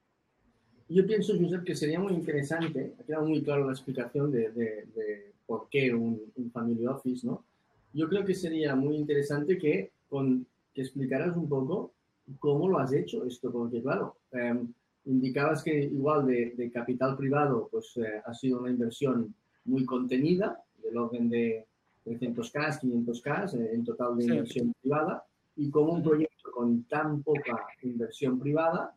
Yo 0.89 1.07
pienso, 1.07 1.35
Josep, 1.39 1.65
que 1.65 1.77
sería 1.77 2.01
muy 2.01 2.15
interesante, 2.15 2.95
ha 2.99 3.05
quedado 3.05 3.27
muy 3.27 3.43
claro 3.43 3.67
la 3.67 3.73
explicación 3.73 4.33
de, 4.33 4.51
de, 4.53 4.87
de 4.95 5.33
por 5.45 5.69
qué 5.71 5.93
un, 5.93 6.21
un, 6.35 6.51
family 6.51 6.87
office, 6.87 7.27
¿no? 7.27 7.45
Yo 7.93 8.09
creo 8.09 8.25
que 8.25 8.35
sería 8.35 8.75
muy 8.75 8.97
interesante 8.97 9.59
que, 9.59 9.93
con, 10.09 10.47
que 10.75 10.81
explicaras 10.83 11.37
un 11.37 11.49
poco 11.49 11.93
cómo 12.39 12.69
lo 12.69 12.79
has 12.79 12.93
hecho 12.93 13.25
esto, 13.27 13.53
porque 13.53 13.83
claro, 13.83 14.17
eh, 14.33 14.63
indicabas 15.05 15.63
que 15.63 15.79
igual 15.79 16.27
de, 16.27 16.55
de 16.57 16.71
capital 16.71 17.17
privado, 17.17 17.69
pues 17.71 17.97
eh, 17.99 18.23
ha 18.25 18.33
sido 18.33 18.61
una 18.61 18.71
inversión 18.71 19.35
muy 19.67 19.85
contenida, 19.85 20.63
del 20.83 20.97
orden 20.97 21.29
de 21.29 21.67
300K, 22.09 22.81
500K 22.81 23.55
eh, 23.55 23.75
en 23.75 23.85
total 23.85 24.17
de 24.17 24.25
inversión 24.25 24.69
sí. 24.69 24.75
privada, 24.81 25.25
y 25.57 25.71
como 25.71 25.93
un 25.93 26.03
proyecto 26.03 26.51
con 26.53 26.85
tan 26.85 27.23
poca 27.23 27.67
inversión 27.83 28.39
privada 28.39 28.95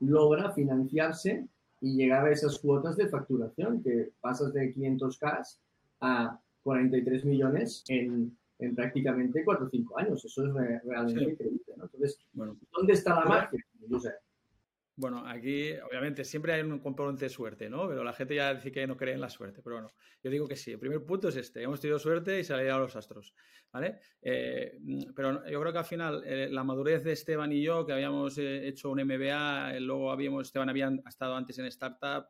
logra 0.00 0.52
financiarse 0.52 1.46
y 1.80 1.96
llegar 1.96 2.26
a 2.26 2.32
esas 2.32 2.58
cuotas 2.58 2.96
de 2.96 3.08
facturación, 3.08 3.82
que 3.82 4.12
pasas 4.20 4.52
de 4.52 4.74
500K 4.74 5.58
a 6.00 6.40
43 6.62 7.24
millones 7.26 7.84
en, 7.88 8.36
en 8.58 8.74
prácticamente 8.74 9.44
4 9.44 9.66
o 9.66 9.68
5 9.68 9.98
años. 9.98 10.24
Eso 10.24 10.46
es 10.46 10.54
realmente 10.84 11.24
sí. 11.24 11.30
increíble. 11.30 11.74
¿no? 11.76 11.84
Entonces, 11.84 12.18
bueno. 12.32 12.56
¿dónde 12.72 12.94
está 12.94 13.20
la 13.20 13.24
magia? 13.26 13.60
Yo 13.88 14.00
sé. 14.00 14.10
Bueno, 14.96 15.26
aquí 15.26 15.72
obviamente 15.72 16.24
siempre 16.24 16.52
hay 16.52 16.62
un 16.62 16.78
componente 16.78 17.24
de 17.24 17.28
suerte, 17.28 17.68
¿no? 17.68 17.88
Pero 17.88 18.04
la 18.04 18.12
gente 18.12 18.36
ya 18.36 18.54
dice 18.54 18.70
que 18.70 18.86
no 18.86 18.96
cree 18.96 19.14
en 19.14 19.20
la 19.20 19.28
suerte. 19.28 19.60
Pero 19.60 19.76
bueno, 19.76 19.92
yo 20.22 20.30
digo 20.30 20.46
que 20.46 20.54
sí. 20.54 20.70
El 20.70 20.78
primer 20.78 21.04
punto 21.04 21.28
es 21.28 21.36
este. 21.36 21.62
Hemos 21.62 21.80
tenido 21.80 21.98
suerte 21.98 22.38
y 22.38 22.44
se 22.44 22.54
han 22.54 22.64
los 22.64 22.94
astros, 22.94 23.34
¿vale? 23.72 23.98
Eh, 24.22 24.78
pero 25.14 25.44
yo 25.48 25.60
creo 25.60 25.72
que 25.72 25.78
al 25.78 25.84
final 25.84 26.22
eh, 26.24 26.48
la 26.48 26.62
madurez 26.62 27.02
de 27.02 27.12
Esteban 27.12 27.50
y 27.50 27.60
yo, 27.60 27.84
que 27.84 27.92
habíamos 27.92 28.38
eh, 28.38 28.68
hecho 28.68 28.90
un 28.90 29.02
MBA, 29.02 29.80
luego 29.80 30.12
habíamos, 30.12 30.46
Esteban 30.46 30.68
había 30.68 30.92
estado 31.08 31.34
antes 31.34 31.58
en 31.58 31.66
startup, 31.66 32.28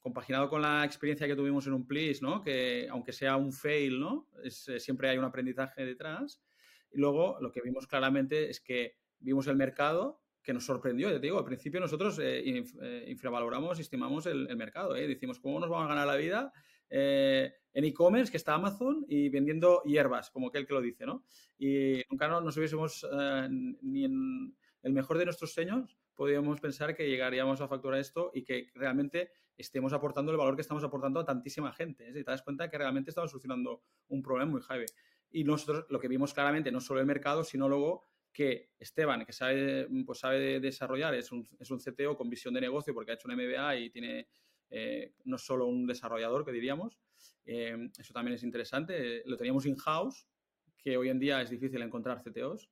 compaginado 0.00 0.48
con 0.48 0.62
la 0.62 0.84
experiencia 0.84 1.28
que 1.28 1.36
tuvimos 1.36 1.66
en 1.68 1.74
un 1.74 1.86
Please, 1.86 2.20
¿no? 2.22 2.42
Que 2.42 2.88
aunque 2.90 3.12
sea 3.12 3.36
un 3.36 3.52
fail, 3.52 4.00
¿no? 4.00 4.28
Es, 4.42 4.68
siempre 4.78 5.10
hay 5.10 5.18
un 5.18 5.24
aprendizaje 5.24 5.84
detrás. 5.84 6.42
Y 6.90 6.98
luego 6.98 7.38
lo 7.40 7.52
que 7.52 7.60
vimos 7.60 7.86
claramente 7.86 8.50
es 8.50 8.60
que 8.60 8.96
vimos 9.20 9.46
el 9.46 9.56
mercado 9.56 10.25
que 10.46 10.54
nos 10.54 10.64
sorprendió. 10.64 11.10
Ya 11.10 11.16
te 11.16 11.26
digo, 11.26 11.38
al 11.38 11.44
principio 11.44 11.80
nosotros 11.80 12.18
eh, 12.20 12.40
inf 12.46 12.72
eh, 12.80 13.04
infravaloramos 13.08 13.78
y 13.78 13.82
estimamos 13.82 14.24
el, 14.26 14.48
el 14.48 14.56
mercado. 14.56 14.94
¿eh? 14.94 15.06
Decimos, 15.08 15.40
¿cómo 15.40 15.58
nos 15.58 15.68
vamos 15.68 15.86
a 15.86 15.88
ganar 15.88 16.06
la 16.06 16.16
vida 16.16 16.52
eh, 16.88 17.52
en 17.72 17.84
e-commerce, 17.84 18.30
que 18.30 18.36
está 18.36 18.54
Amazon, 18.54 19.04
y 19.08 19.28
vendiendo 19.28 19.82
hierbas, 19.82 20.30
como 20.30 20.48
aquel 20.48 20.66
que 20.66 20.72
lo 20.74 20.80
dice, 20.80 21.04
¿no? 21.04 21.24
Y 21.58 22.00
nunca 22.08 22.28
no, 22.28 22.40
nos 22.40 22.56
hubiésemos 22.56 23.06
eh, 23.10 23.48
ni, 23.50 24.04
en, 24.04 24.56
el 24.82 24.92
mejor 24.92 25.18
de 25.18 25.24
nuestros 25.24 25.52
sueños, 25.52 25.98
podríamos 26.14 26.60
pensar 26.60 26.94
que 26.94 27.08
llegaríamos 27.08 27.60
a 27.60 27.68
facturar 27.68 27.98
esto 27.98 28.30
y 28.32 28.44
que 28.44 28.70
realmente 28.74 29.32
estemos 29.56 29.92
aportando 29.92 30.32
el 30.32 30.38
valor 30.38 30.54
que 30.54 30.62
estamos 30.62 30.84
aportando 30.84 31.20
a 31.20 31.24
tantísima 31.24 31.72
gente. 31.72 32.08
¿eh? 32.08 32.12
te 32.12 32.22
das 32.22 32.42
cuenta 32.42 32.70
que 32.70 32.78
realmente 32.78 33.10
estamos 33.10 33.30
solucionando 33.30 33.82
un 34.08 34.22
problema 34.22 34.52
muy 34.52 34.62
heavy. 34.62 34.86
Y 35.30 35.44
nosotros 35.44 35.86
lo 35.90 35.98
que 35.98 36.08
vimos 36.08 36.32
claramente, 36.32 36.70
no 36.70 36.80
solo 36.80 37.00
el 37.00 37.06
mercado, 37.06 37.42
sino 37.42 37.68
luego 37.68 38.04
que 38.36 38.68
Esteban, 38.78 39.24
que 39.24 39.32
sabe, 39.32 39.88
pues 40.04 40.18
sabe 40.18 40.60
desarrollar, 40.60 41.14
es 41.14 41.32
un, 41.32 41.48
es 41.58 41.70
un 41.70 41.78
CTO 41.78 42.18
con 42.18 42.28
visión 42.28 42.52
de 42.52 42.60
negocio 42.60 42.92
porque 42.92 43.12
ha 43.12 43.14
hecho 43.14 43.28
un 43.28 43.34
MBA 43.34 43.76
y 43.76 43.88
tiene 43.88 44.28
eh, 44.68 45.14
no 45.24 45.38
solo 45.38 45.66
un 45.66 45.86
desarrollador, 45.86 46.44
que 46.44 46.52
diríamos. 46.52 46.98
Eh, 47.46 47.88
eso 47.96 48.12
también 48.12 48.34
es 48.34 48.42
interesante. 48.42 49.22
Lo 49.24 49.38
teníamos 49.38 49.64
in-house, 49.64 50.28
que 50.76 50.98
hoy 50.98 51.08
en 51.08 51.18
día 51.18 51.40
es 51.40 51.48
difícil 51.48 51.80
encontrar 51.80 52.22
CTOs. 52.22 52.68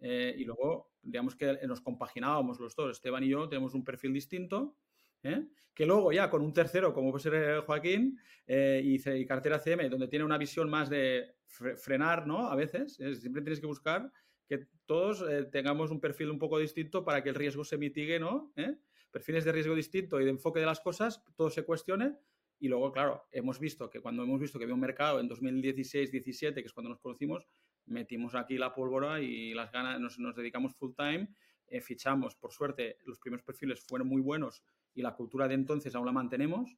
Eh, 0.00 0.34
y 0.36 0.44
luego, 0.44 0.92
digamos 1.00 1.34
que 1.34 1.58
nos 1.66 1.80
compaginábamos 1.80 2.60
los 2.60 2.76
dos. 2.76 2.90
Esteban 2.90 3.24
y 3.24 3.30
yo 3.30 3.48
tenemos 3.48 3.72
un 3.72 3.84
perfil 3.84 4.12
distinto. 4.12 4.76
que 5.22 5.86
luego 5.86 6.12
ya 6.12 6.28
con 6.28 6.42
un 6.42 6.52
tercero, 6.52 6.92
como 6.92 7.12
puede 7.12 7.22
ser 7.22 7.60
Joaquín, 7.60 8.20
y, 8.46 9.10
y, 9.10 9.26
cartera 9.26 9.58
CM, 9.58 9.88
donde 9.88 10.08
tiene 10.08 10.26
una 10.26 10.36
visión 10.36 10.68
más 10.68 10.90
de 10.90 11.36
frenar, 11.46 12.26
¿no? 12.26 12.46
A 12.50 12.56
veces, 12.56 12.96
siempre 12.96 13.40
tienes 13.40 13.58
que 13.58 13.66
buscar 13.66 14.12
que 14.48 14.66
todos 14.86 15.22
eh, 15.28 15.44
tengamos 15.44 15.90
un 15.90 16.00
perfil 16.00 16.30
un 16.30 16.38
poco 16.38 16.58
distinto 16.58 17.04
para 17.04 17.22
que 17.22 17.28
el 17.28 17.34
riesgo 17.34 17.64
se 17.64 17.76
mitigue, 17.76 18.18
¿no? 18.18 18.52
¿Eh? 18.56 18.76
Perfiles 19.10 19.44
de 19.44 19.52
riesgo 19.52 19.74
distinto 19.74 20.20
y 20.20 20.24
de 20.24 20.30
enfoque 20.30 20.60
de 20.60 20.66
las 20.66 20.80
cosas, 20.80 21.22
todo 21.36 21.50
se 21.50 21.64
cuestione. 21.64 22.16
Y 22.58 22.68
luego, 22.68 22.90
claro, 22.90 23.28
hemos 23.30 23.60
visto 23.60 23.88
que 23.88 24.00
cuando 24.00 24.24
hemos 24.24 24.40
visto 24.40 24.58
que 24.58 24.64
había 24.64 24.74
un 24.74 24.80
mercado 24.80 25.20
en 25.20 25.28
2016-17, 25.28 26.54
que 26.54 26.60
es 26.62 26.72
cuando 26.72 26.90
nos 26.90 26.98
conocimos, 26.98 27.46
metimos 27.86 28.34
aquí 28.34 28.58
la 28.58 28.74
pólvora 28.74 29.20
y 29.20 29.54
las 29.54 29.70
ganas, 29.70 30.18
nos, 30.18 30.34
dedicamos 30.34 30.74
full 30.74 30.92
time, 30.96 31.28
eh, 31.68 31.80
fichamos. 31.80 32.34
Por 32.34 32.52
suerte, 32.52 32.98
los 33.04 33.20
primeros 33.20 33.44
perfiles 33.44 33.80
fueron 33.80 34.08
muy 34.08 34.22
buenos 34.22 34.62
y 34.94 35.02
la 35.02 35.14
cultura 35.14 35.46
de 35.46 35.54
entonces 35.54 35.94
aún 35.94 36.06
la 36.06 36.12
mantenemos. 36.12 36.76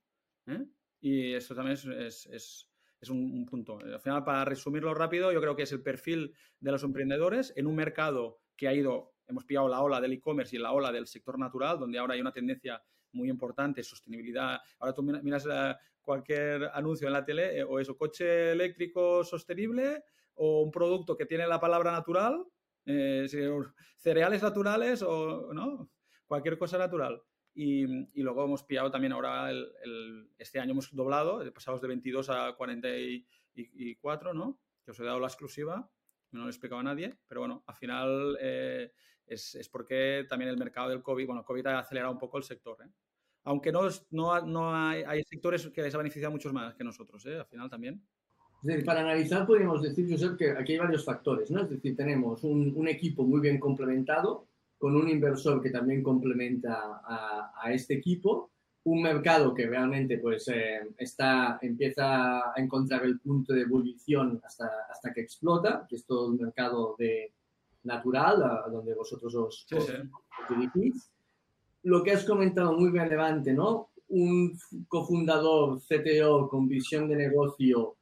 Y 1.01 1.33
eso 1.33 1.55
también 1.55 1.75
es 1.75 2.27
es 2.27 2.70
un, 3.09 3.47
punto. 3.47 3.79
Al 3.79 4.01
final, 4.01 4.25
para 4.25 4.45
resumirlo 4.45 4.93
rápido, 4.93 5.33
yo 5.33 5.41
creo 5.41 5.57
que 5.57 5.63
es 5.63 5.73
el 5.73 5.83
perfil 5.83 6.35
de 6.59 6.73
los 6.73 6.83
emprendedores 6.83 7.53
en 7.57 7.67
un 7.67 7.75
mercado 7.75 8.41
que 8.57 8.69
ha 8.69 8.75
ido, 8.75 9.15
hemos 9.27 9.47
pillado 9.47 9.69
la 9.69 9.81
ola 9.81 10.01
del 10.01 10.13
e-commerce 10.13 10.57
y 10.57 10.59
la 10.59 10.73
ola 10.73 10.93
del 10.93 11.07
sector 11.07 11.39
natural, 11.39 11.79
donde 11.79 11.99
ahora 11.99 12.15
hay 12.15 12.21
una 12.21 12.33
tendencia 12.33 12.83
muy 13.13 13.31
importante, 13.31 13.83
sostenibilidad. 13.83 14.61
Ahora 14.79 14.93
tú 14.93 15.03
miras 15.03 15.47
cualquier 16.03 16.71
anuncio 16.75 17.07
en 17.07 17.13
la 17.13 17.25
tele, 17.25 17.59
eh, 17.59 17.65
o 17.65 17.81
eso, 17.81 17.97
coche 17.97 18.53
eléctrico 18.53 19.25
sostenible, 19.25 20.05
o 20.35 20.63
un 20.63 20.71
producto 20.71 21.17
que 21.17 21.27
tiene 21.27 21.47
la 21.47 21.61
palabra 21.61 21.93
natural, 21.93 22.45
eh, 22.87 23.27
cereales 23.97 24.43
naturales, 24.43 25.03
o 25.03 25.53
no, 25.53 25.91
cualquier 26.27 26.59
cosa 26.59 26.79
natural. 26.79 27.23
Y, 27.55 28.23
luego 28.23 28.45
hemos 28.45 28.63
pillado 28.63 28.91
también 28.91 29.13
ahora, 29.13 29.51
este 30.39 30.61
año 30.61 30.73
hemos 30.73 30.95
doblado, 30.95 31.43
pasamos 31.53 31.81
de 31.81 31.89
22 31.89 32.31
a 32.31 32.55
44, 32.55 34.35
¿no? 34.35 34.59
Que 34.85 34.93
os 34.93 35.01
he 35.01 35.05
dado 35.05 35.19
la 35.19 35.27
exclusiva, 35.27 35.91
no 36.33 36.41
lo 36.41 36.47
he 36.47 36.51
explicado 36.51 36.81
a 36.81 36.85
nadie, 36.85 37.17
pero 37.27 37.41
bueno, 37.41 37.65
al 37.67 37.75
final 37.75 38.39
eh, 38.41 38.93
es, 39.27 39.69
porque 39.71 40.27
también 40.29 40.51
el 40.51 40.59
mercado 40.59 40.91
del 40.91 41.03
COVID, 41.03 41.27
bueno, 41.27 41.45
COVID 41.45 41.67
ha 41.67 41.79
acelerado 41.81 42.13
un 42.13 42.19
poco 42.19 42.39
el 42.39 42.45
sector, 42.45 42.79
¿eh? 42.85 42.89
Aunque 43.45 43.73
no, 43.73 43.89
no, 44.11 44.41
no 44.43 44.75
hay, 44.75 45.03
hay, 45.03 45.23
sectores 45.25 45.67
que 45.69 45.81
les 45.81 45.95
ha 45.95 45.99
beneficiado 45.99 46.31
mucho 46.31 46.53
más 46.53 46.75
que 46.75 46.85
nosotros, 46.85 47.25
¿eh? 47.25 47.39
Al 47.39 47.47
final 47.47 47.71
también. 47.71 48.03
Es 48.63 48.67
decir, 48.67 48.85
para 48.85 49.01
analizar 49.01 49.47
podríamos 49.47 49.81
decir, 49.81 50.07
Josep, 50.11 50.37
que 50.37 50.51
aquí 50.51 50.73
hay 50.75 50.79
varios 50.79 51.05
factores, 51.05 51.51
¿no? 51.51 51.63
Es 51.63 51.71
decir, 51.71 51.97
tenemos 51.97 52.45
un, 52.45 52.75
un 52.77 52.89
equipo 52.89 53.25
muy 53.25 53.41
bien 53.41 53.59
complementado, 53.59 54.50
con 54.81 54.97
un 54.97 55.11
inversor 55.11 55.61
que 55.61 55.69
también 55.69 56.03
complementa 56.03 57.03
a, 57.05 57.71
este 57.71 57.93
equipo, 57.95 58.51
un 58.85 59.03
mercado 59.03 59.53
que 59.53 59.67
realmente 59.67 60.17
pues 60.17 60.49
eh, 60.49 60.81
está, 60.97 61.59
empieza 61.61 62.39
a 62.39 62.55
encontrar 62.57 63.05
el 63.05 63.21
punto 63.21 63.53
de 63.53 63.61
ebullición 63.61 64.41
hasta, 64.43 64.71
hasta 64.91 65.13
que 65.13 65.21
explota, 65.21 65.87
que 65.87 65.97
es 65.97 66.07
todo 66.07 66.29
un 66.29 66.39
mercado 66.39 66.97
de 66.99 67.31
natural, 67.85 68.43
donde 68.73 68.95
vosotros 68.95 69.35
os, 69.35 69.67
dirigís. 70.49 71.11
Lo 71.83 72.03
que 72.03 72.13
has 72.13 72.25
comentado 72.25 72.73
muy 72.73 72.91
relevante, 72.91 73.53
¿no? 73.53 73.91
Un 74.09 74.59
cofundador 74.89 75.79
CTO 75.83 76.49
con 76.49 76.67
visión 76.67 77.07
de 77.07 77.17
negocio, 77.17 77.97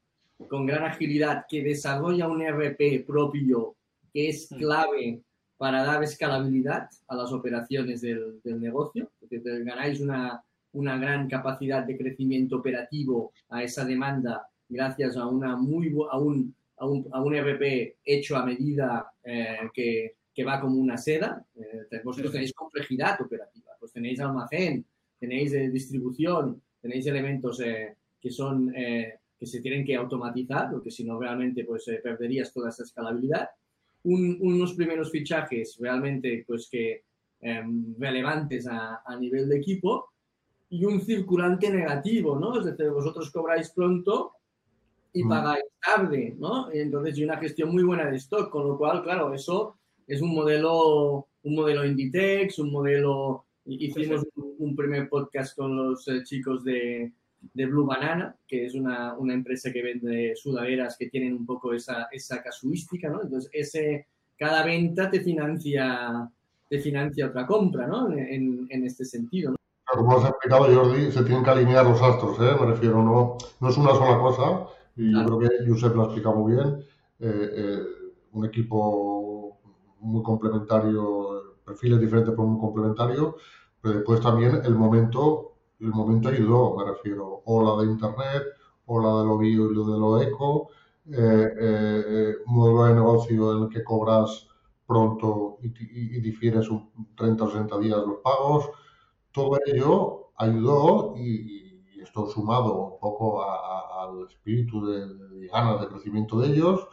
con 0.48 0.64
gran 0.64 0.84
agilidad, 0.84 1.44
que 1.48 1.60
desarrolla 1.60 2.28
un 2.28 2.40
RP 2.40 3.04
propio 3.04 3.74
que 4.12 4.28
es 4.28 4.52
mm. 4.52 4.56
clave 4.58 5.22
para 5.58 5.82
dar 5.82 6.02
escalabilidad 6.04 6.88
a 7.08 7.16
las 7.16 7.32
operaciones 7.32 8.00
del, 8.00 8.40
negocio, 8.44 9.10
porque 9.18 9.40
ganáis 9.64 10.00
una, 10.00 10.42
una, 10.72 10.96
gran 10.96 11.28
capacidad 11.28 11.84
de 11.84 11.98
crecimiento 11.98 12.56
operativo 12.56 13.32
a 13.50 13.64
esa 13.64 13.84
demanda 13.84 14.48
gracias 14.68 15.16
a, 15.16 15.26
una 15.26 15.56
muy, 15.56 15.92
a, 16.10 16.16
un, 16.16 16.54
a, 16.76 16.86
un, 16.86 17.08
a 17.10 17.20
un 17.20 17.34
RP 17.34 17.96
hecho 18.04 18.36
a 18.36 18.46
medida 18.46 19.10
eh, 19.24 19.68
que, 19.74 20.14
que, 20.32 20.44
va 20.44 20.60
como 20.60 20.76
una 20.76 20.96
seda. 20.96 21.44
Eh, 21.56 22.00
vosotros 22.04 22.32
tenéis 22.32 22.52
complejidad 22.52 23.20
operativa, 23.20 23.72
pues 23.80 23.92
tenéis 23.92 24.20
almacén, 24.20 24.86
tenéis 25.18 25.52
eh, 25.54 25.70
distribución, 25.70 26.62
tenéis 26.80 27.06
elementos 27.06 27.60
que 28.20 28.30
son 28.30 28.72
que 28.72 29.46
se 29.46 29.60
tienen 29.60 29.84
que 29.84 29.94
automatizar, 29.94 30.70
porque 30.70 30.90
si 30.90 31.04
no 31.04 31.18
realmente 31.18 31.64
pues 31.64 31.84
perderías 32.02 32.52
toda 32.52 32.70
esa 32.70 32.82
escalabilidad 32.82 33.48
unos 34.04 34.74
primeros 34.74 35.10
fichajes 35.10 35.76
realmente 35.80 36.44
pues 36.46 36.68
que 36.70 37.04
em, 37.40 37.94
relevantes 37.98 38.66
a, 38.66 39.02
a, 39.04 39.16
nivel 39.16 39.48
de 39.48 39.56
equipo 39.56 40.12
y 40.70 40.84
un 40.84 41.00
circulante 41.00 41.70
negativo, 41.70 42.38
¿no? 42.38 42.58
Es 42.58 42.66
decir, 42.66 42.90
vosotros 42.90 43.30
cobráis 43.30 43.70
pronto 43.70 44.32
y 45.12 45.24
mm. 45.24 45.28
pagáis 45.28 45.64
tarde, 45.84 46.36
¿no? 46.38 46.72
Y 46.72 46.78
entonces, 46.78 47.18
y 47.18 47.24
una 47.24 47.38
gestión 47.38 47.70
muy 47.70 47.82
buena 47.82 48.10
de 48.10 48.16
stock, 48.16 48.50
con 48.50 48.68
lo 48.68 48.76
cual, 48.76 49.02
claro, 49.02 49.32
eso 49.32 49.76
es 50.06 50.20
un 50.20 50.34
modelo, 50.34 51.28
un 51.42 51.54
modelo 51.54 51.84
Inditex, 51.84 52.58
un 52.58 52.72
modelo... 52.72 53.44
Hicimos 53.70 54.24
un 54.34 54.74
primer 54.74 55.10
podcast 55.10 55.54
con 55.54 55.76
los 55.76 56.08
eh, 56.08 56.22
chicos 56.24 56.64
de, 56.64 57.12
de 57.40 57.66
Blue 57.66 57.86
Banana, 57.86 58.34
que 58.46 58.66
es 58.66 58.74
una, 58.74 59.14
una, 59.16 59.34
empresa 59.34 59.72
que 59.72 59.82
vende 59.82 60.34
sudaderas 60.36 60.96
que 60.98 61.08
tienen 61.08 61.34
un 61.34 61.46
poco 61.46 61.72
esa, 61.72 62.08
esa 62.10 62.42
casuística, 62.42 63.08
¿no? 63.08 63.22
Entonces, 63.22 63.50
ese, 63.52 64.06
cada 64.36 64.64
venta 64.64 65.10
te 65.10 65.20
financia, 65.20 66.28
te 66.68 66.80
financia 66.80 67.28
otra 67.28 67.46
compra, 67.46 67.86
¿no? 67.86 68.12
En, 68.12 68.66
en 68.68 68.84
este 68.84 69.04
sentido, 69.04 69.52
¿no? 69.52 69.56
Como 69.90 70.18
has 70.18 70.28
explicado, 70.28 70.72
Jordi, 70.72 71.10
se 71.10 71.22
tienen 71.24 71.42
que 71.42 71.50
alinear 71.50 71.86
los 71.86 72.02
astros, 72.02 72.38
¿eh? 72.40 72.56
Me 72.60 72.66
refiero, 72.66 73.02
no, 73.02 73.38
no 73.60 73.68
es 73.68 73.76
una 73.76 73.90
sola 73.90 74.18
cosa, 74.18 74.66
y 74.96 75.12
yo 75.12 75.24
creo 75.24 75.38
que 75.38 75.66
Josep 75.66 75.94
lo 75.94 76.02
ha 76.02 76.04
explicado 76.06 76.36
muy 76.36 76.52
bien. 76.52 76.84
Eh, 77.20 77.50
eh, 77.54 77.78
un 78.32 78.44
equipo 78.44 79.58
muy 80.00 80.22
complementario, 80.22 81.56
perfiles 81.64 82.00
diferentes, 82.00 82.34
pero 82.34 82.46
muy 82.46 82.60
complementario, 82.60 83.36
pero 83.80 83.94
después 83.94 84.20
también 84.20 84.60
el 84.64 84.74
momento 84.74 85.47
el 85.80 85.88
momento 85.88 86.28
ayudó, 86.28 86.76
me 86.76 86.84
refiero, 86.84 87.42
o 87.44 87.62
la 87.62 87.82
de 87.82 87.92
Internet, 87.92 88.42
o 88.86 89.00
la 89.00 89.20
de 89.20 89.26
lo 89.26 89.38
bio 89.38 89.70
y 89.70 89.74
lo 89.74 89.84
de 89.84 89.98
lo 89.98 90.20
eco, 90.20 90.68
eh, 91.10 91.14
eh, 91.16 92.04
eh, 92.08 92.34
modelo 92.46 92.84
de 92.84 92.94
negocio 92.94 93.56
en 93.56 93.62
el 93.64 93.68
que 93.70 93.84
cobras 93.84 94.46
pronto 94.86 95.58
y, 95.62 96.20
difieres 96.20 96.68
un 96.68 96.90
30 97.14 97.44
o 97.44 97.50
60 97.50 97.78
días 97.78 97.98
los 98.06 98.18
pagos, 98.22 98.70
todo 99.32 99.58
ello 99.66 100.30
ayudó 100.36 101.14
y, 101.16 101.66
esto 102.02 102.26
sumado 102.26 102.94
un 102.94 103.00
poco 103.00 103.42
al 103.42 104.26
espíritu 104.28 104.86
de, 104.86 105.48
ganas 105.48 105.80
de 105.80 105.88
crecimiento 105.88 106.38
de 106.38 106.48
ellos, 106.48 106.86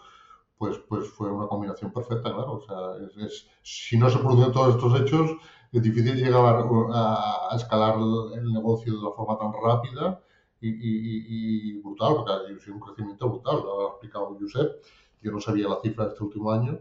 pues, 0.58 0.78
pues 0.90 1.08
fue 1.10 1.32
una 1.32 1.48
combinación 1.48 1.92
perfecta, 1.92 2.34
claro. 2.34 2.54
O 2.54 2.62
sea, 2.62 3.26
es, 3.26 3.48
si 3.62 3.98
no 3.98 4.10
se 4.10 4.20
producen 4.20 4.52
todos 4.52 4.76
estos 4.76 5.00
hechos, 5.00 5.32
es 5.78 5.84
difícil 5.84 6.16
llegar 6.16 6.66
a, 6.94 7.56
escalar 7.56 7.96
el 8.36 8.54
negocio 8.54 8.94
de 8.94 9.00
una 9.00 9.12
forma 9.12 9.38
tan 9.38 9.52
rápida 9.54 10.22
y, 10.62 11.82
brutal, 11.82 12.16
porque 12.16 12.32
ha 12.32 12.60
sido 12.60 12.76
un 12.76 12.80
crecimiento 12.80 13.30
brutal, 13.30 13.58
lo 13.58 13.88
ha 13.88 13.90
explicado 13.92 14.38
Josep. 14.40 14.84
Yo 15.22 15.32
no 15.32 15.40
sabía 15.40 15.68
la 15.68 15.80
cifra 15.82 16.06
de 16.06 16.12
este 16.12 16.24
último 16.24 16.52
año, 16.52 16.80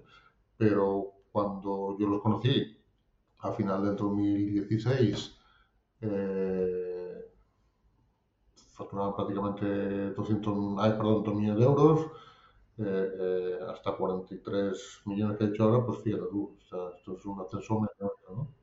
pero 0.57 1.13
cuando 1.33 1.97
yo 1.99 2.07
los 2.07 2.23
conocí 2.23 2.79
a 3.41 3.53
final 3.53 3.85
del 3.85 3.97
2016, 3.97 5.37
eh, 6.01 7.33
facturaban 8.73 9.15
prácticamente 9.15 10.11
200, 10.13 10.77
ay, 10.79 10.93
perdón, 10.93 11.23
2 11.25 11.35
millones 11.35 11.59
de 11.59 11.65
euros. 11.65 12.01
Eh, 12.77 12.83
eh, 13.21 13.59
hasta 13.69 13.97
43 13.97 15.03
millones 15.07 15.39
que 15.39 15.45
he 15.45 15.49
hecho 15.49 15.65
ahora, 15.65 15.87
pues 15.87 16.01
fíjate 16.01 16.25
tú, 16.31 16.57
esto 16.61 17.17
es 17.17 17.25
un 17.25 17.41
ascenso 17.41 17.81
¿no? 18.31 18.54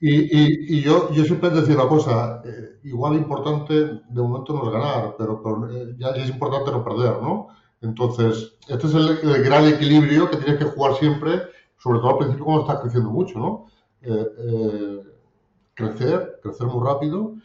Y, 0.00 0.80
yo, 0.82 1.12
yo 1.12 1.24
siempre 1.24 1.50
decía 1.50 1.74
una 1.74 1.88
cosa, 1.88 2.42
eh, 2.44 2.80
igual 2.84 3.14
importante 3.14 3.74
de 3.74 4.22
momento 4.22 4.52
no 4.52 4.66
es 4.66 4.72
ganar, 4.72 5.14
pero, 5.16 5.68
eh, 5.70 5.94
ya 5.98 6.10
es 6.10 6.28
importante 6.28 6.70
no 6.70 6.84
perder, 6.84 7.22
¿no? 7.22 7.48
Entonces, 7.84 8.56
este 8.68 8.86
es 8.86 8.94
el, 8.94 9.44
gran 9.44 9.66
equilibrio 9.66 10.30
que 10.30 10.38
tienes 10.38 10.58
que 10.58 10.64
jugar 10.64 10.94
siempre, 10.94 11.42
sobre 11.78 11.98
todo 11.98 12.10
al 12.12 12.18
principio 12.18 12.44
cuando 12.46 12.62
estás 12.62 12.80
creciendo 12.80 13.10
mucho, 13.10 13.38
¿no? 13.38 13.66
Eh, 14.00 14.26
eh, 14.38 15.02
crecer, 15.74 16.40
crecer 16.42 16.66
muy 16.66 16.86
rápido 16.86 17.36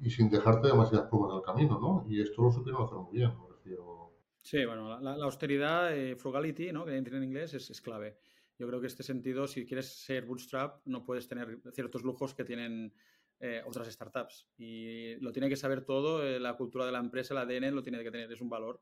y 0.00 0.10
sin 0.10 0.30
dejarte 0.30 0.68
demasiadas 0.68 1.08
plumas 1.08 1.32
en 1.32 1.36
el 1.38 1.42
camino, 1.42 1.78
¿no? 1.80 2.04
Y 2.08 2.20
esto 2.20 2.42
lo 2.42 2.52
supieron 2.52 2.84
hacer 2.84 2.98
muy 2.98 3.18
bien, 3.18 3.32
refiero. 3.50 4.12
Sí, 4.42 4.64
bueno, 4.64 5.00
la, 5.00 5.14
austeridad, 5.24 5.96
eh, 5.96 6.14
frugality, 6.14 6.72
¿no? 6.72 6.84
Que 6.84 6.96
en 6.96 7.24
inglés 7.24 7.54
es, 7.54 7.68
es 7.70 7.80
clave. 7.80 8.16
Yo 8.58 8.66
creo 8.66 8.80
que 8.80 8.86
en 8.86 8.90
este 8.90 9.04
sentido, 9.04 9.46
si 9.46 9.64
quieres 9.64 10.04
ser 10.04 10.26
bootstrap, 10.26 10.80
no 10.84 11.04
puedes 11.04 11.28
tener 11.28 11.60
ciertos 11.72 12.02
lujos 12.02 12.34
que 12.34 12.44
tienen 12.44 12.92
eh, 13.38 13.62
otras 13.64 13.86
startups. 13.88 14.48
Y 14.56 15.14
lo 15.20 15.30
tiene 15.30 15.48
que 15.48 15.56
saber 15.56 15.84
todo, 15.84 16.24
eh, 16.24 16.40
la 16.40 16.56
cultura 16.56 16.84
de 16.84 16.90
la 16.90 16.98
empresa, 16.98 17.34
el 17.34 17.38
ADN 17.38 17.74
lo 17.74 17.84
tiene 17.84 18.02
que 18.02 18.10
tener, 18.10 18.32
es 18.32 18.40
un 18.40 18.48
valor. 18.48 18.80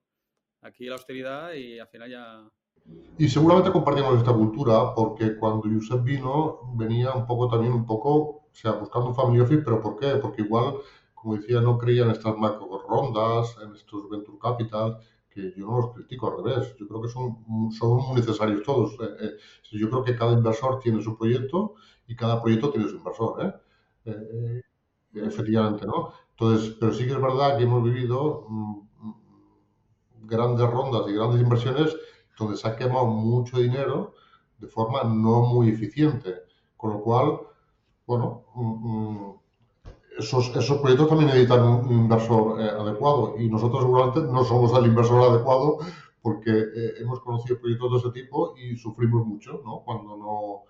Aquí 0.63 0.87
la 0.87 0.95
austeridad 0.95 1.53
y 1.53 1.79
al 1.79 1.89
final 1.89 2.11
ya... 2.11 2.51
Y 3.19 3.29
seguramente 3.29 3.71
compartimos 3.71 4.17
esta 4.17 4.33
cultura 4.33 4.95
porque 4.95 5.37
cuando 5.37 5.69
Josep 5.69 6.03
vino, 6.03 6.75
venía 6.75 7.13
un 7.13 7.27
poco 7.27 7.49
también, 7.49 7.73
un 7.73 7.85
poco, 7.85 8.13
o 8.13 8.51
sea, 8.53 8.73
buscando 8.73 9.09
un 9.09 9.15
family 9.15 9.41
office, 9.41 9.63
pero 9.63 9.81
¿por 9.83 9.99
qué? 9.99 10.17
Porque 10.17 10.43
igual, 10.43 10.77
como 11.15 11.37
decía, 11.37 11.61
no 11.61 11.77
creía 11.77 12.05
en 12.05 12.11
estas 12.11 12.39
macro 12.39 12.83
rondas, 12.89 13.57
en 13.63 13.75
estos 13.75 14.09
venture 14.09 14.39
capital, 14.39 14.99
que 15.37 15.53
yo 15.61 15.67
no 15.67 15.79
los 15.79 15.93
critico, 15.95 16.29
al 16.29 16.43
revés. 16.43 16.75
Yo 16.79 16.89
creo 16.89 17.03
que 17.03 17.09
son, 17.09 17.71
son 17.73 17.97
muy 17.99 18.17
necesarios 18.17 18.63
todos. 18.63 18.97
Eh, 19.21 19.37
yo 19.73 19.91
creo 19.91 20.03
que 20.03 20.17
cada 20.17 20.33
inversor 20.33 20.81
tiene 20.81 21.03
su 21.03 21.17
proyecto 21.17 21.75
y 22.07 22.17
cada 22.17 22.41
proyecto 22.41 22.71
tiene 22.71 22.89
su 22.89 22.97
inversor. 22.97 23.45
¿eh? 23.45 23.55
Eh, 24.07 24.63
efectivamente, 25.15 25.87
¿no? 25.87 26.13
Entonces, 26.31 26.77
pero 26.81 26.93
sí 26.93 27.07
que 27.07 27.13
es 27.13 27.21
verdad 27.21 27.57
que 27.59 27.65
hemos 27.65 27.83
vivido 27.85 28.47
mm, 28.49 28.81
grandes 30.23 30.69
rondas 30.71 31.03
y 31.09 31.13
grandes 31.13 31.41
inversiones 31.41 31.97
donde 32.39 32.57
se 32.57 32.69
ha 32.69 32.77
quemado 32.77 33.07
mucho 33.07 33.59
dinero 33.59 34.15
de 34.59 34.69
forma 34.69 35.05
no 35.05 35.43
muy 35.43 35.69
eficiente. 35.71 36.43
Con 36.77 36.93
lo 36.95 37.03
cual, 37.03 37.41
bueno, 38.07 38.45
mm, 38.55 38.89
mm, 38.89 39.41
esos, 40.19 40.55
esos 40.57 40.79
proyectos 40.79 41.09
también 41.09 41.29
necesitan 41.29 41.63
un 41.63 41.93
inversor 41.93 42.61
eh, 42.61 42.71
adecuado 42.71 43.35
y 43.39 43.49
nosotros 43.49 43.83
seguramente 43.83 44.21
no 44.21 44.45
somos 44.45 44.77
el 44.79 44.87
inversor 44.87 45.31
adecuado 45.31 45.79
porque 46.23 46.51
eh, 46.51 46.95
hemos 46.99 47.21
conocido 47.21 47.61
proyectos 47.61 47.93
de 47.93 47.99
ese 47.99 48.23
tipo 48.23 48.55
y 48.57 48.77
sufrimos 48.77 49.27
mucho, 49.27 49.63
¿no? 49.65 49.83
Cuando 49.85 50.17
no 50.17 50.65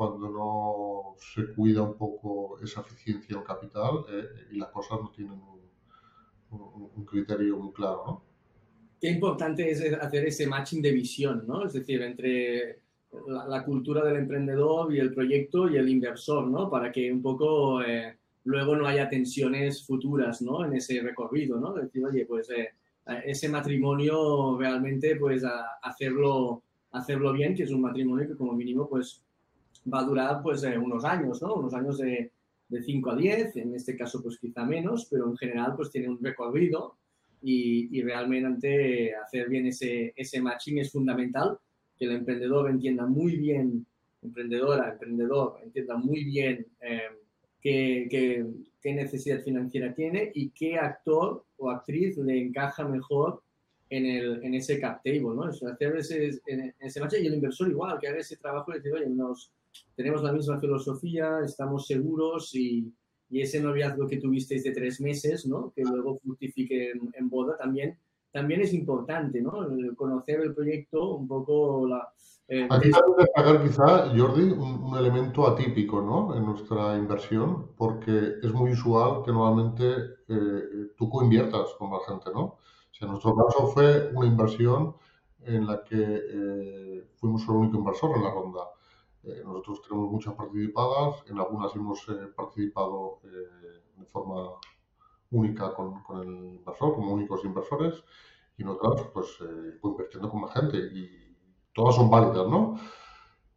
cuando 0.00 0.30
no 0.30 1.14
se 1.18 1.52
cuida 1.52 1.82
un 1.82 1.94
poco 1.94 2.58
esa 2.62 2.80
eficiencia 2.80 3.36
del 3.36 3.44
capital 3.44 4.02
eh, 4.10 4.24
y 4.50 4.56
las 4.56 4.70
cosas 4.70 4.98
no 4.98 5.10
tienen 5.10 5.38
un, 6.52 7.04
criterio 7.04 7.58
muy 7.58 7.70
claro, 7.72 8.04
¿no? 8.06 8.24
Qué 8.98 9.10
importante 9.10 9.70
es 9.70 9.82
hacer 9.92 10.24
ese 10.24 10.46
matching 10.46 10.80
de 10.80 10.92
visión, 10.92 11.44
¿no? 11.46 11.66
Es 11.66 11.74
decir, 11.74 12.00
entre 12.00 12.80
la, 13.26 13.62
cultura 13.62 14.02
del 14.02 14.16
emprendedor 14.16 14.94
y 14.94 15.00
el 15.00 15.12
proyecto 15.12 15.68
y 15.68 15.76
el 15.76 15.90
inversor, 15.90 16.46
¿no? 16.46 16.70
Para 16.70 16.90
que 16.90 17.12
un 17.12 17.20
poco 17.20 17.82
eh, 17.82 18.19
luego 18.44 18.76
no 18.76 18.86
haya 18.86 19.08
tensiones 19.08 19.86
futuras, 19.86 20.42
¿no? 20.42 20.64
En 20.64 20.74
ese 20.74 21.00
recorrido, 21.00 21.58
¿no? 21.58 21.74
Decir, 21.74 22.04
oye, 22.04 22.24
pues 22.26 22.48
eh, 22.50 22.70
ese 23.24 23.48
matrimonio 23.48 24.56
realmente, 24.58 25.16
pues 25.16 25.42
hacerlo, 25.82 26.62
hacerlo 26.92 27.32
bien, 27.32 27.54
que 27.54 27.64
es 27.64 27.70
un 27.70 27.82
matrimonio 27.82 28.28
que 28.28 28.36
como 28.36 28.52
mínimo, 28.52 28.88
pues 28.88 29.24
va 29.92 30.00
a 30.00 30.04
durar 30.04 30.42
pues 30.42 30.62
eh, 30.64 30.76
unos 30.78 31.04
años, 31.04 31.40
¿no? 31.42 31.54
Unos 31.54 31.74
años 31.74 31.98
de, 31.98 32.32
de 32.68 32.82
5 32.82 33.10
a 33.10 33.16
10, 33.16 33.56
en 33.56 33.74
este 33.74 33.96
caso 33.96 34.22
pues 34.22 34.38
quizá 34.38 34.64
menos, 34.64 35.06
pero 35.10 35.28
en 35.28 35.36
general 35.36 35.74
pues 35.76 35.90
tiene 35.90 36.08
un 36.08 36.22
recorrido 36.22 36.96
y, 37.42 37.96
y 37.96 38.02
realmente 38.02 39.14
hacer 39.14 39.48
bien 39.48 39.66
ese, 39.66 40.12
ese 40.16 40.40
matching 40.40 40.78
es 40.78 40.92
fundamental, 40.92 41.58
que 41.98 42.04
el 42.06 42.12
emprendedor 42.12 42.70
entienda 42.70 43.06
muy 43.06 43.36
bien, 43.36 43.86
emprendedora, 44.22 44.92
emprendedor, 44.92 45.58
entienda 45.62 45.96
muy 45.96 46.24
bien 46.24 46.66
eh, 46.80 47.02
qué, 47.60 48.06
qué, 48.10 48.46
qué, 48.80 48.94
necesidad 48.94 49.42
financiera 49.42 49.94
tiene 49.94 50.30
y 50.34 50.50
qué 50.50 50.76
actor 50.76 51.44
o 51.58 51.70
actriz 51.70 52.16
le 52.18 52.40
encaja 52.40 52.86
mejor 52.86 53.42
en, 53.90 54.06
el, 54.06 54.44
en 54.44 54.54
ese 54.54 54.80
cap 54.80 55.02
table, 55.04 55.34
¿no? 55.34 55.44
hacer 55.44 55.96
ese, 55.96 56.40
en, 56.46 56.74
ese 56.78 57.00
match 57.00 57.14
y 57.20 57.26
el 57.26 57.34
inversor 57.34 57.68
igual, 57.68 57.98
que 57.98 58.08
haga 58.08 58.18
ese 58.18 58.36
trabajo 58.36 58.70
y 58.70 58.76
decir, 58.76 58.92
oye, 58.92 59.08
nos 59.08 59.52
tenemos 59.96 60.22
la 60.22 60.32
misma 60.32 60.60
filosofía, 60.60 61.40
estamos 61.44 61.86
seguros 61.86 62.54
y, 62.54 62.92
y 63.30 63.40
ese 63.40 63.60
noviazgo 63.60 64.08
que 64.08 64.18
tuvisteis 64.18 64.64
de 64.64 64.72
tres 64.72 65.00
meses, 65.00 65.46
¿no? 65.46 65.72
que 65.74 65.82
luego 65.82 66.16
fructifique 66.18 66.92
en, 66.92 67.28
boda 67.28 67.56
también, 67.56 67.96
también 68.32 68.60
es 68.60 68.74
importante, 68.74 69.40
¿no? 69.40 69.66
conocer 69.96 70.40
el 70.40 70.54
proyecto, 70.54 71.16
un 71.16 71.28
poco 71.28 71.86
la... 71.86 72.12
Eh, 72.52 72.66
Aquí 72.68 72.90
cabe 72.90 73.12
destacar 73.16 73.62
quizá, 73.62 74.08
Jordi, 74.14 74.50
un, 74.50 74.96
elemento 74.98 75.46
atípico 75.46 76.02
¿no? 76.02 76.34
en 76.34 76.44
nuestra 76.44 76.96
inversión, 76.96 77.70
porque 77.76 78.34
es 78.42 78.52
muy 78.52 78.72
usual 78.72 79.22
que 79.24 79.30
normalmente 79.32 79.84
eh, 80.28 80.92
tú 80.96 81.08
coinviertas 81.08 81.74
con 81.78 81.92
la 81.92 82.00
gente, 82.06 82.30
¿no? 82.34 82.40
O 82.40 82.58
sea, 82.90 83.06
en 83.06 83.12
nuestro 83.12 83.36
caso 83.36 83.68
fue 83.68 84.10
una 84.12 84.26
inversión 84.26 84.96
en 85.42 85.66
la 85.66 85.84
que 85.84 85.96
eh, 85.96 87.08
fuimos 87.14 87.42
el 87.44 87.50
único 87.50 87.78
inversor 87.78 88.16
en 88.16 88.24
la 88.24 88.30
ronda. 88.30 88.62
Eh, 89.22 89.42
nosotros 89.44 89.82
tenemos 89.82 90.10
muchas 90.10 90.34
participadas, 90.34 91.22
en 91.28 91.38
algunas 91.38 91.74
hemos 91.76 92.08
eh, 92.08 92.26
participado 92.34 93.20
eh, 93.24 93.82
de 93.96 94.06
forma 94.06 94.54
única 95.30 95.74
con, 95.74 96.02
con, 96.02 96.22
el 96.22 96.54
inversor, 96.56 96.94
como 96.94 97.12
únicos 97.12 97.44
inversores, 97.44 98.02
y 98.56 98.62
en 98.62 98.68
otras, 98.68 99.06
pues, 99.12 99.38
invirtiendo 99.82 100.28
con 100.28 100.40
más 100.40 100.52
gente. 100.52 100.76
Y 100.78 101.19
todas 101.72 101.94
son 101.96 102.10
válidas, 102.10 102.48
¿no? 102.48 102.78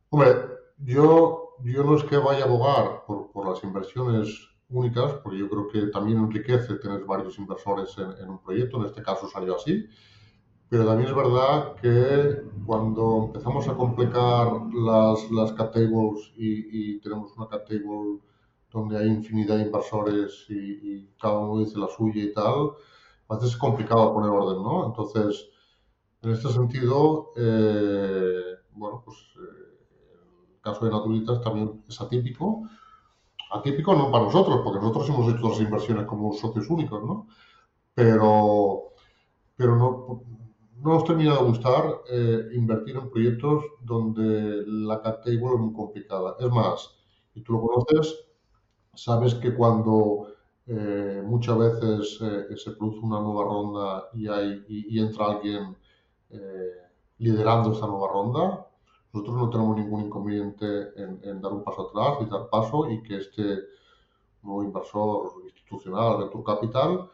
Hombre, 0.09 0.30
yo, 0.78 1.55
yo 1.64 1.84
no 1.84 1.95
es 1.97 2.03
que 2.03 2.18
vaya 2.18 2.43
a 2.43 2.47
abogar 2.47 3.03
por, 3.05 3.32
por 3.32 3.49
las 3.49 3.64
inversiones 3.64 4.30
únicas, 4.70 5.14
porque 5.24 5.39
yo 5.39 5.49
creo 5.49 5.68
que 5.68 5.88
también 5.88 6.20
enriquece 6.20 6.76
tener 6.76 7.05
varios 7.05 7.38
inversores 7.38 7.97
en, 7.97 8.11
en 8.24 8.30
un 8.30 8.39
proyecto, 8.41 8.78
en 8.78 8.86
este 8.86 9.03
caso 9.03 9.28
salió 9.28 9.55
así. 9.55 9.88
Pero 10.74 10.88
también 10.88 11.09
es 11.09 11.16
verdad 11.16 11.76
que 11.76 12.41
cuando 12.66 13.26
empezamos 13.28 13.68
a 13.68 13.76
complicar 13.76 14.47
las, 14.74 15.30
las 15.30 15.51
cap 15.53 15.72
tables 15.72 16.34
y, 16.36 16.99
tenemos 16.99 17.32
una 17.38 17.47
cap 17.47 17.64
table 17.68 18.20
donde 18.72 18.97
hay 18.97 19.07
infinidad 19.07 19.57
de 19.57 19.66
inversores 19.66 20.47
y, 20.49 21.11
cada 21.22 21.38
uno 21.38 21.59
dice 21.59 21.78
la 21.78 21.88
suya 21.89 22.24
y 22.24 22.34
tal, 22.34 22.72
a 23.30 23.36
veces 23.36 23.51
es 23.51 23.57
complicado 23.57 24.16
poner 24.16 24.32
orden, 24.32 24.64
¿no? 24.64 24.88
Entonces, 24.88 25.47
en 26.24 26.32
este 26.32 26.49
sentido, 26.49 27.34
eh, 27.36 28.55
bueno, 28.71 29.01
pues 29.03 29.17
eh, 29.36 30.53
el 30.53 30.61
caso 30.61 30.86
de 30.86 30.91
Naturitas 30.91 31.41
también 31.41 31.84
es 31.88 31.99
atípico. 31.99 32.63
Atípico 33.51 33.93
no 33.93 34.09
para 34.09 34.24
nosotros, 34.24 34.61
porque 34.63 34.80
nosotros 34.80 35.09
hemos 35.09 35.34
hecho 35.34 35.49
las 35.49 35.59
inversiones 35.59 36.05
como 36.05 36.34
socios 36.34 36.69
únicos, 36.69 37.03
¿no? 37.03 37.28
Pero, 37.93 38.93
pero 39.57 39.76
no, 39.76 40.24
no 40.82 40.93
nos 40.93 41.03
termina 41.03 41.34
de 41.34 41.43
gustar 41.43 41.84
eh, 42.09 42.47
invertir 42.53 42.95
en 42.95 43.09
proyectos 43.09 43.65
donde 43.82 44.63
la 44.65 45.01
cap 45.01 45.24
table 45.24 45.53
es 45.55 45.59
muy 45.59 45.74
complicada. 45.74 46.38
Es 46.39 46.49
más, 46.49 46.95
y 47.36 47.41
tú 47.41 47.53
lo 47.53 47.61
conoces, 47.61 48.26
sabes 48.93 49.36
que 49.36 49.53
cuando 49.53 50.28
eh, 50.67 51.21
muchas 51.26 51.57
veces 51.57 52.17
se 52.17 52.71
produce 52.71 52.99
una 52.99 53.19
nueva 53.19 53.43
ronda 53.43 54.03
y, 54.13 54.28
hay, 54.30 54.63
y, 54.69 54.99
entra 54.99 55.26
alguien 55.26 55.76
liderando 57.17 57.71
esa 57.71 57.88
nueva 57.88 58.07
ronda, 58.11 58.67
nosotros 59.13 59.38
no 59.38 59.49
tenemos 59.49 59.77
ningún 59.77 60.05
inconveniente 60.05 60.65
en, 60.95 61.19
en, 61.23 61.41
dar 61.41 61.53
un 61.53 61.63
paso 61.63 61.89
atrás 61.89 62.17
y 62.21 62.29
dar 62.29 62.49
paso 62.49 62.89
y 62.89 63.01
que 63.03 63.17
este 63.17 63.59
nuevo 64.41 64.63
inversor 64.63 65.34
institucional, 65.45 66.17
Venture 66.17 66.43
Capital, 66.43 67.09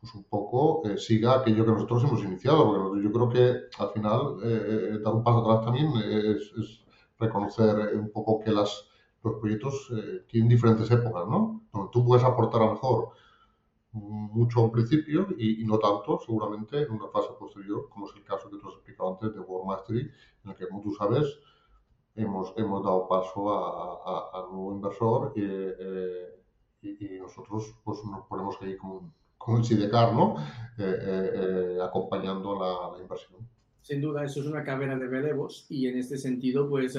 pues 0.00 0.14
un 0.14 0.24
poco 0.24 0.88
eh, 0.88 0.96
siga 0.96 1.40
aquello 1.40 1.64
que 1.64 1.72
nosotros 1.72 2.04
hemos 2.04 2.22
iniciado, 2.22 2.72
porque 2.72 3.02
yo 3.02 3.12
creo 3.12 3.28
que 3.28 3.82
al 3.82 3.90
final 3.90 4.36
eh, 4.44 4.92
eh, 4.94 4.98
dar 5.02 5.14
un 5.14 5.24
paso 5.24 5.38
atrás 5.38 5.64
también 5.64 5.92
es, 5.96 6.84
reconocer 7.18 7.96
un 7.96 8.12
poco 8.12 8.38
que 8.38 8.52
las, 8.52 8.84
los 9.24 9.40
proyectos 9.40 9.92
tienen 10.28 10.48
diferentes 10.48 10.88
épocas, 10.88 11.26
¿no? 11.26 11.62
Donde 11.72 11.90
tú 11.90 12.04
puedes 12.04 12.24
aportar 12.24 12.62
a 12.62 12.66
lo 12.66 12.72
mejor 12.74 13.08
mucho 13.98 14.64
al 14.64 14.70
principio 14.70 15.28
y, 15.36 15.64
no 15.64 15.78
tanto, 15.78 16.18
seguramente, 16.24 16.82
en 16.82 16.90
una 16.90 17.08
fase 17.08 17.30
posterior, 17.38 17.88
como 17.88 18.08
es 18.08 18.16
el 18.16 18.24
caso 18.24 18.50
que 18.50 18.58
tú 18.58 18.68
has 18.68 18.74
explicado 18.74 19.12
antes 19.12 19.34
de 19.34 19.40
World 19.40 19.66
Mastery, 19.66 20.10
en 20.44 20.50
el 20.50 20.56
que, 20.56 20.68
como 20.68 20.82
tú 20.82 20.94
sabes, 20.94 21.38
hemos, 22.14 22.52
hemos 22.56 22.84
dado 22.84 23.08
paso 23.08 23.52
a, 23.52 24.38
a, 24.38 24.46
nuevo 24.50 24.72
inversor 24.72 25.32
y, 25.36 25.42
y, 26.88 27.18
nosotros 27.18 27.74
pues, 27.84 28.04
nos 28.04 28.26
ponemos 28.26 28.56
ahí 28.60 28.76
como 28.76 28.98
un 28.98 29.12
con 29.38 29.58
el 29.58 29.64
SIDECAR, 29.64 30.12
¿no? 30.12 30.36
Eh, 30.76 30.82
eh, 30.84 31.30
eh, 31.34 31.78
acompañando 31.82 32.58
la, 32.58 33.00
inversión. 33.00 33.48
Sin 33.80 34.02
duda, 34.02 34.24
eso 34.24 34.40
es 34.40 34.46
una 34.46 34.62
carrera 34.62 34.98
de 34.98 35.06
relevos 35.06 35.64
y 35.70 35.86
en 35.86 35.96
este 35.96 36.18
sentido, 36.18 36.68
pues, 36.68 36.98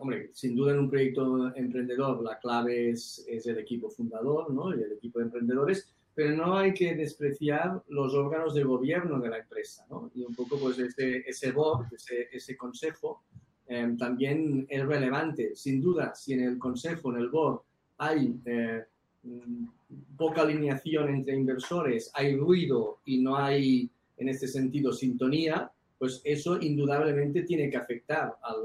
hombre, 0.00 0.30
sin 0.32 0.54
duda 0.54 0.72
en 0.72 0.80
un 0.80 0.90
proyecto 0.90 1.54
emprendedor 1.54 2.22
la 2.22 2.38
clave 2.38 2.90
es, 2.90 3.24
es, 3.28 3.46
el 3.46 3.58
equipo 3.58 3.90
fundador, 3.90 4.50
¿no? 4.52 4.74
Y 4.74 4.82
el 4.82 4.92
equipo 4.92 5.18
de 5.18 5.26
emprendedores, 5.26 5.92
pero 6.14 6.34
no 6.36 6.56
hay 6.56 6.72
que 6.72 6.94
despreciar 6.94 7.82
los 7.88 8.14
órganos 8.14 8.54
de 8.54 8.64
gobierno 8.64 9.20
de 9.20 9.28
la 9.28 9.38
empresa, 9.38 9.84
¿no? 9.90 10.10
Y 10.14 10.22
un 10.22 10.34
poco, 10.34 10.58
pues, 10.58 10.78
ese, 10.78 11.24
ese 11.26 11.52
board, 11.52 11.92
ese, 11.92 12.28
ese 12.32 12.56
consejo, 12.56 13.22
em, 13.66 13.96
también 13.96 14.66
es 14.68 14.86
relevante. 14.86 15.54
Sin 15.54 15.80
duda, 15.80 16.14
si 16.14 16.34
en 16.34 16.44
el 16.44 16.58
consejo, 16.58 17.10
en 17.12 17.18
el 17.20 17.28
board, 17.28 17.60
hay 17.98 18.34
eh, 18.44 18.84
mm, 19.24 19.64
poca 20.16 20.42
alineación 20.42 21.08
entre 21.08 21.36
inversores, 21.36 22.10
hay 22.14 22.36
ruido 22.36 23.00
y 23.04 23.18
no 23.20 23.36
hay, 23.36 23.90
en 24.16 24.28
este 24.28 24.48
sentido, 24.48 24.92
sintonía, 24.92 25.70
pues 26.04 26.20
eso 26.22 26.60
indudablemente 26.60 27.44
tiene 27.44 27.70
que 27.70 27.78
afectar 27.78 28.36
al, 28.42 28.58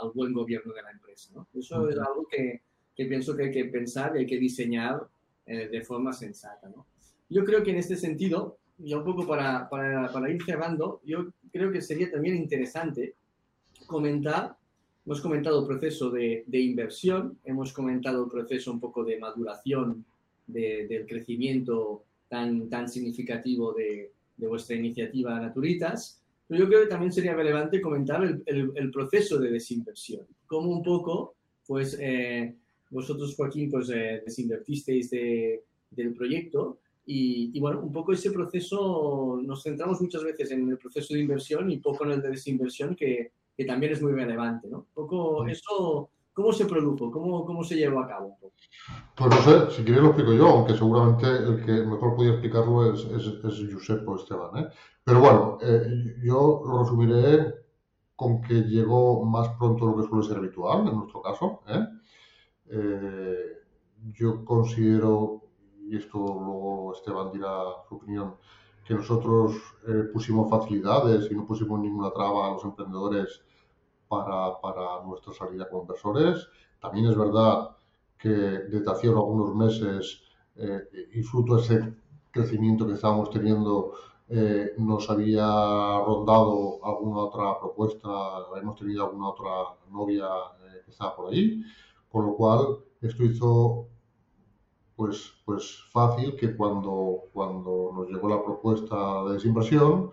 al, 0.00 0.10
buen 0.14 0.32
gobierno 0.32 0.72
de 0.72 0.82
la 0.82 0.92
empresa. 0.92 1.32
¿no? 1.34 1.48
Eso 1.52 1.88
es 1.88 1.98
algo 1.98 2.28
que, 2.30 2.60
que, 2.94 3.06
pienso 3.06 3.36
que 3.36 3.46
hay 3.46 3.50
que 3.50 3.64
pensar 3.64 4.14
y 4.14 4.20
hay 4.20 4.26
que 4.26 4.38
diseñar 4.38 5.04
eh, 5.46 5.66
de 5.66 5.82
forma 5.82 6.12
sensata. 6.12 6.68
¿no? 6.68 6.86
Yo 7.28 7.44
creo 7.44 7.64
que 7.64 7.72
en 7.72 7.78
este 7.78 7.96
sentido, 7.96 8.58
ya 8.78 8.98
un 8.98 9.04
poco 9.04 9.26
para, 9.26 9.68
para, 9.68 10.12
para, 10.12 10.30
ir 10.30 10.40
cerrando, 10.44 11.00
yo 11.04 11.32
creo 11.52 11.72
que 11.72 11.80
sería 11.80 12.08
también 12.08 12.36
interesante 12.36 13.16
comentar, 13.88 14.56
hemos 15.04 15.20
comentado 15.20 15.62
el 15.62 15.66
proceso 15.66 16.08
de, 16.08 16.44
de 16.46 16.60
inversión, 16.60 17.36
hemos 17.44 17.72
comentado 17.72 18.22
el 18.22 18.30
proceso 18.30 18.70
un 18.70 18.78
poco 18.78 19.02
de 19.02 19.18
maduración 19.18 20.04
de, 20.46 20.86
del 20.86 21.04
crecimiento 21.04 22.04
tan, 22.28 22.68
tan 22.68 22.88
significativo 22.88 23.72
de, 23.72 24.12
de 24.36 24.46
vuestra 24.46 24.76
iniciativa 24.76 25.40
Naturitas, 25.40 26.19
pero 26.50 26.64
yo 26.64 26.68
creo 26.68 26.80
que 26.82 26.88
también 26.88 27.12
sería 27.12 27.32
relevante 27.32 27.80
comentar 27.80 28.24
el, 28.24 28.42
el, 28.44 28.72
el 28.74 28.90
proceso 28.90 29.38
de 29.38 29.52
desinversión, 29.52 30.26
cómo 30.48 30.68
un 30.72 30.82
poco, 30.82 31.36
pues 31.64 31.96
eh, 32.00 32.56
vosotros, 32.90 33.36
Joaquín, 33.36 33.70
pues 33.70 33.88
eh, 33.90 34.20
desinvertisteis 34.26 35.10
de, 35.10 35.62
del 35.92 36.12
proyecto 36.12 36.78
y, 37.06 37.52
y, 37.56 37.60
bueno, 37.60 37.80
un 37.80 37.92
poco 37.92 38.12
ese 38.12 38.32
proceso, 38.32 39.40
nos 39.44 39.62
centramos 39.62 40.00
muchas 40.00 40.24
veces 40.24 40.50
en 40.50 40.68
el 40.68 40.76
proceso 40.76 41.14
de 41.14 41.20
inversión 41.20 41.70
y 41.70 41.78
poco 41.78 42.04
en 42.04 42.10
el 42.10 42.22
de 42.22 42.30
desinversión, 42.30 42.96
que, 42.96 43.30
que 43.56 43.64
también 43.64 43.92
es 43.92 44.02
muy 44.02 44.10
relevante, 44.10 44.66
¿no? 44.68 44.78
Un 44.78 44.92
poco 44.92 45.46
eso, 45.46 46.10
¿cómo 46.40 46.52
se 46.52 46.64
produjo? 46.64 47.10
¿Cómo, 47.10 47.44
cómo 47.44 47.62
se 47.62 47.76
llevó 47.76 48.00
a 48.00 48.08
cabo? 48.08 48.38
Pues 49.14 49.30
no 49.30 49.42
sé, 49.42 49.70
si 49.72 49.84
quieres 49.84 50.02
lo 50.02 50.08
explico 50.08 50.32
yo, 50.32 50.48
aunque 50.48 50.74
seguramente 50.74 51.26
el 51.26 51.64
que 51.64 51.72
mejor 51.84 52.16
podía 52.16 52.32
explicarlo 52.32 52.94
es, 52.94 53.04
es, 53.04 53.26
es 53.26 53.90
o 54.06 54.16
Esteban, 54.16 54.56
¿eh? 54.56 54.68
Pero 55.04 55.20
bueno, 55.20 55.58
eh, 55.60 56.16
yo 56.22 56.62
lo 56.64 56.82
resumiré 56.82 57.54
con 58.16 58.40
que 58.40 58.54
llegó 58.62 59.24
más 59.24 59.50
pronto 59.58 59.86
de 59.86 59.96
lo 59.96 60.02
que 60.02 60.08
suele 60.08 60.26
ser 60.26 60.38
habitual, 60.38 60.88
en 60.88 60.96
nuestro 60.96 61.20
caso, 61.20 61.60
¿eh? 61.68 61.86
Eh, 62.70 63.58
yo 64.14 64.42
considero, 64.44 65.42
y 65.86 65.96
esto 65.96 66.18
luego 66.18 66.94
Esteban 66.94 67.32
dirá 67.32 67.64
su 67.86 67.96
opinión, 67.96 68.36
que 68.86 68.94
nosotros 68.94 69.56
eh, 69.86 70.04
pusimos 70.12 70.48
facilidades 70.48 71.30
y 71.30 71.34
no 71.34 71.46
pusimos 71.46 71.80
ninguna 71.80 72.10
traba 72.10 72.48
a 72.48 72.52
los 72.52 72.64
emprendedores 72.64 73.42
para, 74.10 74.60
para 74.60 75.02
nuestra 75.06 75.32
salida 75.32 75.68
como 75.70 75.82
inversores. 75.82 76.48
También 76.80 77.06
es 77.06 77.16
verdad 77.16 77.76
que 78.18 78.28
desde 78.28 78.90
hace 78.90 79.06
algunos 79.08 79.54
meses 79.54 80.22
eh, 80.56 80.80
y 81.14 81.22
fruto 81.22 81.54
de 81.56 81.62
ese 81.62 81.94
crecimiento 82.32 82.86
que 82.86 82.94
estábamos 82.94 83.30
teniendo, 83.30 83.92
eh, 84.28 84.72
nos 84.78 85.08
había 85.08 85.46
rondado 86.00 86.84
alguna 86.84 87.20
otra 87.20 87.58
propuesta, 87.60 88.08
hemos 88.60 88.78
tenido 88.78 89.06
alguna 89.06 89.28
otra 89.28 89.50
novia 89.90 90.26
eh, 90.26 90.82
que 90.84 90.90
estaba 90.90 91.14
por 91.14 91.32
ahí. 91.32 91.62
Con 92.10 92.26
lo 92.26 92.34
cual, 92.34 92.78
esto 93.00 93.24
hizo 93.24 93.86
pues, 94.96 95.32
pues 95.44 95.84
fácil 95.92 96.36
que 96.36 96.56
cuando, 96.56 97.22
cuando 97.32 97.92
nos 97.94 98.08
llegó 98.08 98.28
la 98.28 98.42
propuesta 98.42 99.24
de 99.24 99.34
desinversión, 99.34 100.10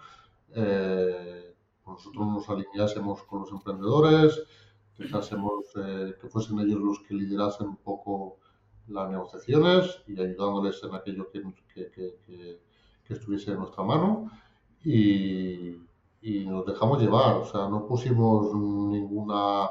eh, 0.55 1.46
nosotros 1.87 2.27
nos 2.27 2.49
alineásemos 2.49 3.23
con 3.23 3.41
los 3.41 3.51
emprendedores, 3.51 4.43
dejásemos 4.97 5.65
eh, 5.75 6.15
que 6.19 6.27
fuesen 6.27 6.59
ellos 6.59 6.79
los 6.79 6.99
que 6.99 7.13
liderasen 7.13 7.67
un 7.67 7.77
poco 7.77 8.37
las 8.87 9.09
negociaciones 9.09 10.01
y 10.07 10.19
ayudándoles 10.19 10.81
en 10.83 10.95
aquello 10.95 11.29
que, 11.31 11.41
que, 11.73 11.91
que, 11.91 12.61
que 13.03 13.13
estuviese 13.13 13.51
en 13.51 13.59
nuestra 13.59 13.83
mano. 13.83 14.31
Y, 14.83 15.75
y, 16.21 16.45
nos 16.45 16.65
dejamos 16.65 17.01
llevar, 17.01 17.35
o 17.35 17.45
sea, 17.45 17.67
no 17.67 17.85
pusimos 17.85 18.53
ninguna 18.55 19.69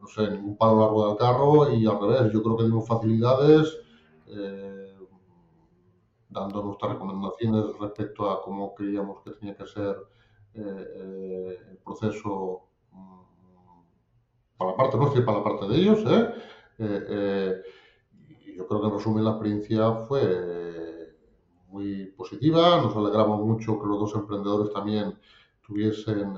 no 0.00 0.08
sé, 0.08 0.30
ningún 0.30 0.56
palo 0.56 0.80
largo 0.80 1.08
del 1.08 1.16
carro 1.16 1.72
y 1.72 1.86
al 1.86 2.00
revés, 2.00 2.32
yo 2.32 2.42
creo 2.42 2.56
que 2.56 2.64
dimos 2.64 2.88
facilidades 2.88 3.76
eh, 4.26 4.96
dando 6.28 6.62
nuestras 6.62 6.92
recomendaciones 6.92 7.64
respecto 7.78 8.30
a 8.30 8.42
cómo 8.42 8.74
creíamos 8.74 9.22
que 9.22 9.32
tenía 9.32 9.56
que 9.56 9.66
ser 9.66 9.96
eh, 10.54 10.60
eh, 10.62 11.58
el 11.70 11.78
proceso 11.78 12.68
um, 12.92 13.84
para 14.56 14.70
la 14.72 14.76
parte 14.76 14.96
nuestra 14.96 15.20
y 15.20 15.24
para 15.24 15.38
la 15.38 15.44
parte 15.44 15.68
de 15.68 15.76
ellos. 15.76 16.00
y 18.28 18.56
yo 18.56 18.66
creo 18.66 18.80
que 18.80 18.86
en 18.86 18.92
resumen 18.92 19.24
la 19.24 19.30
experiencia 19.30 19.92
fue 20.06 21.14
muy 21.68 22.06
positiva, 22.16 22.80
nos 22.80 22.96
alegramos 22.96 23.40
mucho 23.46 23.80
que 23.80 23.86
los 23.86 24.00
dos 24.00 24.14
emprendedores 24.14 24.72
también 24.72 25.18
tuviesen 25.66 26.36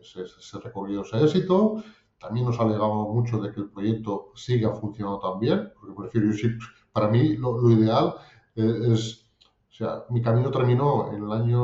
ese, 0.00 0.22
ese 0.22 0.60
recorrido, 0.60 1.02
ese 1.02 1.22
éxito. 1.22 1.82
También 2.18 2.44
nos 2.44 2.60
alegamos 2.60 3.08
mucho 3.14 3.38
de 3.40 3.50
que 3.50 3.60
el 3.60 3.70
proyecto 3.70 4.32
siga 4.34 4.74
funcionando 4.74 5.18
tan 5.20 5.40
bien, 5.40 5.72
porque 5.74 5.94
prefiero, 5.96 6.58
para 6.92 7.08
mí 7.08 7.36
lo, 7.36 7.58
lo 7.58 7.70
ideal 7.70 8.14
es, 8.54 9.29
o 9.70 9.72
sea, 9.72 10.04
mi 10.10 10.20
camino 10.22 10.50
terminó 10.50 11.12
en 11.12 11.24
el 11.24 11.32
año 11.32 11.60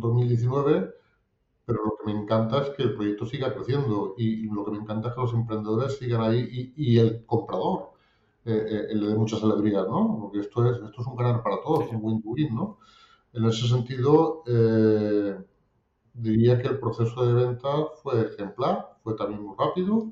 2019, 0.00 0.94
pero 1.64 1.84
lo 1.84 1.96
que 1.98 2.12
me 2.12 2.20
encanta 2.20 2.62
es 2.62 2.70
que 2.70 2.82
el 2.84 2.94
proyecto 2.94 3.26
siga 3.26 3.54
creciendo 3.54 4.14
y, 4.16 4.46
lo 4.50 4.64
que 4.64 4.70
me 4.72 4.78
encanta 4.78 5.08
es 5.08 5.14
que 5.14 5.20
los 5.20 5.34
emprendedores 5.34 5.98
sigan 5.98 6.22
ahí 6.22 6.72
y, 6.76 6.94
y 6.94 6.98
el 6.98 7.24
comprador 7.26 7.90
eh, 8.44 8.86
eh, 8.90 8.94
le 8.94 9.08
dé 9.08 9.14
muchas 9.16 9.42
alegrías, 9.42 9.86
¿no? 9.88 10.18
Porque 10.20 10.40
esto 10.40 10.70
es, 10.70 10.76
esto 10.78 11.00
es 11.00 11.06
un 11.06 11.16
ganar 11.16 11.42
para 11.42 11.60
todos, 11.60 11.90
un 11.90 12.00
win-win, 12.02 12.54
¿no? 12.54 12.78
En 13.32 13.44
ese 13.44 13.68
sentido, 13.68 14.42
eh, 14.46 15.36
diría 16.14 16.60
que 16.60 16.68
el 16.68 16.78
proceso 16.78 17.26
de 17.26 17.34
venta 17.34 17.68
fue 18.02 18.22
ejemplar, 18.26 18.96
fue 19.02 19.14
también 19.14 19.42
muy 19.42 19.54
rápido 19.58 20.10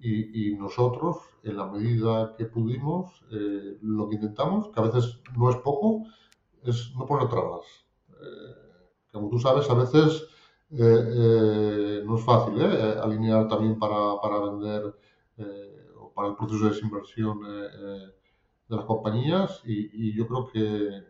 y, 0.00 0.50
y 0.50 0.54
nosotros, 0.56 1.18
en 1.42 1.56
la 1.56 1.66
medida 1.66 2.34
que 2.36 2.46
pudimos, 2.46 3.24
eh, 3.30 3.78
lo 3.82 4.08
que 4.08 4.16
intentamos, 4.16 4.68
que 4.68 4.80
a 4.80 4.84
veces 4.84 5.20
no 5.36 5.50
es 5.50 5.56
poco, 5.56 6.04
es 6.70 6.92
no 6.96 7.06
poner 7.06 7.28
trabas. 7.28 7.64
Eh, 8.10 9.12
como 9.12 9.28
tú 9.28 9.38
sabes, 9.38 9.68
a 9.70 9.74
veces 9.74 10.24
eh, 10.70 10.78
eh 10.78 12.02
no 12.04 12.16
es 12.16 12.24
fácil 12.24 12.60
¿eh? 12.60 12.96
alinear 13.02 13.48
también 13.48 13.78
para, 13.78 14.20
para 14.20 14.38
vender 14.40 14.94
o 15.98 16.12
para 16.12 16.28
el 16.28 16.36
proceso 16.36 16.64
de 16.64 16.70
desinversión 16.70 17.40
de 17.42 18.76
las 18.76 18.84
compañías 18.84 19.60
y, 19.64 20.14
yo 20.16 20.26
creo 20.26 20.46
que 20.46 21.04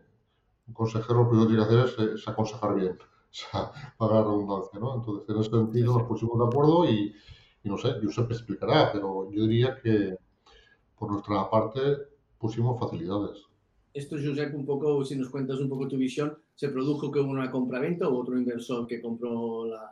un 0.67 0.73
consejero 0.73 1.23
lo 1.23 1.29
primero 1.29 1.47
que 1.47 1.55
tiene 1.55 1.67
que 1.67 1.91
hacer 1.91 2.13
es, 2.15 2.27
aconsejar 2.27 2.75
bien. 2.75 2.97
sea, 3.29 3.71
para 3.97 4.15
la 4.15 4.21
redundancia, 4.21 4.79
¿no? 4.79 4.95
Entonces, 4.95 5.29
en 5.29 5.41
ese 5.41 5.49
sentido 5.49 5.97
nos 5.97 6.07
pusimos 6.07 6.39
de 6.39 6.45
acuerdo 6.45 6.85
y, 6.85 7.13
y 7.63 7.69
no 7.69 7.77
sé, 7.77 7.93
Josep 8.01 8.31
explicará, 8.31 8.91
pero 8.91 9.29
yo 9.31 9.43
diría 9.43 9.77
que 9.81 10.17
por 10.97 11.11
nuestra 11.11 11.49
parte 11.49 11.79
pusimos 12.37 12.79
facilidades. 12.79 13.46
Esto, 13.97 14.15
Josep, 14.15 14.53
un 14.53 14.65
poco, 14.65 15.03
si 15.03 15.15
nos 15.15 15.29
cuentas 15.29 15.59
un 15.59 15.69
poco 15.69 15.87
tu 15.87 15.97
visión, 15.97 16.37
¿se 16.53 16.69
produjo 16.69 17.11
que 17.11 17.19
hubo 17.19 17.31
una 17.31 17.49
compraventa 17.49 18.07
o 18.07 18.15
otro 18.15 18.37
inversor 18.37 18.85
que 18.85 19.01
compró 19.01 19.65
la...? 19.65 19.91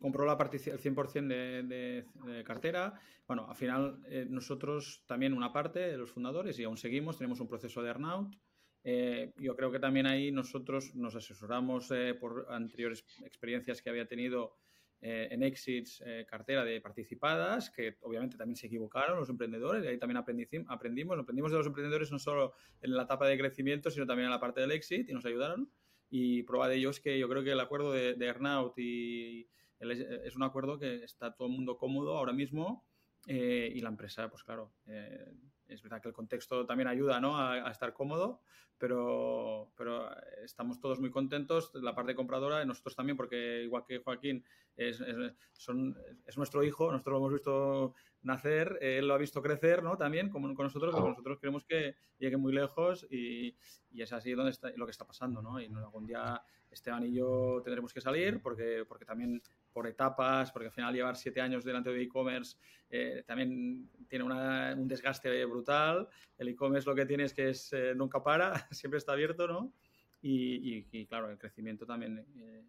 compró 0.00 0.24
la 0.24 0.34
el 0.34 0.78
100% 0.78 1.26
de, 1.26 1.62
de, 1.64 2.04
de, 2.32 2.44
cartera. 2.44 2.94
Bueno, 3.26 3.46
al 3.48 3.56
final 3.56 4.00
eh, 4.08 4.24
nosotros 4.28 5.02
también 5.06 5.32
una 5.32 5.52
parte 5.52 5.80
de 5.80 5.98
los 5.98 6.12
fundadores 6.12 6.58
y 6.60 6.64
aún 6.64 6.76
seguimos, 6.76 7.18
tenemos 7.18 7.40
un 7.40 7.48
proceso 7.48 7.82
de 7.82 7.88
earnout 7.88 8.36
eh, 8.84 9.32
yo 9.36 9.56
creo 9.56 9.70
que 9.70 9.80
también 9.80 10.06
ahí 10.06 10.30
nosotros 10.30 10.94
nos 10.94 11.14
asesoramos 11.14 11.90
eh, 11.90 12.14
por 12.14 12.46
anteriores 12.48 13.04
experiencias 13.24 13.82
que 13.82 13.90
había 13.90 14.06
tenido 14.06 14.56
eh, 15.00 15.28
en 15.30 15.42
exits, 15.42 16.02
eh, 16.04 16.26
cartera 16.28 16.64
de 16.64 16.80
participadas, 16.80 17.70
que 17.70 17.96
obviamente 18.02 18.36
también 18.36 18.56
se 18.56 18.66
equivocaron 18.66 19.18
los 19.18 19.28
emprendedores, 19.28 19.84
y 19.84 19.88
ahí 19.88 19.98
también 19.98 20.16
aprendimos, 20.16 21.18
aprendimos 21.18 21.52
de 21.52 21.58
los 21.58 21.66
emprendedores 21.66 22.10
no 22.10 22.18
solo 22.18 22.54
en 22.82 22.96
la 22.96 23.04
etapa 23.04 23.26
de 23.28 23.38
crecimiento, 23.38 23.90
sino 23.90 24.06
también 24.06 24.26
en 24.26 24.32
la 24.32 24.40
parte 24.40 24.60
del 24.60 24.72
exit, 24.72 25.08
y 25.08 25.12
nos 25.12 25.24
ayudaron. 25.24 25.70
Y 26.10 26.42
prueba 26.44 26.68
de 26.68 26.76
ello 26.76 26.90
es 26.90 27.00
que 27.00 27.18
yo 27.18 27.28
creo 27.28 27.44
que 27.44 27.52
el 27.52 27.60
acuerdo 27.60 27.92
de, 27.92 28.14
de 28.14 28.26
Earnout 28.26 28.78
y 28.78 29.48
el, 29.78 29.90
es 29.92 30.34
un 30.34 30.42
acuerdo 30.42 30.78
que 30.78 31.04
está 31.04 31.34
todo 31.34 31.48
el 31.48 31.54
mundo 31.54 31.76
cómodo 31.76 32.16
ahora 32.16 32.32
mismo, 32.32 32.84
eh, 33.26 33.70
y 33.74 33.80
la 33.80 33.90
empresa, 33.90 34.28
pues 34.30 34.42
claro, 34.42 34.72
eh, 34.86 35.32
es 35.68 35.82
verdad 35.82 36.00
que 36.00 36.08
el 36.08 36.14
contexto 36.14 36.66
también 36.66 36.88
ayuda 36.88 37.20
¿no? 37.20 37.36
a, 37.36 37.54
a, 37.54 37.70
estar 37.70 37.92
cómodo, 37.92 38.40
pero, 38.78 39.72
pero 39.76 40.08
estamos 40.42 40.80
todos 40.80 41.00
muy 41.00 41.10
contentos, 41.10 41.70
la 41.74 41.94
parte 41.94 42.14
compradora, 42.14 42.64
nosotros 42.64 42.96
también, 42.96 43.16
porque 43.16 43.62
igual 43.62 43.84
que 43.84 43.98
Joaquín 43.98 44.44
es, 44.76 45.00
es, 45.00 45.16
son, 45.52 45.96
es 46.24 46.36
nuestro 46.36 46.62
hijo, 46.62 46.90
nosotros 46.90 47.12
lo 47.12 47.18
hemos 47.18 47.32
visto 47.32 47.94
nacer, 48.22 48.78
él 48.80 49.06
lo 49.08 49.14
ha 49.14 49.18
visto 49.18 49.42
crecer 49.42 49.82
¿no? 49.82 49.96
también 49.96 50.30
como 50.30 50.52
con 50.54 50.64
nosotros, 50.64 50.94
porque 50.94 51.10
nosotros 51.10 51.38
queremos 51.38 51.64
que 51.64 51.96
llegue 52.18 52.36
muy 52.36 52.52
lejos 52.52 53.06
y, 53.10 53.56
y 53.90 54.02
es 54.02 54.12
así 54.12 54.32
donde 54.32 54.52
está, 54.52 54.70
lo 54.76 54.86
que 54.86 54.92
está 54.92 55.06
pasando. 55.06 55.42
¿no? 55.42 55.60
Y 55.60 55.66
algún 55.66 56.06
día 56.06 56.40
Esteban 56.70 57.04
y 57.04 57.14
yo 57.14 57.60
tendremos 57.64 57.92
que 57.92 58.00
salir 58.00 58.40
porque, 58.42 58.84
porque 58.86 59.04
también 59.04 59.42
por 59.72 59.86
etapas, 59.86 60.50
porque 60.50 60.66
al 60.66 60.72
final 60.72 60.94
llevar 60.94 61.16
siete 61.16 61.40
años 61.40 61.64
delante 61.64 61.90
de 61.90 62.02
e-commerce 62.02 62.56
eh, 62.90 63.22
también 63.26 63.90
tiene 64.08 64.24
un 64.24 64.88
desgaste 64.88 65.44
brutal. 65.44 66.08
El 66.36 66.48
e-commerce 66.48 66.88
lo 66.88 66.94
que 66.94 67.06
tiene 67.06 67.24
es 67.24 67.34
que 67.34 67.50
es, 67.50 67.72
eh, 67.72 67.94
nunca 67.94 68.22
para, 68.22 68.54
siempre 68.70 68.98
está 68.98 69.12
abierto, 69.12 69.46
¿no? 69.46 69.72
Y, 70.20 71.06
claro, 71.06 71.30
el 71.30 71.38
crecimiento 71.38 71.86
también 71.86 72.26
eh, 72.36 72.64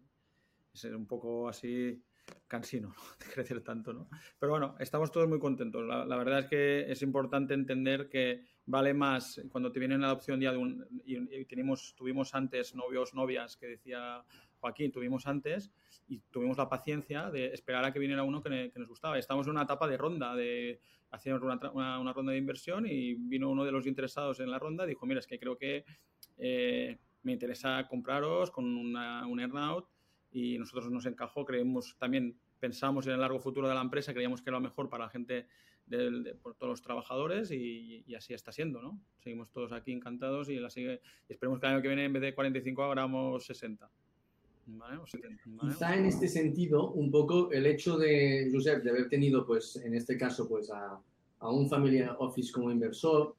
es 0.72 0.84
un 0.84 1.06
poco 1.06 1.48
así 1.48 2.00
cansino 2.46 2.94
de 3.18 3.32
crecer 3.32 3.60
tanto, 3.62 3.92
¿no? 3.92 4.08
Pero 4.38 4.52
bueno, 4.52 4.76
estamos 4.78 5.10
todos 5.10 5.28
muy 5.28 5.40
contentos. 5.40 5.84
La, 5.84 6.16
verdad 6.16 6.40
es 6.40 6.46
que 6.46 6.90
es 6.90 7.02
importante 7.02 7.54
entender 7.54 8.08
que 8.08 8.44
vale 8.66 8.94
más 8.94 9.40
cuando 9.50 9.72
te 9.72 9.80
viene 9.80 9.98
la 9.98 10.08
adopción 10.08 10.40
ya 10.40 10.52
de 10.52 10.58
un... 10.58 10.86
Y, 11.04 11.44
tenemos, 11.46 11.94
tuvimos 11.96 12.34
antes 12.34 12.74
novios, 12.74 13.14
novias, 13.14 13.56
que 13.56 13.66
decía 13.66 14.24
Joaquín, 14.60 14.92
tuvimos 14.92 15.26
antes 15.26 15.72
y 16.08 16.18
tuvimos 16.30 16.58
la 16.58 16.68
paciencia 16.68 17.30
de 17.30 17.46
esperar 17.46 17.84
a 17.84 17.92
que 17.92 17.98
viniera 17.98 18.22
uno 18.22 18.42
que, 18.42 18.72
nos 18.76 18.88
gustaba. 18.88 19.18
Estamos 19.18 19.46
en 19.46 19.52
una 19.52 19.62
etapa 19.62 19.88
de 19.88 19.96
ronda, 19.96 20.34
de 20.34 20.80
hacer 21.10 21.34
una, 21.34 22.12
ronda 22.12 22.32
de 22.32 22.38
inversión 22.38 22.86
y 22.86 23.14
vino 23.14 23.50
uno 23.50 23.64
de 23.64 23.72
los 23.72 23.86
interesados 23.86 24.40
en 24.40 24.50
la 24.50 24.58
ronda 24.58 24.84
y 24.84 24.88
dijo, 24.88 25.06
mira, 25.06 25.20
es 25.20 25.26
que 25.26 25.38
creo 25.38 25.56
que 25.56 25.84
eh, 26.38 26.98
me 27.22 27.32
interesa 27.32 27.86
compraros 27.88 28.50
con 28.50 28.64
una, 28.76 29.26
un 29.26 29.40
earnout 29.40 29.88
y 30.30 30.58
nosotros 30.58 30.90
nos 30.90 31.06
encajó, 31.06 31.44
creemos 31.44 31.96
también, 31.98 32.38
pensamos 32.60 33.06
en 33.06 33.14
el 33.14 33.20
largo 33.20 33.40
futuro 33.40 33.68
de 33.68 33.74
la 33.74 33.80
empresa, 33.80 34.12
creíamos 34.12 34.42
que 34.42 34.50
era 34.50 34.58
lo 34.58 34.62
mejor 34.62 34.88
para 34.88 35.04
la 35.04 35.10
gente, 35.10 35.46
de, 35.86 36.36
por 36.40 36.54
todos 36.54 36.70
los 36.70 36.82
trabajadores 36.82 37.50
y, 37.50 38.04
así 38.14 38.32
está 38.32 38.52
siendo, 38.52 38.80
¿no? 38.80 39.00
Seguimos 39.18 39.50
todos 39.50 39.72
aquí 39.72 39.92
encantados 39.92 40.48
y, 40.48 40.56
la 40.56 40.70
sigue, 40.70 41.00
esperemos 41.28 41.58
que 41.58 41.66
el 41.66 41.72
año 41.72 41.82
que 41.82 41.88
viene 41.88 42.04
en 42.04 42.12
vez 42.12 42.22
de 42.22 42.34
45 42.34 42.84
hagamos 42.84 43.44
60. 43.44 43.90
Quizá 45.60 45.96
en 45.96 46.06
este 46.06 46.28
sentido, 46.28 46.92
un 46.92 47.10
poco 47.10 47.50
el 47.50 47.66
hecho 47.66 47.98
de, 47.98 48.50
Josep, 48.52 48.82
de 48.82 48.90
haber 48.90 49.08
tenido, 49.08 49.46
pues, 49.46 49.76
en 49.76 49.94
este 49.94 50.16
caso, 50.16 50.48
pues, 50.48 50.70
a, 50.70 51.00
a 51.40 51.50
un 51.50 51.68
family 51.68 52.02
office 52.18 52.52
como 52.52 52.70
inversor, 52.70 53.34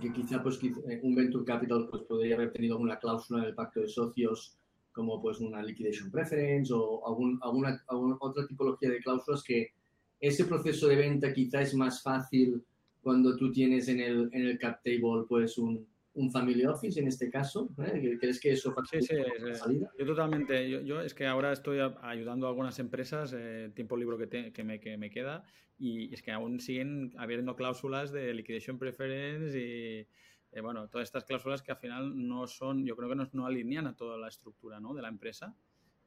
que 0.00 0.12
quizá, 0.12 0.42
pues, 0.42 0.58
eh, 0.62 1.00
un 1.02 1.14
venture 1.14 1.44
capital, 1.44 1.88
pues, 1.90 2.02
podría 2.04 2.36
haber 2.36 2.52
tenido 2.52 2.78
una 2.78 2.98
cláusula 2.98 3.42
en 3.42 3.48
el 3.48 3.54
pacto 3.54 3.80
de 3.80 3.88
socios 3.88 4.56
como 4.92 5.20
pues 5.20 5.40
una 5.40 5.62
liquidation 5.62 6.10
preference 6.10 6.72
o 6.72 7.06
algún, 7.06 7.38
alguna, 7.42 7.82
otra 8.20 8.46
tipología 8.46 8.90
de 8.90 9.00
cláusulas 9.00 9.42
que 9.42 9.72
ese 10.20 10.44
proceso 10.44 10.86
de 10.86 10.96
venta 10.96 11.32
quizá 11.32 11.62
es 11.62 11.74
más 11.74 12.02
fácil 12.02 12.62
cuando 13.02 13.36
tú 13.36 13.50
tienes 13.50 13.88
en 13.88 14.00
el, 14.00 14.28
en 14.32 14.42
el 14.42 14.58
cap 14.58 14.80
table 14.84 15.24
pues 15.28 15.58
un, 15.58 15.86
un 16.14 16.30
family 16.30 16.64
office 16.66 17.00
en 17.00 17.08
este 17.08 17.30
caso? 17.30 17.70
¿eh? 17.78 18.18
¿Crees 18.20 18.40
que 18.40 18.52
eso 18.52 18.72
facilita 18.72 19.14
sí, 19.14 19.44
la 19.44 19.54
salida? 19.54 19.90
Yo 19.98 20.06
totalmente. 20.06 20.84
Yo, 20.84 21.00
es 21.00 21.14
que 21.14 21.26
ahora 21.26 21.52
estoy 21.52 21.78
ayudando 22.02 22.46
a 22.46 22.50
algunas 22.50 22.78
empresas, 22.78 23.34
eh, 23.36 23.70
tiempo 23.74 23.96
libre 23.96 24.28
que, 24.28 24.52
que, 24.52 24.64
me, 24.64 24.80
que 24.80 24.96
me 24.96 25.10
queda, 25.10 25.44
y 25.78 26.12
es 26.12 26.22
que 26.22 26.30
aún 26.30 26.60
siguen 26.60 27.12
habiendo 27.16 27.56
cláusulas 27.56 28.12
de 28.12 28.32
liquidation 28.34 28.78
preference 28.78 29.58
y 29.58 30.06
eh, 30.52 30.60
bueno, 30.60 30.88
todas 30.88 31.08
estas 31.08 31.24
cláusulas 31.24 31.62
que 31.62 31.72
al 31.72 31.78
final 31.78 32.12
no 32.14 32.46
son, 32.46 32.84
yo 32.84 32.94
creo 32.94 33.08
que 33.08 33.28
no, 33.32 33.46
alinean 33.46 33.86
a 33.86 33.96
toda 33.96 34.18
la 34.18 34.28
estructura 34.28 34.78
¿no? 34.80 34.92
de 34.92 35.02
la 35.02 35.08
empresa. 35.08 35.56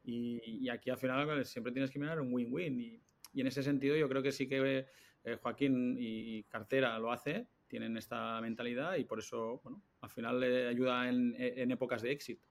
Y, 0.04 0.68
aquí 0.68 0.88
al 0.88 0.98
final 0.98 1.44
siempre 1.44 1.72
tienes 1.72 1.90
que 1.90 1.98
mirar 1.98 2.20
un 2.20 2.32
win-win. 2.32 2.80
Y, 2.80 3.02
en 3.40 3.46
ese 3.48 3.62
sentido 3.62 3.96
yo 3.96 4.08
creo 4.08 4.22
que 4.22 4.32
sí 4.32 4.48
que 4.48 4.86
eh, 5.24 5.36
Joaquín 5.42 5.96
y, 5.98 6.44
Cartera 6.44 6.98
lo 6.98 7.10
hace, 7.10 7.48
tienen 7.68 7.96
esta 7.96 8.40
mentalidad 8.40 8.96
y 8.96 9.04
por 9.04 9.18
eso, 9.18 9.60
bueno, 9.62 9.82
al 10.00 10.10
final 10.10 10.40
le 10.40 10.68
ayuda 10.68 11.08
en, 11.08 11.70
épocas 11.70 12.02
de 12.02 12.12
éxito. 12.12 12.42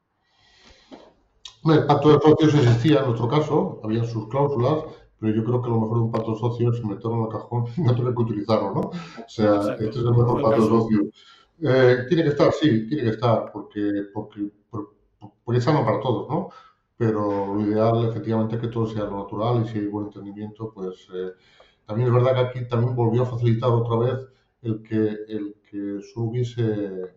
El 1.65 1.85
pacto 1.85 2.09
de 2.09 2.21
socios 2.21 2.53
existía 2.53 2.99
en 2.99 3.05
nuestro 3.05 3.27
caso, 3.27 3.81
había 3.83 4.03
sus 4.03 4.27
cláusulas, 4.27 4.83
pero 5.19 5.33
yo 5.33 5.43
creo 5.43 5.61
que 5.61 5.69
lo 5.69 5.79
mejor 5.79 5.97
de 5.97 6.03
un 6.03 6.11
pacto 6.11 6.33
de 6.33 6.39
socios 6.39 6.77
es 6.77 6.85
meterlo 6.85 7.15
en 7.15 7.23
el 7.23 7.29
cajón 7.29 7.65
y 7.77 7.81
no 7.81 7.95
tener 7.95 8.13
que 8.13 8.21
utilizarlo, 8.21 8.73
¿no? 8.73 8.81
O 8.81 8.93
sea, 9.27 9.73
este 9.73 9.89
es 9.89 9.95
el 9.95 10.11
mejor 10.11 10.41
pacto 10.41 10.61
de 10.61 10.67
socios. 10.67 11.03
Eh, 11.61 12.05
tiene 12.07 12.23
que 12.23 12.29
estar, 12.29 12.51
sí, 12.51 12.87
tiene 12.87 13.03
que 13.03 13.09
estar, 13.09 13.51
porque, 13.51 14.09
porque, 14.13 14.51
porque, 14.69 15.57
es 15.57 15.63
sano 15.63 15.85
para 15.85 16.01
todos, 16.01 16.29
¿no? 16.29 16.49
Pero 16.97 17.55
lo 17.55 17.61
ideal, 17.61 18.09
efectivamente, 18.09 18.55
es 18.55 18.61
que 18.61 18.67
todo 18.67 18.87
sea 18.87 19.05
lo 19.05 19.17
natural 19.17 19.63
y 19.63 19.69
si 19.69 19.79
hay 19.79 19.87
buen 19.87 20.07
entendimiento, 20.07 20.71
pues 20.73 21.07
eh, 21.13 21.31
también 21.85 22.09
es 22.09 22.13
verdad 22.13 22.33
que 22.33 22.59
aquí 22.59 22.67
también 22.67 22.95
volvió 22.95 23.23
a 23.23 23.25
facilitar 23.25 23.69
otra 23.69 23.97
vez 23.97 24.27
el 24.65 24.83
que, 24.83 24.97
el 25.27 25.55
que 25.69 26.01
solo 26.01 26.27
hubiese 26.27 27.15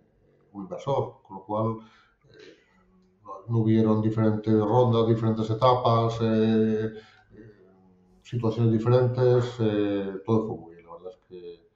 un 0.53 0.63
inversor, 0.63 1.23
con 1.23 1.39
lo 1.39 1.45
cual 1.45 1.77
eh, 2.31 2.57
no, 3.49 3.59
hubieron 3.59 4.03
diferentes 4.03 4.55
rondas, 4.55 5.09
diferentes 5.09 5.49
etapas, 5.51 6.19
situaciones 8.23 8.73
diferentes, 8.73 9.57
todo 10.27 10.47
fue 10.47 10.57
muy 10.57 10.75
bien, 10.75 10.87
la 10.87 10.93
verdad 10.93 11.13
es 11.13 11.29
que 11.29 11.69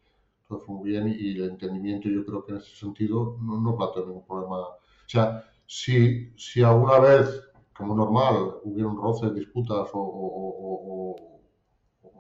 fue 0.46 0.58
muy 0.66 0.90
bien 0.90 1.08
y 1.08 1.36
el 1.36 1.50
entendimiento 1.50 2.08
yo 2.08 2.24
creo 2.24 2.44
que 2.44 2.52
en 2.52 2.58
ese 2.58 2.76
sentido 2.76 3.38
no, 3.40 3.60
no 3.60 3.76
planteó 3.76 4.06
ningún 4.06 4.26
problema. 4.26 4.58
O 4.58 4.78
sea, 5.06 5.44
si, 5.66 6.32
si 6.36 6.62
alguna 6.62 6.98
vez, 6.98 7.42
como 7.74 7.94
normal, 7.94 8.56
hubieron 8.64 8.96
roces, 8.96 9.34
disputas 9.34 9.88
o, 9.94 11.16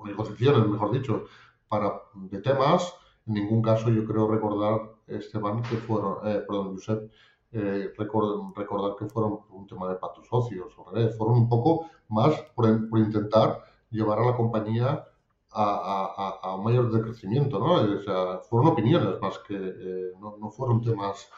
negociaciones, 0.04 0.66
mejor 0.66 0.90
dicho, 0.90 1.24
para, 1.68 1.92
de 2.14 2.40
temas, 2.40 2.92
en 3.26 3.34
ningún 3.34 3.62
caso 3.62 3.90
yo 3.90 4.04
creo 4.06 4.28
recordar, 4.28 4.92
Esteban, 5.06 5.62
que 5.62 5.76
fueron, 5.76 6.26
eh, 6.26 6.42
perdón, 6.46 6.74
Josep, 6.74 7.10
eh, 7.52 7.92
recordar 7.96 8.96
que 8.98 9.06
fueron 9.06 9.40
un 9.50 9.66
tema 9.66 9.88
de 9.88 9.96
pactos 9.96 10.26
socios, 10.26 10.74
fueron 10.74 11.36
un 11.36 11.48
poco 11.48 11.86
más 12.08 12.34
por, 12.54 12.66
intentar 12.98 13.62
llevar 13.90 14.18
a 14.20 14.26
la 14.26 14.36
compañía 14.36 15.04
a, 15.50 16.38
a, 16.42 16.52
a, 16.52 16.56
mayor 16.56 16.90
decrecimiento, 16.90 17.58
¿no? 17.58 17.74
O 17.74 18.00
sea, 18.00 18.38
fueron 18.38 18.68
opiniones 18.68 19.20
más 19.20 19.38
que 19.40 19.54
eh, 19.54 20.12
no, 20.18 20.38
no, 20.38 20.50
fueron 20.50 20.80
temas 20.80 21.28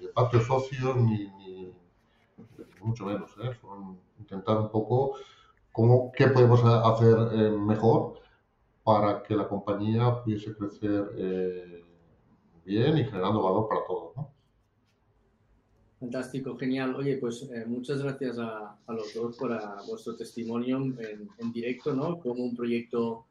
de 0.00 0.08
patios 0.08 0.44
socios 0.44 0.96
ni, 0.96 1.28
ni, 1.38 1.72
mucho 2.80 3.06
menos, 3.06 3.30
¿eh? 3.42 3.56
Intentar 4.18 4.58
un 4.58 4.70
poco 4.70 5.14
cómo, 5.72 6.10
qué 6.12 6.28
podemos 6.28 6.64
hacer 6.64 7.16
eh, 7.32 7.50
mejor 7.50 8.14
para 8.84 9.22
que 9.22 9.34
la 9.34 9.48
compañía 9.48 10.22
pudiese 10.22 10.54
crecer 10.54 11.10
eh, 11.16 11.82
bien 12.64 12.98
y 12.98 13.04
generando 13.04 13.42
valor 13.42 13.68
para 13.68 13.86
todos, 13.86 14.16
¿no? 14.16 14.30
Fantástico, 15.98 16.54
genial. 16.56 16.94
Oye, 16.94 17.16
pues 17.16 17.48
eh, 17.50 17.64
muchas 17.66 18.02
gracias 18.02 18.38
a, 18.38 18.76
a, 18.86 18.92
los 18.92 19.14
dos 19.14 19.38
por 19.38 19.58
vuestro 19.88 20.14
testimonio 20.14 20.76
en, 20.76 21.28
en, 21.38 21.52
directo, 21.52 21.94
¿no? 21.94 22.18
Como 22.18 22.44
un 22.44 22.54
proyecto 22.54 23.24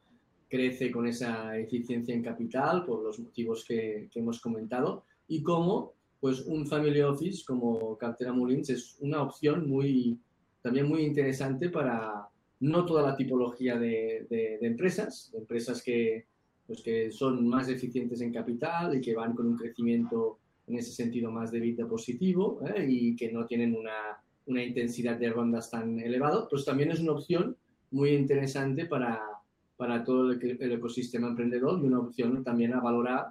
crece 0.53 0.91
con 0.91 1.07
esa 1.07 1.57
eficiencia 1.57 2.13
en 2.13 2.21
capital 2.21 2.85
por 2.85 3.01
los 3.01 3.17
motivos 3.17 3.65
que, 3.67 4.07
hemos 4.13 4.39
comentado 4.39 5.03
y 5.27 5.41
cómo 5.41 5.93
pues 6.19 6.41
un 6.41 6.67
family 6.67 7.01
office 7.01 7.43
como 7.43 7.97
Cartera 7.97 8.31
Mullins 8.31 8.69
es 8.69 8.97
una 8.99 9.23
opción 9.23 9.67
muy 9.67 10.19
también 10.61 10.87
muy 10.87 11.01
interesante 11.01 11.69
para 11.69 12.29
no 12.63 12.85
toda 12.85 13.03
la 13.03 13.15
tipología 13.15 13.77
de, 13.77 14.25
de, 14.29 14.57
empresas, 14.61 15.33
empresas 15.33 15.83
que, 15.83 16.27
pues 16.65 16.81
que 16.81 17.11
son 17.11 17.45
más 17.45 17.67
eficientes 17.67 18.21
en 18.21 18.31
capital 18.31 18.95
y 18.95 19.01
que 19.01 19.13
van 19.13 19.35
con 19.35 19.47
un 19.47 19.57
crecimiento 19.57 20.39
en 20.67 20.77
ese 20.77 20.91
sentido 20.91 21.29
más 21.29 21.51
de 21.51 21.59
vida 21.59 21.85
positivo 21.85 22.61
¿eh? 22.65 22.85
y 22.87 23.15
que 23.17 23.33
no 23.33 23.45
tienen 23.45 23.75
una, 23.75 24.23
una 24.45 24.63
intensidad 24.63 25.17
de 25.17 25.29
rondas 25.29 25.69
tan 25.69 25.99
elevado, 25.99 26.47
pues 26.49 26.63
también 26.63 26.91
es 26.91 27.01
una 27.01 27.11
opción 27.11 27.57
muy 27.91 28.11
interesante 28.11 28.85
para, 28.85 29.21
para 29.75 30.01
todo 30.05 30.31
el, 30.31 30.71
ecosistema 30.71 31.27
emprendedor 31.27 31.81
y 31.81 31.87
una 31.87 31.99
opción 31.99 32.45
también 32.45 32.73
a 32.73 32.79
valorar 32.79 33.27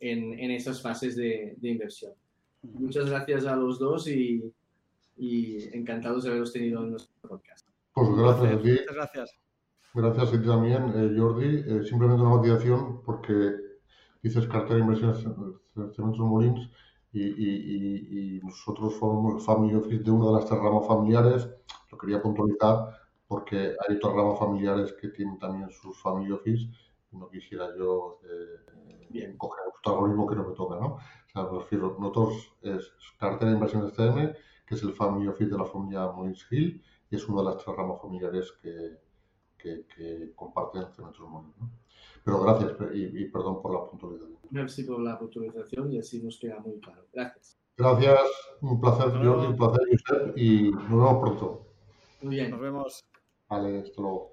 en, 0.00 0.36
en 0.40 0.50
esas 0.50 0.82
fases 0.82 1.14
de, 1.14 1.54
de, 1.58 1.68
inversión. 1.68 2.14
Muchas 2.62 3.08
gracias 3.08 3.46
a 3.46 3.54
los 3.54 3.78
dos 3.78 4.08
y, 4.08 4.42
y, 5.16 5.68
encantados 5.72 6.24
de 6.24 6.30
haberos 6.30 6.52
tenido 6.52 6.82
en 6.82 6.90
nuestro 6.90 7.14
podcast. 7.28 7.71
Pues 7.94 8.08
gracias 8.16 8.52
a 8.54 8.62
ti. 8.62 8.70
Muchas 8.70 8.94
gracias. 8.94 9.42
Gracias 9.94 10.28
a 10.28 10.30
ti 10.30 10.46
también, 10.46 10.92
eh, 10.94 11.14
Jordi. 11.18 11.64
Eh, 11.66 11.84
simplemente 11.84 12.22
una 12.22 12.36
motivación 12.36 13.02
porque 13.02 13.56
dices 14.22 14.46
cartera 14.46 14.76
de 14.76 14.80
inversiones 14.80 15.18
Cementos 15.94 16.20
Molins 16.20 16.70
y, 17.12 17.22
y, 17.22 18.36
y, 18.36 18.40
nosotros 18.40 18.94
somos 18.98 19.44
family 19.44 19.74
office 19.74 20.02
de 20.02 20.10
una 20.10 20.26
de 20.28 20.32
las 20.32 20.46
tres 20.46 20.60
ramas 20.60 20.86
familiares. 20.86 21.48
Lo 21.90 21.98
quería 21.98 22.22
puntualizar 22.22 22.88
porque 23.28 23.74
hay 23.86 23.96
otras 23.96 24.14
ramas 24.14 24.38
familiares 24.38 24.94
que 24.98 25.08
tienen 25.08 25.38
también 25.38 25.70
sus 25.70 26.00
family 26.00 26.32
office 26.32 26.68
y 27.10 27.16
no 27.16 27.28
quisiera 27.28 27.68
yo 27.76 28.20
eh, 28.24 29.34
coger 29.36 29.64
otro 29.78 29.94
algoritmo 29.94 30.26
que 30.26 30.36
no 30.36 30.48
me 30.48 30.54
toca, 30.54 30.76
¿no? 30.76 30.86
O 30.94 31.00
sea, 31.30 31.42
me 31.44 31.58
refiero, 31.58 31.96
nosotros 31.98 32.56
es 32.62 32.92
cartera 33.18 33.50
de 33.50 33.56
inversiones 33.56 33.94
CM, 33.94 34.32
que 34.66 34.74
es 34.74 34.82
el 34.82 34.94
family 34.94 35.28
office 35.28 35.50
de 35.50 35.58
la 35.58 35.66
familia 35.66 36.10
Molins 36.12 36.46
Hill 36.50 36.82
y 37.12 37.16
es 37.16 37.28
una 37.28 37.42
de 37.42 37.48
las 37.48 37.62
tres 37.62 37.76
ramas 37.76 38.00
familiares 38.00 38.52
que, 38.62 38.98
que, 39.58 39.84
que 39.94 40.32
comparten 40.34 40.90
Cementos 40.94 41.28
Molins, 41.28 41.56
¿no? 41.60 41.70
Pero 42.24 42.40
gracias 42.40 42.72
y, 42.94 43.22
y, 43.22 43.24
perdón 43.28 43.60
por 43.60 43.74
la 43.74 43.84
puntualidad. 43.84 44.28
Gracias 44.50 44.86
por 44.86 45.00
la 45.00 45.18
puntualización 45.18 45.92
y 45.92 45.98
así 45.98 46.22
nos 46.22 46.38
queda 46.38 46.58
muy 46.60 46.80
claro. 46.80 47.04
Gracias. 47.12 47.58
Gracias, 47.76 48.20
un 48.62 48.80
placer, 48.80 49.10
Jordi, 49.10 49.46
un 49.46 49.56
placer, 49.56 49.80
Josep, 49.90 50.38
y 50.38 50.70
nos 50.70 50.88
vemos 50.88 51.18
pronto. 51.20 51.66
Muy 52.22 52.36
bien. 52.36 52.50
Nos 52.50 52.60
vemos. 52.60 53.04
Vale, 53.48 53.80
hasta 53.80 54.00
luego. 54.00 54.31